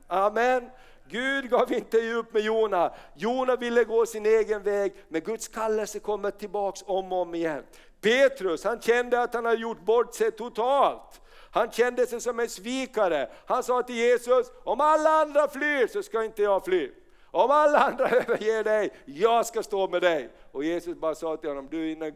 Amen. 0.08 0.70
Gud 1.08 1.50
gav 1.50 1.74
inte 1.74 2.14
upp 2.14 2.34
med 2.34 2.42
Jona. 2.42 2.94
Jona 3.16 3.56
ville 3.56 3.84
gå 3.84 4.06
sin 4.06 4.26
egen 4.26 4.64
väg, 4.64 4.94
men 5.08 5.22
Guds 5.22 5.48
kallelse 5.48 6.00
kommer 6.00 6.32
tillbaks 6.32 6.84
om 6.86 7.12
och 7.14 7.22
om 7.22 7.36
igen. 7.36 7.64
Petrus, 8.02 8.64
han 8.64 8.82
kände 8.82 9.22
att 9.22 9.34
han 9.34 9.46
hade 9.46 9.62
gjort 9.62 9.82
bort 9.82 10.16
sig 10.16 10.32
totalt. 10.32 11.22
Han 11.54 11.72
kände 11.72 12.08
sig 12.08 12.22
som 12.22 12.40
en 12.40 12.50
svikare. 12.50 13.30
Han 13.46 13.64
sa 13.64 13.84
till 13.84 13.96
Jesus, 13.96 14.52
om 14.64 14.82
alla 14.82 15.10
andra 15.10 15.48
flyr 15.48 15.88
så 15.88 16.04
ska 16.04 16.24
inte 16.24 16.42
jag 16.42 16.66
fly. 16.66 16.92
Om 17.26 17.52
alla 17.52 17.80
andra 17.80 18.10
överger 18.10 18.64
dig, 18.64 18.94
jag 19.06 19.46
ska 19.46 19.64
stå 19.64 19.88
med 19.88 20.02
dig. 20.02 20.30
Och 20.52 20.64
Jesus 20.64 20.98
bara 20.98 21.16
sa 21.16 21.38
till 21.38 21.50
honom, 21.50 21.68
du 21.72 21.92
innan 21.92 22.12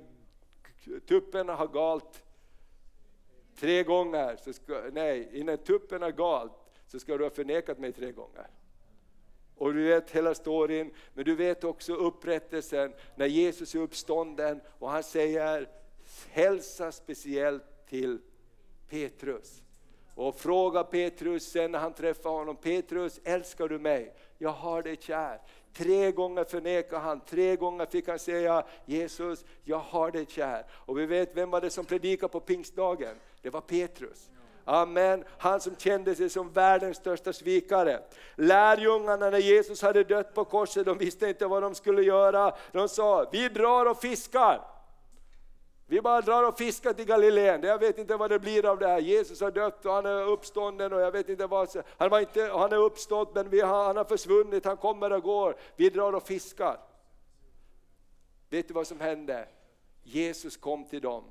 tuppen 1.07 1.49
har 1.49 1.67
galt 1.67 2.23
tre 3.59 3.83
gånger, 3.83 4.35
så 4.35 4.53
ska, 4.53 4.81
nej, 4.91 5.29
innan 5.33 5.57
tuppen 5.57 6.01
har 6.01 6.11
galt 6.11 6.53
så 6.87 6.99
ska 6.99 7.17
du 7.17 7.23
ha 7.23 7.31
förnekat 7.31 7.79
mig 7.79 7.93
tre 7.93 8.11
gånger. 8.11 8.47
Och 9.55 9.73
du 9.73 9.83
vet 9.83 10.11
hela 10.11 10.35
storyn, 10.35 10.93
men 11.13 11.25
du 11.25 11.35
vet 11.35 11.63
också 11.63 11.93
upprättelsen 11.93 12.93
när 13.15 13.25
Jesus 13.25 13.75
är 13.75 13.79
uppstånden 13.79 14.61
och 14.79 14.89
han 14.89 15.03
säger 15.03 15.69
hälsa 16.29 16.91
speciellt 16.91 17.87
till 17.87 18.19
Petrus. 18.89 19.61
Och 20.15 20.39
fråga 20.39 20.83
Petrus 20.83 21.51
sen 21.51 21.71
när 21.71 21.79
han 21.79 21.93
träffar 21.93 22.29
honom, 22.29 22.55
Petrus 22.55 23.19
älskar 23.23 23.67
du 23.67 23.79
mig? 23.79 24.13
Jag 24.37 24.49
har 24.49 24.83
dig 24.83 24.97
kär. 24.99 25.41
Tre 25.73 26.11
gånger 26.11 26.43
förnekade 26.43 27.01
han, 27.01 27.19
tre 27.19 27.55
gånger 27.55 27.85
fick 27.85 28.07
han 28.07 28.19
säga 28.19 28.63
Jesus, 28.85 29.45
jag 29.63 29.79
har 29.79 30.11
dig 30.11 30.25
kär. 30.25 30.65
Och 30.71 30.99
vi 30.99 31.05
vet 31.05 31.37
vem 31.37 31.49
var 31.49 31.61
det 31.61 31.69
som 31.69 31.85
predikade 31.85 32.31
på 32.31 32.39
pingstdagen? 32.39 33.15
Det 33.41 33.49
var 33.49 33.61
Petrus. 33.61 34.29
Amen. 34.65 35.23
Han 35.37 35.61
som 35.61 35.75
kände 35.75 36.15
sig 36.15 36.29
som 36.29 36.51
världens 36.51 36.97
största 36.97 37.33
svikare. 37.33 37.99
Lärjungarna 38.35 39.29
när 39.29 39.37
Jesus 39.37 39.81
hade 39.81 40.03
dött 40.03 40.33
på 40.33 40.45
korset, 40.45 40.85
de 40.85 40.97
visste 40.97 41.27
inte 41.27 41.47
vad 41.47 41.63
de 41.63 41.75
skulle 41.75 42.01
göra. 42.01 42.55
De 42.71 42.89
sa, 42.89 43.29
vi 43.31 43.49
drar 43.49 43.85
och 43.85 44.01
fiskar. 44.01 44.76
Vi 45.89 46.01
bara 46.01 46.21
drar 46.21 46.43
och 46.43 46.57
fiskar 46.57 46.93
till 46.93 47.05
Galileen, 47.05 47.63
jag 47.63 47.79
vet 47.79 47.97
inte 47.97 48.15
vad 48.17 48.29
det 48.29 48.39
blir 48.39 48.65
av 48.65 48.79
det 48.79 48.87
här. 48.87 48.99
Jesus 48.99 49.41
har 49.41 49.51
dött 49.51 49.85
och 49.85 49.93
han 49.93 50.05
är 50.05 50.27
uppstånden 50.27 50.93
och 50.93 51.01
jag 51.01 51.11
vet 51.11 51.29
inte 51.29 51.47
vad, 51.47 51.69
han, 51.97 52.09
var 52.09 52.19
inte, 52.19 52.43
han 52.43 52.71
är 52.71 52.77
uppstått 52.77 53.35
men 53.35 53.49
vi 53.49 53.61
har, 53.61 53.85
han 53.85 53.97
har 53.97 54.03
försvunnit, 54.03 54.65
han 54.65 54.77
kommer 54.77 55.13
och 55.13 55.23
går. 55.23 55.55
Vi 55.75 55.89
drar 55.89 56.13
och 56.13 56.23
fiskar. 56.23 56.79
Vet 58.49 58.67
du 58.67 58.73
vad 58.73 58.87
som 58.87 58.99
hände? 58.99 59.47
Jesus 60.03 60.57
kom 60.57 60.85
till 60.85 61.01
dem 61.01 61.23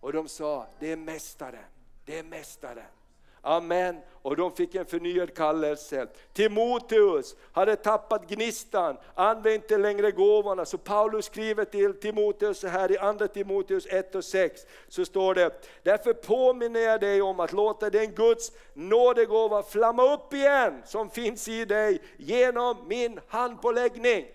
och 0.00 0.12
de 0.12 0.28
sa, 0.28 0.66
det 0.78 0.92
är 0.92 0.96
Mästaren, 0.96 1.64
det 2.04 2.18
är 2.18 2.22
Mästaren. 2.22 2.99
Amen. 3.42 4.00
Och 4.22 4.36
de 4.36 4.52
fick 4.52 4.74
en 4.74 4.86
förnyad 4.86 5.34
kallelse. 5.34 6.06
Timoteus 6.32 7.36
hade 7.52 7.76
tappat 7.76 8.28
gnistan, 8.28 8.96
använde 9.14 9.54
inte 9.54 9.78
längre 9.78 10.10
gåvorna. 10.10 10.64
Så 10.64 10.78
Paulus 10.78 11.24
skriver 11.24 11.64
till 11.64 12.00
Timoteus 12.00 12.60
så 12.60 12.68
här 12.68 12.92
i 12.92 12.98
andra 12.98 13.28
Timoteus 13.28 13.86
1 13.86 14.14
och 14.14 14.24
6. 14.24 14.60
Så 14.88 15.04
står 15.04 15.34
det, 15.34 15.68
därför 15.82 16.12
påminner 16.12 16.80
jag 16.80 17.00
dig 17.00 17.22
om 17.22 17.40
att 17.40 17.52
låta 17.52 17.90
den 17.90 18.14
Guds 18.14 18.52
nådegåva 18.74 19.62
flamma 19.62 20.14
upp 20.14 20.34
igen 20.34 20.82
som 20.86 21.10
finns 21.10 21.48
i 21.48 21.64
dig 21.64 22.02
genom 22.16 22.88
min 22.88 23.20
handpåläggning. 23.28 24.26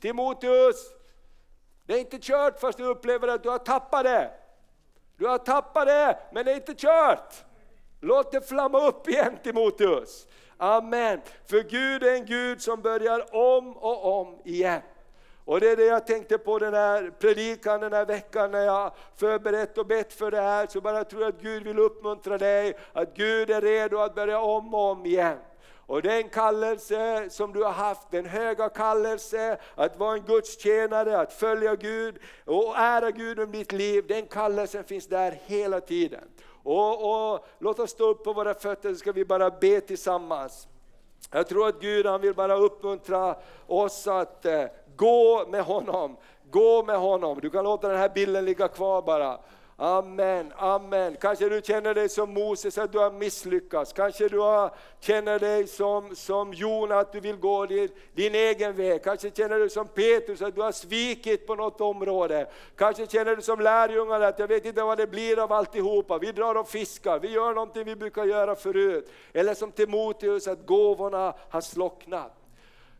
Timoteus, 0.00 0.76
det 1.86 1.94
är 1.94 1.98
inte 1.98 2.18
kört 2.20 2.60
fast 2.60 2.78
du 2.78 2.84
upplever 2.84 3.28
att 3.28 3.42
du 3.42 3.48
har 3.48 3.58
tappat 3.58 4.04
det. 4.04 4.30
Du 5.16 5.26
har 5.26 5.38
tappat 5.38 5.86
det, 5.86 6.18
men 6.32 6.44
det 6.44 6.52
är 6.52 6.56
inte 6.56 6.74
kört. 6.74 7.44
Låt 8.00 8.32
det 8.32 8.48
flamma 8.48 8.88
upp 8.88 9.08
igen 9.08 9.38
oss. 10.02 10.26
Amen. 10.56 11.20
För 11.46 11.62
Gud 11.62 12.02
är 12.02 12.14
en 12.14 12.26
Gud 12.26 12.62
som 12.62 12.82
börjar 12.82 13.34
om 13.34 13.76
och 13.76 14.20
om 14.20 14.38
igen. 14.44 14.80
Och 15.44 15.60
det 15.60 15.70
är 15.70 15.76
det 15.76 15.84
jag 15.84 16.06
tänkte 16.06 16.38
på 16.38 16.58
den 16.58 16.74
här 16.74 17.12
predikan 17.18 17.80
den 17.80 17.92
här 17.92 18.06
veckan 18.06 18.50
när 18.50 18.64
jag 18.64 18.92
förberett 19.16 19.78
och 19.78 19.86
bett 19.86 20.12
för 20.12 20.30
det 20.30 20.40
här. 20.40 20.66
Så 20.66 20.80
bara 20.80 21.04
tror 21.04 21.22
jag 21.22 21.28
att 21.28 21.40
Gud 21.40 21.62
vill 21.62 21.78
uppmuntra 21.78 22.38
dig, 22.38 22.74
att 22.92 23.16
Gud 23.16 23.50
är 23.50 23.60
redo 23.60 23.98
att 23.98 24.14
börja 24.14 24.40
om 24.40 24.74
och 24.74 24.90
om 24.90 25.06
igen. 25.06 25.38
Och 25.86 26.02
den 26.02 26.28
kallelse 26.28 27.30
som 27.30 27.52
du 27.52 27.62
har 27.62 27.72
haft, 27.72 28.10
den 28.10 28.26
höga 28.26 28.68
kallelse 28.68 29.58
att 29.74 29.98
vara 29.98 30.14
en 30.14 30.24
gudstjänare, 30.24 31.20
att 31.20 31.32
följa 31.32 31.76
Gud 31.76 32.18
och 32.44 32.74
ära 32.76 33.10
Gud 33.10 33.40
om 33.40 33.52
ditt 33.52 33.72
liv, 33.72 34.04
den 34.08 34.26
kallelsen 34.26 34.84
finns 34.84 35.06
där 35.06 35.38
hela 35.46 35.80
tiden. 35.80 36.24
Och, 36.62 37.32
och, 37.32 37.46
låt 37.58 37.78
oss 37.78 37.90
stå 37.90 38.04
upp 38.04 38.24
på 38.24 38.32
våra 38.32 38.54
fötter 38.54 38.88
så 38.92 38.96
ska 38.96 39.12
vi 39.12 39.24
bara 39.24 39.50
be 39.50 39.80
tillsammans. 39.80 40.68
Jag 41.30 41.48
tror 41.48 41.68
att 41.68 41.80
Gud 41.80 42.06
han 42.06 42.20
vill 42.20 42.34
bara 42.34 42.54
uppmuntra 42.54 43.36
oss 43.66 44.06
att 44.06 44.46
eh, 44.46 44.64
gå 44.96 45.46
med 45.48 45.64
honom. 45.64 46.16
Gå 46.50 46.82
med 46.82 46.98
honom. 46.98 47.38
Du 47.42 47.50
kan 47.50 47.64
låta 47.64 47.88
den 47.88 47.98
här 47.98 48.08
bilden 48.14 48.44
ligga 48.44 48.68
kvar 48.68 49.02
bara. 49.02 49.38
Amen, 49.82 50.52
amen. 50.56 51.16
Kanske 51.20 51.48
du 51.48 51.60
känner 51.64 51.94
dig 51.94 52.08
som 52.08 52.34
Moses, 52.34 52.78
att 52.78 52.92
du 52.92 52.98
har 52.98 53.10
misslyckats. 53.10 53.92
Kanske 53.92 54.28
du 54.28 54.38
har, 54.38 54.70
känner 55.00 55.38
dig 55.38 55.66
som, 55.66 56.16
som 56.16 56.52
Jona, 56.52 56.98
att 56.98 57.12
du 57.12 57.20
vill 57.20 57.36
gå 57.36 57.66
din, 57.66 57.88
din 58.14 58.34
egen 58.34 58.76
väg. 58.76 59.04
Kanske 59.04 59.30
känner 59.30 59.58
du 59.58 59.68
som 59.68 59.88
Petrus, 59.88 60.42
att 60.42 60.54
du 60.54 60.60
har 60.60 60.72
svikit 60.72 61.46
på 61.46 61.54
något 61.54 61.80
område. 61.80 62.46
Kanske 62.76 63.06
känner 63.06 63.36
du 63.36 63.42
som 63.42 63.60
lärjungarna, 63.60 64.26
att 64.26 64.38
jag 64.38 64.48
vet 64.48 64.64
inte 64.64 64.82
vad 64.82 64.98
det 64.98 65.06
blir 65.06 65.42
av 65.42 65.52
alltihopa. 65.52 66.18
Vi 66.18 66.32
drar 66.32 66.54
och 66.54 66.68
fiskar, 66.68 67.18
vi 67.18 67.28
gör 67.28 67.54
någonting 67.54 67.84
vi 67.84 67.96
brukar 67.96 68.24
göra 68.24 68.54
förut. 68.54 69.10
Eller 69.32 69.54
som 69.54 69.72
Timoteus, 69.72 70.48
att 70.48 70.66
gåvorna 70.66 71.34
har 71.50 71.60
slocknat. 71.60 72.32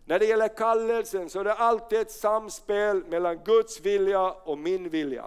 När 0.04 0.18
det 0.18 0.26
gäller 0.26 0.48
kallelsen 0.48 1.30
så 1.30 1.40
är 1.40 1.44
det 1.44 1.54
alltid 1.54 2.00
ett 2.00 2.12
samspel 2.12 3.04
mellan 3.08 3.38
Guds 3.44 3.80
vilja 3.80 4.30
och 4.30 4.58
min 4.58 4.88
vilja. 4.88 5.24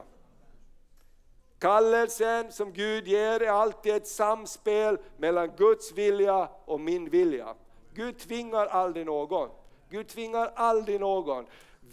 Kallelsen 1.64 2.52
som 2.52 2.74
Gud 2.74 3.08
ger 3.08 3.40
är 3.40 3.50
alltid 3.50 3.96
ett 3.96 4.08
samspel 4.08 4.98
mellan 5.18 5.52
Guds 5.58 5.92
vilja 5.92 6.50
och 6.66 6.80
min 6.80 7.10
vilja. 7.10 7.56
Gud 7.94 8.20
tvingar 8.20 8.66
aldrig 8.66 9.06
någon. 9.06 9.50
Gud 9.90 10.08
tvingar 10.08 10.52
aldrig 10.56 11.00
någon. 11.00 11.46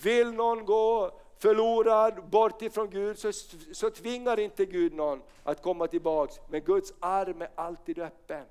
Vill 0.02 0.32
någon 0.32 0.64
gå 0.64 1.10
förlorad 1.38 2.28
bort 2.30 2.62
ifrån 2.62 2.90
Gud 2.90 3.18
så, 3.18 3.32
så 3.72 3.90
tvingar 3.90 4.40
inte 4.40 4.64
Gud 4.64 4.94
någon 4.94 5.22
att 5.42 5.62
komma 5.62 5.86
tillbaks. 5.86 6.40
Men 6.48 6.60
Guds 6.60 6.92
arm 7.00 7.42
är 7.42 7.50
alltid 7.54 7.98
öppen. 7.98 8.44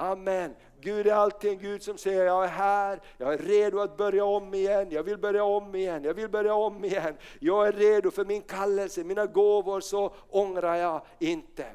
Amen. 0.00 0.54
Gud 0.80 1.06
är 1.06 1.12
alltid 1.12 1.50
en 1.50 1.58
Gud 1.58 1.82
som 1.82 1.98
säger, 1.98 2.24
jag 2.24 2.44
är 2.44 2.48
här, 2.48 3.00
jag 3.16 3.32
är 3.32 3.38
redo 3.38 3.80
att 3.80 3.96
börja 3.96 4.24
om 4.24 4.54
igen, 4.54 4.88
jag 4.90 5.02
vill 5.02 5.18
börja 5.18 5.44
om 5.44 5.74
igen, 5.74 6.04
jag 6.04 6.14
vill 6.14 6.28
börja 6.28 6.54
om 6.54 6.84
igen. 6.84 7.14
Jag 7.40 7.68
är 7.68 7.72
redo 7.72 8.10
för 8.10 8.24
min 8.24 8.42
kallelse, 8.42 9.04
mina 9.04 9.26
gåvor 9.26 9.80
så 9.80 10.14
ångrar 10.30 10.74
jag 10.74 11.02
inte. 11.18 11.66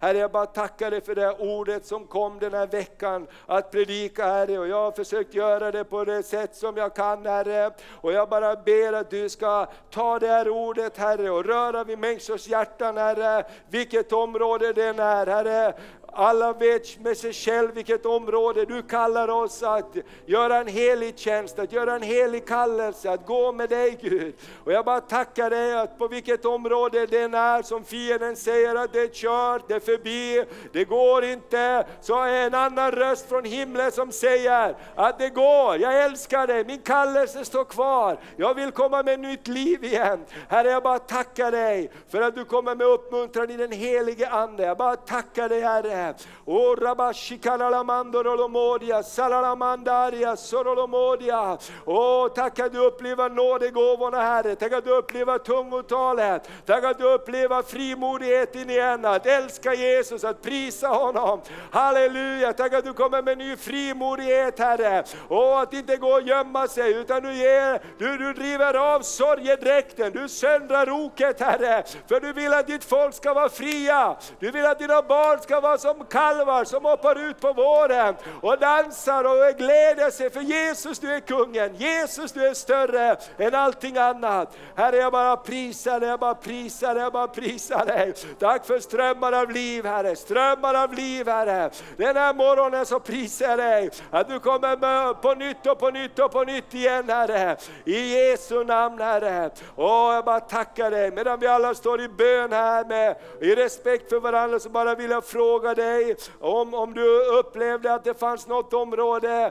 Herre, 0.00 0.18
jag 0.18 0.30
bara 0.30 0.46
tackar 0.46 0.90
dig 0.90 1.00
för 1.00 1.14
det 1.14 1.32
ordet 1.38 1.86
som 1.86 2.06
kom 2.06 2.38
den 2.38 2.54
här 2.54 2.66
veckan 2.66 3.26
att 3.46 3.70
predika 3.70 4.26
Herre. 4.26 4.58
Och 4.58 4.68
jag 4.68 4.76
har 4.76 4.92
försökt 4.92 5.34
göra 5.34 5.72
det 5.72 5.84
på 5.84 6.04
det 6.04 6.22
sätt 6.22 6.56
som 6.56 6.76
jag 6.76 6.94
kan 6.94 7.26
Herre. 7.26 7.70
Och 7.88 8.12
jag 8.12 8.28
bara 8.28 8.56
ber 8.56 8.92
att 8.92 9.10
du 9.10 9.28
ska 9.28 9.66
ta 9.90 10.18
det 10.18 10.26
här 10.26 10.48
ordet 10.48 10.96
Herre 10.96 11.30
och 11.30 11.44
röra 11.44 11.84
vid 11.84 11.98
människors 11.98 12.48
hjärtan 12.48 12.96
Herre. 12.96 13.46
Vilket 13.70 14.12
område 14.12 14.72
det 14.72 14.84
än 14.84 14.98
är 14.98 15.26
Herre. 15.26 15.74
Alla 16.12 16.52
vet 16.52 17.00
med 17.00 17.16
sig 17.16 17.32
själv 17.32 17.74
vilket 17.74 18.06
område 18.06 18.64
du 18.64 18.82
kallar 18.82 19.28
oss 19.28 19.62
att 19.62 19.96
göra 20.26 20.56
en 20.56 20.66
helig 20.66 21.18
tjänst, 21.18 21.58
att 21.58 21.72
göra 21.72 21.94
en 21.94 22.02
helig 22.02 22.46
kallelse, 22.46 23.10
att 23.10 23.26
gå 23.26 23.52
med 23.52 23.68
dig 23.68 23.98
Gud. 24.02 24.34
Och 24.64 24.72
jag 24.72 24.84
bara 24.84 25.00
tackar 25.00 25.50
dig 25.50 25.78
att 25.78 25.98
på 25.98 26.08
vilket 26.08 26.44
område 26.44 27.06
det 27.06 27.22
är 27.22 27.62
som 27.62 27.84
fienden 27.84 28.36
säger 28.36 28.74
att 28.74 28.92
det 28.92 29.00
är 29.00 29.08
kört, 29.08 29.68
det 29.68 29.74
är 29.74 29.80
förbi, 29.80 30.44
det 30.72 30.84
går 30.84 31.24
inte, 31.24 31.86
så 32.00 32.22
är 32.22 32.46
en 32.46 32.54
annan 32.54 32.92
röst 32.92 33.28
från 33.28 33.44
himlen 33.44 33.92
som 33.92 34.12
säger 34.12 34.76
att 34.94 35.18
det 35.18 35.28
går, 35.28 35.76
jag 35.76 36.04
älskar 36.04 36.46
dig, 36.46 36.64
min 36.64 36.82
kallelse 36.82 37.44
står 37.44 37.64
kvar, 37.64 38.18
jag 38.36 38.54
vill 38.54 38.70
komma 38.70 39.02
med 39.02 39.20
nytt 39.20 39.48
liv 39.48 39.84
igen. 39.84 40.24
Herre 40.48 40.68
jag 40.68 40.82
bara 40.82 40.98
tackar 40.98 41.52
dig 41.52 41.90
för 42.08 42.20
att 42.20 42.34
du 42.34 42.44
kommer 42.44 42.74
med 42.74 42.86
uppmuntran 42.86 43.50
i 43.50 43.56
den 43.56 43.72
helige 43.72 44.28
Ande. 44.28 44.62
Jag 44.62 44.76
bara 44.76 44.96
tackar 44.96 45.48
dig 45.48 45.60
Herre 45.60 45.97
O 46.44 46.56
oh, 46.56 46.76
rabashikalalamandorolomodia, 46.76 49.02
salalamandaria, 49.02 50.36
sorolomodia. 50.36 51.58
Oh, 51.84 52.28
tack 52.28 52.58
att 52.58 52.72
du 52.72 52.78
upplever 52.78 53.30
nådegåvorna 53.30 54.22
Herre, 54.22 54.56
tack 54.56 54.72
att 54.72 54.84
du 54.84 54.90
upplever 54.90 55.38
tungotalet, 55.38 56.50
tack 56.66 56.84
att 56.84 56.98
du 56.98 57.04
upplever 57.04 57.62
frimodigheten 57.62 58.70
igen, 58.70 59.04
att 59.04 59.26
älska 59.26 59.74
Jesus, 59.74 60.24
att 60.24 60.42
prisa 60.42 60.88
honom. 60.88 61.40
Halleluja, 61.70 62.52
tack 62.52 62.72
att 62.72 62.84
du 62.84 62.92
kommer 62.92 63.22
med 63.22 63.38
ny 63.38 63.56
frimodighet 63.56 64.58
Herre. 64.58 65.04
Och 65.28 65.60
att 65.60 65.72
inte 65.72 65.96
gå 65.96 66.08
och 66.08 66.22
gömma 66.22 66.68
sig, 66.68 66.92
utan 66.92 67.22
du, 67.22 67.34
ger, 67.34 67.82
du, 67.98 68.18
du 68.18 68.32
driver 68.32 68.74
av 68.74 69.00
sorgedräkten, 69.00 70.12
du 70.12 70.28
söndrar 70.28 70.90
oket 70.90 71.40
Herre. 71.40 71.84
För 72.08 72.20
du 72.20 72.32
vill 72.32 72.52
att 72.52 72.66
ditt 72.66 72.84
folk 72.84 73.14
ska 73.14 73.34
vara 73.34 73.48
fria, 73.48 74.16
du 74.38 74.50
vill 74.50 74.66
att 74.66 74.78
dina 74.78 75.02
barn 75.02 75.40
ska 75.40 75.60
vara 75.60 75.78
som 75.88 76.06
kalvar 76.06 76.64
som 76.64 76.84
hoppar 76.84 77.30
ut 77.30 77.40
på 77.40 77.52
våren 77.52 78.14
och 78.42 78.58
dansar 78.58 79.24
och 79.24 79.58
gläder 79.58 80.10
sig 80.10 80.30
för 80.30 80.40
Jesus 80.40 80.98
du 80.98 81.12
är 81.12 81.20
kungen, 81.20 81.74
Jesus 81.76 82.32
du 82.32 82.46
är 82.46 82.54
större 82.54 83.16
än 83.38 83.54
allting 83.54 83.96
annat. 83.96 84.56
Herre 84.76 84.96
jag 84.96 85.12
bara 85.12 85.36
prisar 85.36 86.00
dig, 86.00 86.08
jag 86.08 86.20
bara 86.20 86.34
prisar 86.34 86.94
dig, 86.94 87.02
jag 87.02 87.12
bara 87.12 87.28
prisar 87.28 87.86
dig. 87.86 88.14
Tack 88.38 88.66
för 88.66 88.78
strömmar 88.78 89.32
av 89.32 89.50
liv 89.50 89.86
Herre, 89.86 90.16
strömmar 90.16 90.74
av 90.74 90.94
liv 90.94 91.28
Herre. 91.28 91.70
Den 91.96 92.16
här 92.16 92.34
morgonen 92.34 92.86
så 92.86 93.00
prisar 93.00 93.48
jag 93.48 93.58
dig 93.58 93.90
att 94.10 94.28
du 94.28 94.40
kommer 94.40 95.14
på 95.14 95.34
nytt 95.34 95.66
och 95.66 95.78
på 95.78 95.90
nytt 95.90 96.18
och 96.18 96.32
på 96.32 96.44
nytt 96.44 96.74
igen 96.74 97.08
Herre. 97.08 97.56
I 97.84 98.14
Jesu 98.14 98.64
namn 98.64 99.00
Herre. 99.00 99.50
Åh, 99.76 100.14
jag 100.14 100.24
bara 100.24 100.40
tackar 100.40 100.90
dig 100.90 101.10
medan 101.10 101.40
vi 101.40 101.46
alla 101.46 101.74
står 101.74 102.00
i 102.00 102.08
bön 102.08 102.52
här 102.52 102.84
med 102.84 103.16
i 103.40 103.54
respekt 103.54 104.08
för 104.08 104.20
varandra 104.20 104.58
så 104.58 104.68
bara 104.68 104.94
vill 104.94 105.10
jag 105.10 105.24
fråga 105.24 105.74
dig 105.78 106.16
om, 106.40 106.74
om 106.74 106.94
du 106.94 107.24
upplevde 107.38 107.94
att 107.94 108.04
det 108.04 108.14
fanns 108.14 108.46
något 108.46 108.72
område, 108.72 109.50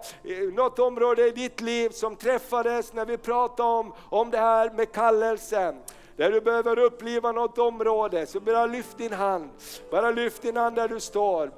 något 0.54 0.80
område 0.80 1.28
i 1.28 1.32
ditt 1.32 1.62
liv 1.62 1.90
som 1.90 2.16
träffades 2.16 2.94
när 2.94 3.06
vi 3.06 3.18
pratade 3.18 3.70
om, 3.70 3.94
om 4.10 4.32
det 4.32 4.38
här 4.38 4.70
med 4.70 4.92
kallelsen 4.92 5.76
där 6.18 6.32
du 6.32 6.42
behöver 6.42 6.80
uppleva 6.80 7.32
något 7.32 7.58
område, 7.58 8.26
så 8.26 8.40
bara 8.40 8.66
lyft 8.66 8.98
din 8.98 9.14
hand. 9.14 9.50
Bara 9.92 10.12
lyft 10.12 10.42
din 10.42 10.58
hand 10.58 10.76
där 10.76 10.88
du 10.88 11.00
står. 11.00 11.52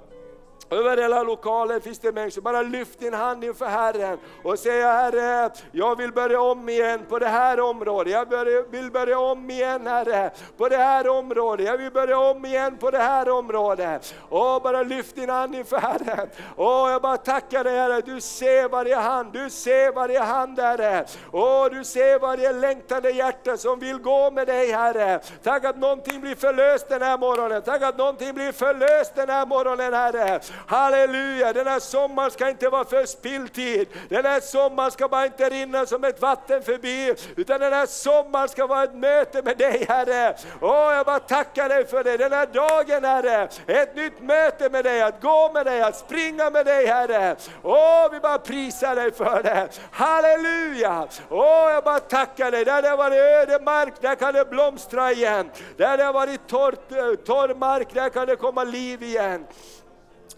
Över 0.71 0.97
hela 0.97 1.23
lokalen 1.23 1.81
finns 1.81 1.99
det 1.99 2.11
människor, 2.11 2.41
bara 2.41 2.61
lyft 2.61 2.99
din 2.99 3.13
hand 3.13 3.43
inför 3.43 3.65
Herren 3.65 4.17
och 4.43 4.59
säg 4.59 4.81
Herre, 4.81 5.49
jag 5.71 5.97
vill 5.97 6.11
börja 6.11 6.41
om 6.41 6.69
igen 6.69 6.99
på 7.09 7.19
det 7.19 7.27
här 7.27 7.59
området. 7.59 8.13
Jag 8.13 8.25
vill 8.71 8.91
börja 8.91 9.19
om 9.19 9.49
igen 9.49 9.87
Herre, 9.87 10.31
på 10.57 10.69
det 10.69 10.77
här 10.77 11.07
området. 11.07 11.65
Jag 11.67 11.77
vill 11.77 11.91
börja 11.91 12.19
om 12.19 12.45
igen 12.45 12.77
på 12.77 12.91
det 12.91 12.97
här 12.97 13.29
området. 13.29 14.15
Åh, 14.29 14.63
bara 14.63 14.83
lyft 14.83 15.15
din 15.15 15.29
hand 15.29 15.55
inför 15.55 15.77
Herren. 15.77 16.29
Åh, 16.55 16.91
jag 16.91 17.01
bara 17.01 17.17
tackar 17.17 17.63
dig 17.63 17.77
Herre, 17.77 18.01
du 18.01 18.21
ser 18.21 18.69
varje 18.69 18.95
hand, 18.95 19.33
du 19.33 19.49
ser 19.49 19.91
varje 19.91 20.19
hand 20.19 20.59
Herre. 20.59 21.05
Åh, 21.31 21.67
du 21.71 21.83
ser 21.83 22.19
varje 22.19 22.53
längtande 22.53 23.09
hjärta 23.09 23.57
som 23.57 23.79
vill 23.79 23.97
gå 23.97 24.31
med 24.31 24.47
dig 24.47 24.71
Herre. 24.71 25.19
Tack 25.43 25.65
att 25.65 25.77
någonting 25.77 26.21
blir 26.21 26.35
förlöst 26.35 26.89
den 26.89 27.01
här 27.01 27.17
morgonen, 27.17 27.61
tack 27.61 27.81
att 27.81 27.97
någonting 27.97 28.33
blir 28.33 28.51
förlöst 28.51 29.15
den 29.15 29.29
här 29.29 29.45
morgonen 29.45 29.93
Herre. 29.93 30.39
Halleluja, 30.67 31.53
den 31.53 31.67
här 31.67 31.79
sommaren 31.79 32.31
ska 32.31 32.49
inte 32.49 32.69
vara 32.69 32.85
för 32.85 33.05
spilltid. 33.05 33.87
Den 34.09 34.25
här 34.25 34.39
sommaren 34.39 34.91
ska 34.91 35.07
bara 35.07 35.25
inte 35.25 35.49
rinna 35.49 35.85
som 35.85 36.03
ett 36.03 36.21
vatten 36.21 36.63
förbi, 36.63 37.15
utan 37.35 37.59
den 37.59 37.73
här 37.73 37.85
sommaren 37.85 38.49
ska 38.49 38.67
vara 38.67 38.83
ett 38.83 38.95
möte 38.95 39.41
med 39.41 39.57
dig 39.57 39.85
Herre. 39.89 40.35
Åh, 40.61 40.93
jag 40.93 41.05
bara 41.05 41.19
tackar 41.19 41.69
dig 41.69 41.87
för 41.87 42.03
det. 42.03 42.17
Den 42.17 42.31
här 42.31 42.45
dagen 42.45 43.03
Herre, 43.03 43.49
ett 43.67 43.95
nytt 43.95 44.21
möte 44.21 44.69
med 44.69 44.85
dig, 44.85 45.01
att 45.01 45.21
gå 45.21 45.51
med 45.53 45.65
dig, 45.65 45.81
att 45.81 45.97
springa 45.97 46.49
med 46.49 46.65
dig 46.65 46.85
Herre. 46.87 47.35
Åh, 47.63 48.11
vi 48.11 48.19
bara 48.19 48.37
prisar 48.37 48.95
dig 48.95 49.11
för 49.11 49.43
det. 49.43 49.69
Halleluja! 49.91 51.07
Åh, 51.29 51.71
jag 51.71 51.83
bara 51.83 51.99
tackar 51.99 52.51
dig. 52.51 52.65
Där 52.65 52.81
det 52.81 52.89
har 52.89 52.97
varit 52.97 53.19
öde 53.19 53.59
mark, 53.65 53.93
där 54.01 54.15
kan 54.15 54.33
det 54.33 54.49
blomstra 54.49 55.11
igen. 55.11 55.51
Där 55.77 55.97
det 55.97 56.03
har 56.03 56.13
varit 56.13 56.47
torr, 56.47 56.75
eh, 56.89 57.15
torr 57.15 57.55
mark, 57.55 57.93
där 57.93 58.09
kan 58.09 58.27
det 58.27 58.35
komma 58.35 58.63
liv 58.63 59.03
igen. 59.03 59.45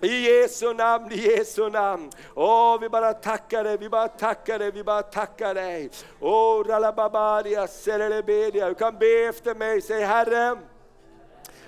I 0.01 0.27
Jesu 0.27 0.73
namn, 0.73 1.11
i 1.11 1.15
Jesu 1.15 1.69
namn. 1.69 2.11
Åh, 2.35 2.79
vi 2.81 2.89
bara 2.89 3.13
tackar 3.13 3.63
dig, 3.63 3.77
vi 3.77 3.89
bara 3.89 4.07
tackar 4.07 4.59
dig, 4.59 4.71
vi 4.71 4.83
bara 4.83 5.01
tackar 5.01 5.53
dig. 5.53 5.89
Åh, 6.19 6.63
ralababaria, 6.63 7.67
serelebedia. 7.67 8.69
Du 8.69 8.75
kan 8.75 8.97
be 8.97 9.25
efter 9.29 9.55
mig, 9.55 9.81
säg 9.81 10.03
Herre, 10.03 10.57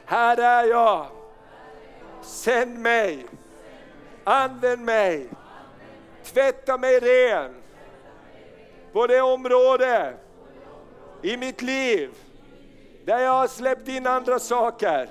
här 0.05 0.38
är 0.38 0.69
jag. 0.69 1.05
Sänd 2.21 2.79
mig, 2.79 3.25
använd 4.23 4.81
mig, 4.81 5.29
tvätta 6.23 6.77
mig 6.77 6.99
ren 6.99 7.55
på 8.93 9.07
det 9.07 9.21
område 9.21 10.13
i 11.21 11.38
mitt 11.38 11.61
liv 11.61 12.11
där 13.05 13.19
jag 13.19 13.31
har 13.31 13.47
släppt 13.47 13.88
in 13.88 14.07
andra 14.07 14.39
saker. 14.39 15.09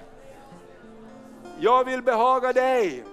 Jag 1.60 1.84
vill 1.84 2.02
behaga 2.02 2.52
dig. 2.52 3.04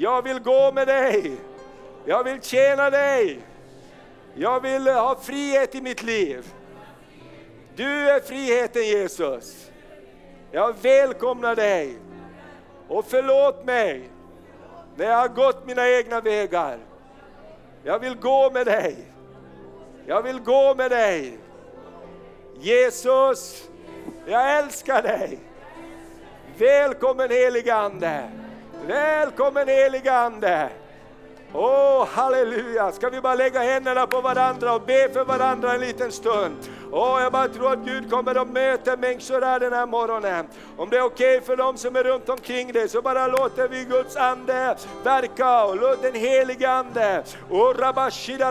Jag 0.00 0.22
vill 0.22 0.40
gå 0.40 0.72
med 0.72 0.86
dig. 0.86 1.36
Jag 2.04 2.24
vill 2.24 2.42
tjäna 2.42 2.90
dig. 2.90 3.40
Jag 4.34 4.60
vill 4.60 4.86
ha 4.86 5.16
frihet 5.20 5.74
i 5.74 5.80
mitt 5.80 6.02
liv. 6.02 6.52
Du 7.76 8.10
är 8.10 8.20
friheten 8.20 8.82
Jesus. 8.82 9.70
Jag 10.50 10.74
välkomnar 10.82 11.56
dig. 11.56 11.96
Och 12.88 13.04
förlåt 13.08 13.64
mig 13.64 14.10
när 14.96 15.06
jag 15.06 15.16
har 15.16 15.28
gått 15.28 15.66
mina 15.66 15.88
egna 15.88 16.20
vägar. 16.20 16.78
Jag 17.82 17.98
vill 17.98 18.16
gå 18.16 18.50
med 18.50 18.66
dig. 18.66 18.96
Jag 20.06 20.22
vill 20.22 20.40
gå 20.40 20.74
med 20.74 20.90
dig. 20.90 21.38
Jesus, 22.60 23.68
jag 24.26 24.58
älskar 24.58 25.02
dig. 25.02 25.38
Välkommen 26.58 27.30
helige 27.30 27.74
Ande. 27.74 28.30
Välkommen 28.86 29.68
helige 29.68 30.12
Ande! 30.12 30.70
Åh, 31.52 32.02
oh, 32.02 32.08
halleluja! 32.08 32.92
Ska 32.92 33.08
vi 33.08 33.20
bara 33.20 33.34
lägga 33.34 33.60
händerna 33.60 34.06
på 34.06 34.20
varandra 34.20 34.74
och 34.74 34.82
be 34.82 35.08
för 35.12 35.24
varandra 35.24 35.74
en 35.74 35.80
liten 35.80 36.12
stund? 36.12 36.56
Åh, 36.92 37.16
oh, 37.16 37.22
jag 37.22 37.32
bara 37.32 37.48
tror 37.48 37.72
att 37.72 37.78
Gud 37.78 38.10
kommer 38.10 38.34
att 38.34 38.48
möta 38.48 38.96
människor 38.96 39.42
här 39.42 39.60
den 39.60 39.72
här 39.72 39.86
morgonen. 39.86 40.46
Om 40.76 40.90
det 40.90 40.96
är 40.96 41.02
okej 41.02 41.36
okay 41.36 41.46
för 41.46 41.56
dem 41.56 41.76
som 41.76 41.96
är 41.96 42.04
runt 42.04 42.28
omkring 42.28 42.72
dig 42.72 42.88
så 42.88 43.02
bara 43.02 43.26
låter 43.26 43.68
vi 43.68 43.84
Guds 43.84 44.16
Ande 44.16 44.76
verka 45.04 45.64
och 45.64 45.76
låt 45.76 46.02
den 46.02 46.14
helige 46.14 46.70
Ande. 46.70 47.22
Åh, 47.50 47.74
rabashida 47.78 48.50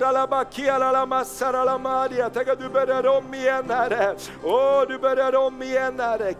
ralabakia. 0.00 2.30
Tänk 2.34 2.48
att 2.48 2.58
du 2.58 2.68
börjar 2.68 3.06
om 3.06 3.34
igen 3.34 3.70
Herre. 3.70 4.14
Åh, 4.44 4.82
du 4.88 4.98
börjar 4.98 5.36
om 5.36 5.62
igen 5.62 6.00
Herre. 6.00 6.34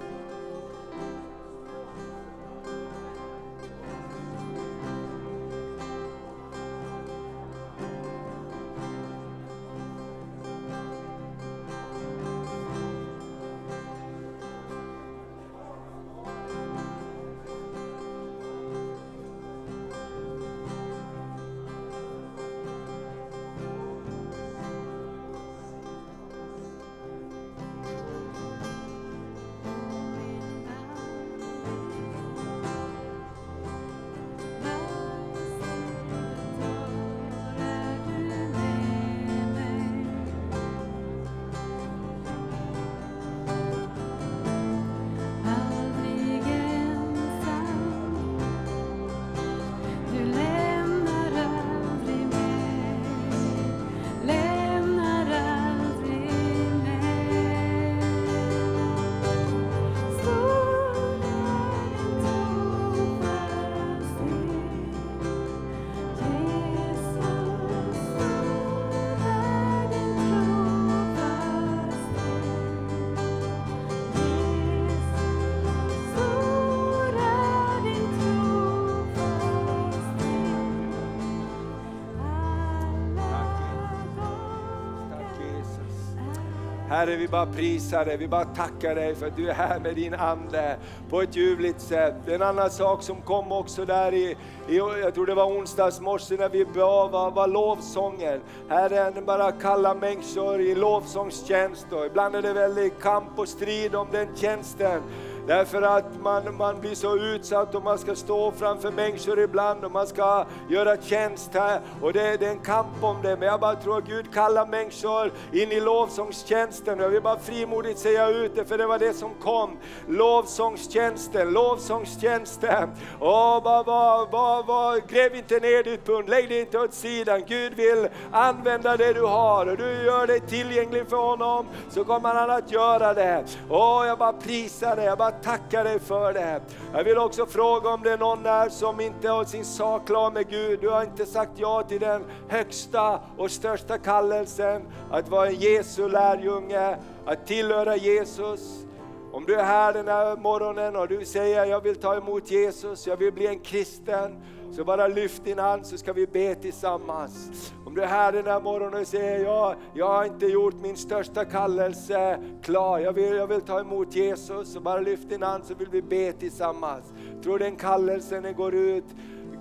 Herre, 86.98 87.16
vi 87.16 87.28
bara 87.28 87.46
prisar 87.46 88.04
dig, 88.04 88.16
vi 88.16 88.28
bara 88.28 88.44
tackar 88.44 88.94
dig 88.94 89.14
för 89.14 89.26
att 89.26 89.36
du 89.36 89.50
är 89.50 89.54
här 89.54 89.80
med 89.80 89.94
din 89.94 90.14
Ande 90.14 90.76
på 91.10 91.22
ett 91.22 91.36
ljuvligt 91.36 91.80
sätt. 91.80 92.14
En 92.26 92.42
annan 92.42 92.70
sak 92.70 93.02
som 93.02 93.20
kom 93.20 93.52
också 93.52 93.84
där 93.84 94.14
i, 94.14 94.36
i 94.68 94.76
jag 94.76 95.14
tror 95.14 95.26
det 95.26 95.34
var 95.34 95.44
onsdags 95.44 96.00
morse 96.00 96.36
när 96.36 96.48
vi 96.48 96.64
bad 96.64 97.10
var, 97.10 97.30
var 97.30 97.46
lovsången. 97.46 98.40
Herren 98.68 99.24
bara 99.24 99.52
kallar 99.52 99.94
människor 99.94 100.60
i 100.60 100.74
lovsångstjänst 100.74 101.86
och 101.90 102.06
ibland 102.06 102.36
är 102.36 102.42
det 102.42 102.52
väldigt 102.52 103.00
kamp 103.02 103.38
och 103.38 103.48
strid 103.48 103.94
om 103.94 104.06
den 104.12 104.36
tjänsten. 104.36 105.02
Därför 105.48 105.82
att 105.82 106.20
man, 106.22 106.56
man 106.56 106.80
blir 106.80 106.94
så 106.94 107.16
utsatt 107.16 107.74
och 107.74 107.82
man 107.82 107.98
ska 107.98 108.14
stå 108.14 108.52
framför 108.52 108.90
människor 108.90 109.40
ibland 109.40 109.84
och 109.84 109.92
man 109.92 110.06
ska 110.06 110.46
göra 110.68 110.96
tjänst 110.96 111.50
här. 111.54 111.80
Och 112.02 112.12
det, 112.12 112.36
det 112.36 112.46
är 112.46 112.50
en 112.50 112.58
kamp 112.58 112.88
om 113.00 113.16
det. 113.22 113.36
Men 113.36 113.48
jag 113.48 113.60
bara 113.60 113.74
tror 113.74 113.98
att 113.98 114.04
Gud 114.04 114.34
kallar 114.34 114.66
människor 114.66 115.32
in 115.52 115.72
i 115.72 115.80
lovsångstjänsten. 115.80 116.98
Jag 116.98 117.08
vill 117.08 117.22
bara 117.22 117.38
frimodigt 117.38 117.98
säga 117.98 118.28
ut 118.28 118.56
det, 118.56 118.64
för 118.64 118.78
det 118.78 118.86
var 118.86 118.98
det 118.98 119.12
som 119.12 119.30
kom. 119.34 119.78
Lovsångstjänsten, 120.08 121.50
lovsångstjänsten. 121.50 122.90
Åh, 123.20 123.62
bara, 123.62 123.84
bara, 123.84 124.26
bara, 124.26 124.62
bara, 124.62 124.98
gräv 124.98 125.34
inte 125.34 125.60
ner 125.60 125.82
ditt 125.82 126.06
pund, 126.06 126.28
lägg 126.28 126.48
det 126.48 126.60
inte 126.60 126.78
åt 126.78 126.94
sidan. 126.94 127.42
Gud 127.46 127.74
vill 127.74 128.08
använda 128.32 128.96
det 128.96 129.12
du 129.12 129.22
har 129.22 129.66
och 129.66 129.76
du 129.76 130.04
gör 130.04 130.26
det 130.26 130.40
tillgängligt 130.40 131.10
för 131.10 131.16
honom 131.16 131.66
så 131.90 132.04
kommer 132.04 132.34
han 132.34 132.50
att 132.50 132.72
göra 132.72 133.14
det. 133.14 133.44
Åh, 133.70 134.06
jag 134.06 134.18
bara 134.18 134.32
prisar 134.32 134.96
dig, 134.96 135.04
jag 135.04 135.18
bara 135.18 135.37
tackar 135.42 135.84
dig 135.84 135.98
för 135.98 136.32
det. 136.32 136.60
Jag 136.92 137.04
vill 137.04 137.18
också 137.18 137.46
fråga 137.46 137.90
om 137.90 138.02
det 138.02 138.12
är 138.12 138.18
någon 138.18 138.42
där 138.42 138.68
som 138.68 139.00
inte 139.00 139.28
har 139.28 139.44
sin 139.44 139.64
sak 139.64 140.06
klar 140.06 140.30
med 140.30 140.50
Gud. 140.50 140.80
Du 140.80 140.88
har 140.88 141.02
inte 141.02 141.26
sagt 141.26 141.52
ja 141.56 141.82
till 141.82 142.00
den 142.00 142.24
högsta 142.48 143.20
och 143.38 143.50
största 143.50 143.98
kallelsen 143.98 144.82
att 145.10 145.28
vara 145.28 145.48
en 145.48 145.54
Jesu 145.54 146.08
lärjunge, 146.08 146.96
att 147.26 147.46
tillhöra 147.46 147.96
Jesus. 147.96 148.84
Om 149.32 149.44
du 149.44 149.54
är 149.54 149.64
här 149.64 149.92
den 149.92 150.08
här 150.08 150.36
morgonen 150.36 150.96
och 150.96 151.08
du 151.08 151.24
säger 151.24 151.64
jag 151.64 151.80
vill 151.80 151.96
ta 151.96 152.16
emot 152.16 152.50
Jesus, 152.50 153.06
jag 153.06 153.16
vill 153.16 153.32
bli 153.32 153.46
en 153.46 153.58
kristen, 153.60 154.42
så 154.72 154.84
bara 154.84 155.08
lyft 155.08 155.44
din 155.44 155.58
hand 155.58 155.86
så 155.86 155.98
ska 155.98 156.12
vi 156.12 156.26
be 156.26 156.54
tillsammans. 156.54 157.72
Du 157.98 158.04
är 158.04 158.08
här 158.08 158.32
den 158.32 158.46
här 158.46 158.60
morgonen 158.60 159.00
och 159.00 159.06
säger 159.06 159.44
jag, 159.44 159.76
jag 159.94 160.08
har 160.08 160.24
inte 160.24 160.46
gjort 160.46 160.74
min 160.82 160.96
största 160.96 161.44
kallelse 161.44 162.38
klar, 162.62 162.98
jag 162.98 163.12
vill, 163.12 163.36
jag 163.36 163.46
vill 163.46 163.60
ta 163.60 163.80
emot 163.80 164.14
Jesus, 164.14 164.72
så 164.72 164.80
bara 164.80 165.00
lyft 165.00 165.28
din 165.28 165.42
hand 165.42 165.64
så 165.64 165.74
vill 165.74 165.88
vi 165.90 166.02
be 166.02 166.32
tillsammans. 166.32 167.04
Tror 167.42 167.58
den 167.58 167.76
kallelsen 167.76 168.42
den 168.42 168.54
går 168.54 168.74
ut 168.74 169.04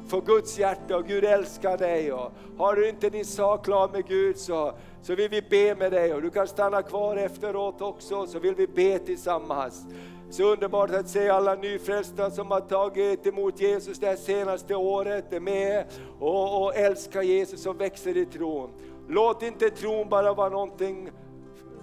för 0.07 0.21
Guds 0.21 0.59
hjärta 0.59 0.97
och 0.97 1.05
Gud 1.07 1.23
älskar 1.23 1.77
dig. 1.77 2.13
Och 2.13 2.31
har 2.57 2.75
du 2.75 2.89
inte 2.89 3.09
din 3.09 3.25
sak 3.25 3.65
klar 3.65 3.89
med 3.93 4.07
Gud 4.07 4.37
så, 4.37 4.73
så 5.01 5.15
vill 5.15 5.29
vi 5.29 5.41
be 5.41 5.75
med 5.75 5.91
dig 5.91 6.13
och 6.13 6.21
du 6.21 6.29
kan 6.29 6.47
stanna 6.47 6.81
kvar 6.81 7.15
efteråt 7.15 7.81
också 7.81 8.27
så 8.27 8.39
vill 8.39 8.55
vi 8.55 8.67
be 8.67 8.99
tillsammans. 8.99 9.85
Så 10.29 10.43
underbart 10.43 10.91
att 10.91 11.09
se 11.09 11.29
alla 11.29 11.55
nyfrälsta 11.55 12.31
som 12.31 12.51
har 12.51 12.61
tagit 12.61 13.27
emot 13.27 13.59
Jesus 13.61 13.99
det 13.99 14.07
här 14.07 14.15
senaste 14.15 14.75
året, 14.75 15.33
är 15.33 15.39
med 15.39 15.85
och, 16.19 16.63
och 16.63 16.75
älskar 16.75 17.21
Jesus 17.21 17.65
och 17.65 17.81
växer 17.81 18.17
i 18.17 18.25
tron. 18.25 18.69
Låt 19.07 19.43
inte 19.43 19.69
tron 19.69 20.09
bara 20.09 20.33
vara 20.33 20.49
någonting 20.49 21.09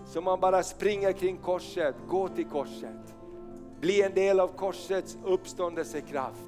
som 0.06 0.24
man 0.24 0.40
bara 0.40 0.62
springer 0.62 1.12
kring 1.12 1.36
korset, 1.36 1.94
gå 2.08 2.28
till 2.28 2.46
korset. 2.46 3.14
Bli 3.80 4.02
en 4.02 4.14
del 4.14 4.40
av 4.40 4.48
korsets 4.48 5.18
uppståndelsekraft. 5.24 6.40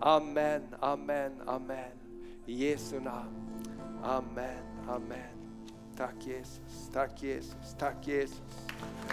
Amen, 0.00 0.62
amen, 0.80 1.32
amen. 1.46 1.90
I 2.46 2.70
Jesu 2.70 3.00
namn. 3.00 3.48
Amen, 4.04 4.58
amen. 4.88 5.47
Tack 5.98 6.26
Jesus, 6.26 6.90
tack 6.92 7.22
Jesus, 7.22 7.74
tack 7.78 8.06
Jesus. 8.06 8.40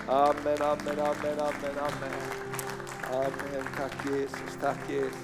Amen, 0.07 0.61
amen, 0.61 0.99
amen, 0.99 1.39
amen, 1.39 1.77
amen. 1.79 2.45
Amen, 3.11 3.65
tack 3.75 4.05
Jesus, 4.05 4.55
tack 4.61 4.89
Jesus. 4.89 5.15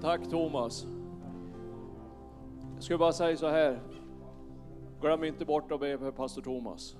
Tack 0.00 0.30
Thomas. 0.30 0.86
Jag 2.74 2.82
skulle 2.82 2.98
bara 2.98 3.12
säga 3.12 3.36
så 3.36 3.48
här. 3.48 3.80
Glöm 5.00 5.24
inte 5.24 5.44
bort 5.44 5.72
att 5.72 5.80
be 5.80 5.98
för 5.98 6.10
pastor 6.10 6.42
Thomas. 6.42 6.96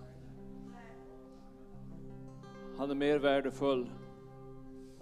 Han 2.78 2.90
är 2.90 2.94
mer 2.94 3.18
värdefull 3.18 3.90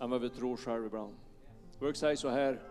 än 0.01 0.11
vad 0.11 0.21
vi 0.21 0.31
tror 0.31 0.57
själv 0.57 0.87
ibland. 0.87 1.15
Jag 1.73 1.81
brukar 1.81 1.97
säga 1.97 2.17
så 2.17 2.29
här. 2.29 2.63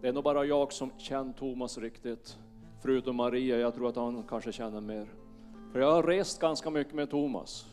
Det 0.00 0.08
är 0.08 0.12
nog 0.12 0.24
bara 0.24 0.44
jag 0.44 0.72
som 0.72 0.90
känner 0.98 1.32
Thomas 1.32 1.78
riktigt. 1.78 2.38
Förutom 2.86 3.16
Maria, 3.16 3.58
jag 3.58 3.74
tror 3.74 3.88
att 3.88 3.96
han 3.96 4.22
kanske 4.28 4.52
känner 4.52 4.80
mer. 4.80 5.06
För 5.72 5.80
jag 5.80 5.92
har 5.92 6.02
rest 6.02 6.40
ganska 6.40 6.70
mycket 6.70 6.94
med 6.94 7.10
Thomas. 7.10 7.66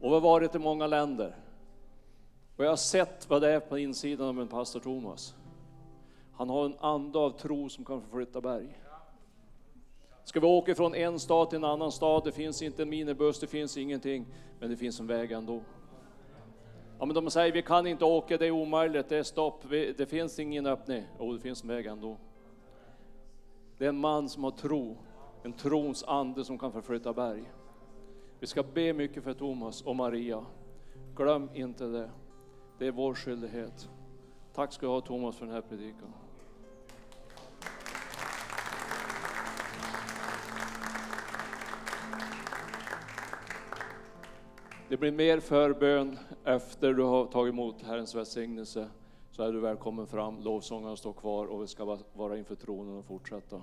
Och 0.00 0.10
vi 0.10 0.14
har 0.14 0.20
varit 0.20 0.54
i 0.54 0.58
många 0.58 0.86
länder. 0.86 1.36
Och 2.56 2.64
jag 2.64 2.68
har 2.68 2.76
sett 2.76 3.30
vad 3.30 3.42
det 3.42 3.52
är 3.52 3.60
på 3.60 3.78
insidan 3.78 4.28
av 4.28 4.40
en 4.40 4.48
pastor 4.48 4.80
Thomas. 4.80 5.34
Han 6.32 6.50
har 6.50 6.64
en 6.64 6.76
ande 6.80 7.18
av 7.18 7.30
tro 7.30 7.68
som 7.68 7.84
kan 7.84 8.00
förflytta 8.00 8.40
berg. 8.40 8.78
Ska 10.24 10.40
vi 10.40 10.46
åka 10.46 10.74
från 10.74 10.94
en 10.94 11.18
stad 11.18 11.50
till 11.50 11.56
en 11.56 11.64
annan 11.64 11.92
stad, 11.92 12.24
det 12.24 12.32
finns 12.32 12.62
inte 12.62 12.82
en 12.82 12.88
minibuss, 12.88 13.40
det 13.40 13.46
finns 13.46 13.76
ingenting, 13.76 14.26
men 14.60 14.70
det 14.70 14.76
finns 14.76 15.00
en 15.00 15.06
väg 15.06 15.32
ändå. 15.32 15.60
Ja, 16.98 17.06
men 17.06 17.14
de 17.14 17.30
säger 17.30 17.52
vi 17.52 17.62
kan 17.62 17.86
inte 17.86 18.04
åka, 18.04 18.36
det 18.36 18.46
är 18.46 18.50
omöjligt, 18.50 19.08
det 19.08 19.16
är 19.16 19.22
stopp, 19.22 19.64
vi, 19.64 19.92
det 19.92 20.06
finns 20.06 20.38
ingen 20.38 20.66
öppning. 20.66 21.04
Jo, 21.18 21.32
det 21.32 21.40
finns 21.40 21.62
en 21.62 21.68
väg 21.68 21.86
ändå. 21.86 22.16
Det 23.78 23.84
är 23.84 23.88
en 23.88 23.98
man 23.98 24.28
som 24.28 24.44
har 24.44 24.50
tro, 24.50 24.96
en 25.42 25.52
trons 25.52 26.04
ande 26.04 26.44
som 26.44 26.58
kan 26.58 26.72
förflytta 26.72 27.12
berg. 27.12 27.52
Vi 28.40 28.46
ska 28.46 28.62
be 28.62 28.92
mycket 28.92 29.24
för 29.24 29.34
Thomas 29.34 29.82
och 29.82 29.96
Maria. 29.96 30.46
Glöm 31.16 31.50
inte 31.54 31.84
det. 31.84 32.10
Det 32.78 32.86
är 32.86 32.92
vår 32.92 33.14
skyldighet. 33.14 33.88
Tack 34.54 34.72
ska 34.72 34.86
du 34.86 34.92
ha 34.92 35.00
Thomas 35.00 35.36
för 35.36 35.46
den 35.46 35.54
här 35.54 35.60
predikan. 35.60 36.12
Det 44.88 44.96
blir 44.96 45.12
mer 45.12 45.40
förbön 45.40 46.18
efter 46.44 46.94
du 46.94 47.02
har 47.02 47.26
tagit 47.26 47.52
emot 47.52 47.82
Herrens 47.82 48.14
välsignelse. 48.14 48.88
Så 49.36 49.42
är 49.42 49.52
du 49.52 49.60
välkommen 49.60 50.06
fram, 50.06 50.40
lovsångarna 50.40 50.96
står 50.96 51.12
kvar 51.12 51.46
och 51.46 51.62
vi 51.62 51.66
ska 51.66 51.98
vara 52.12 52.38
inför 52.38 52.54
tronen 52.54 52.96
och 52.96 53.04
fortsätta. 53.04 53.62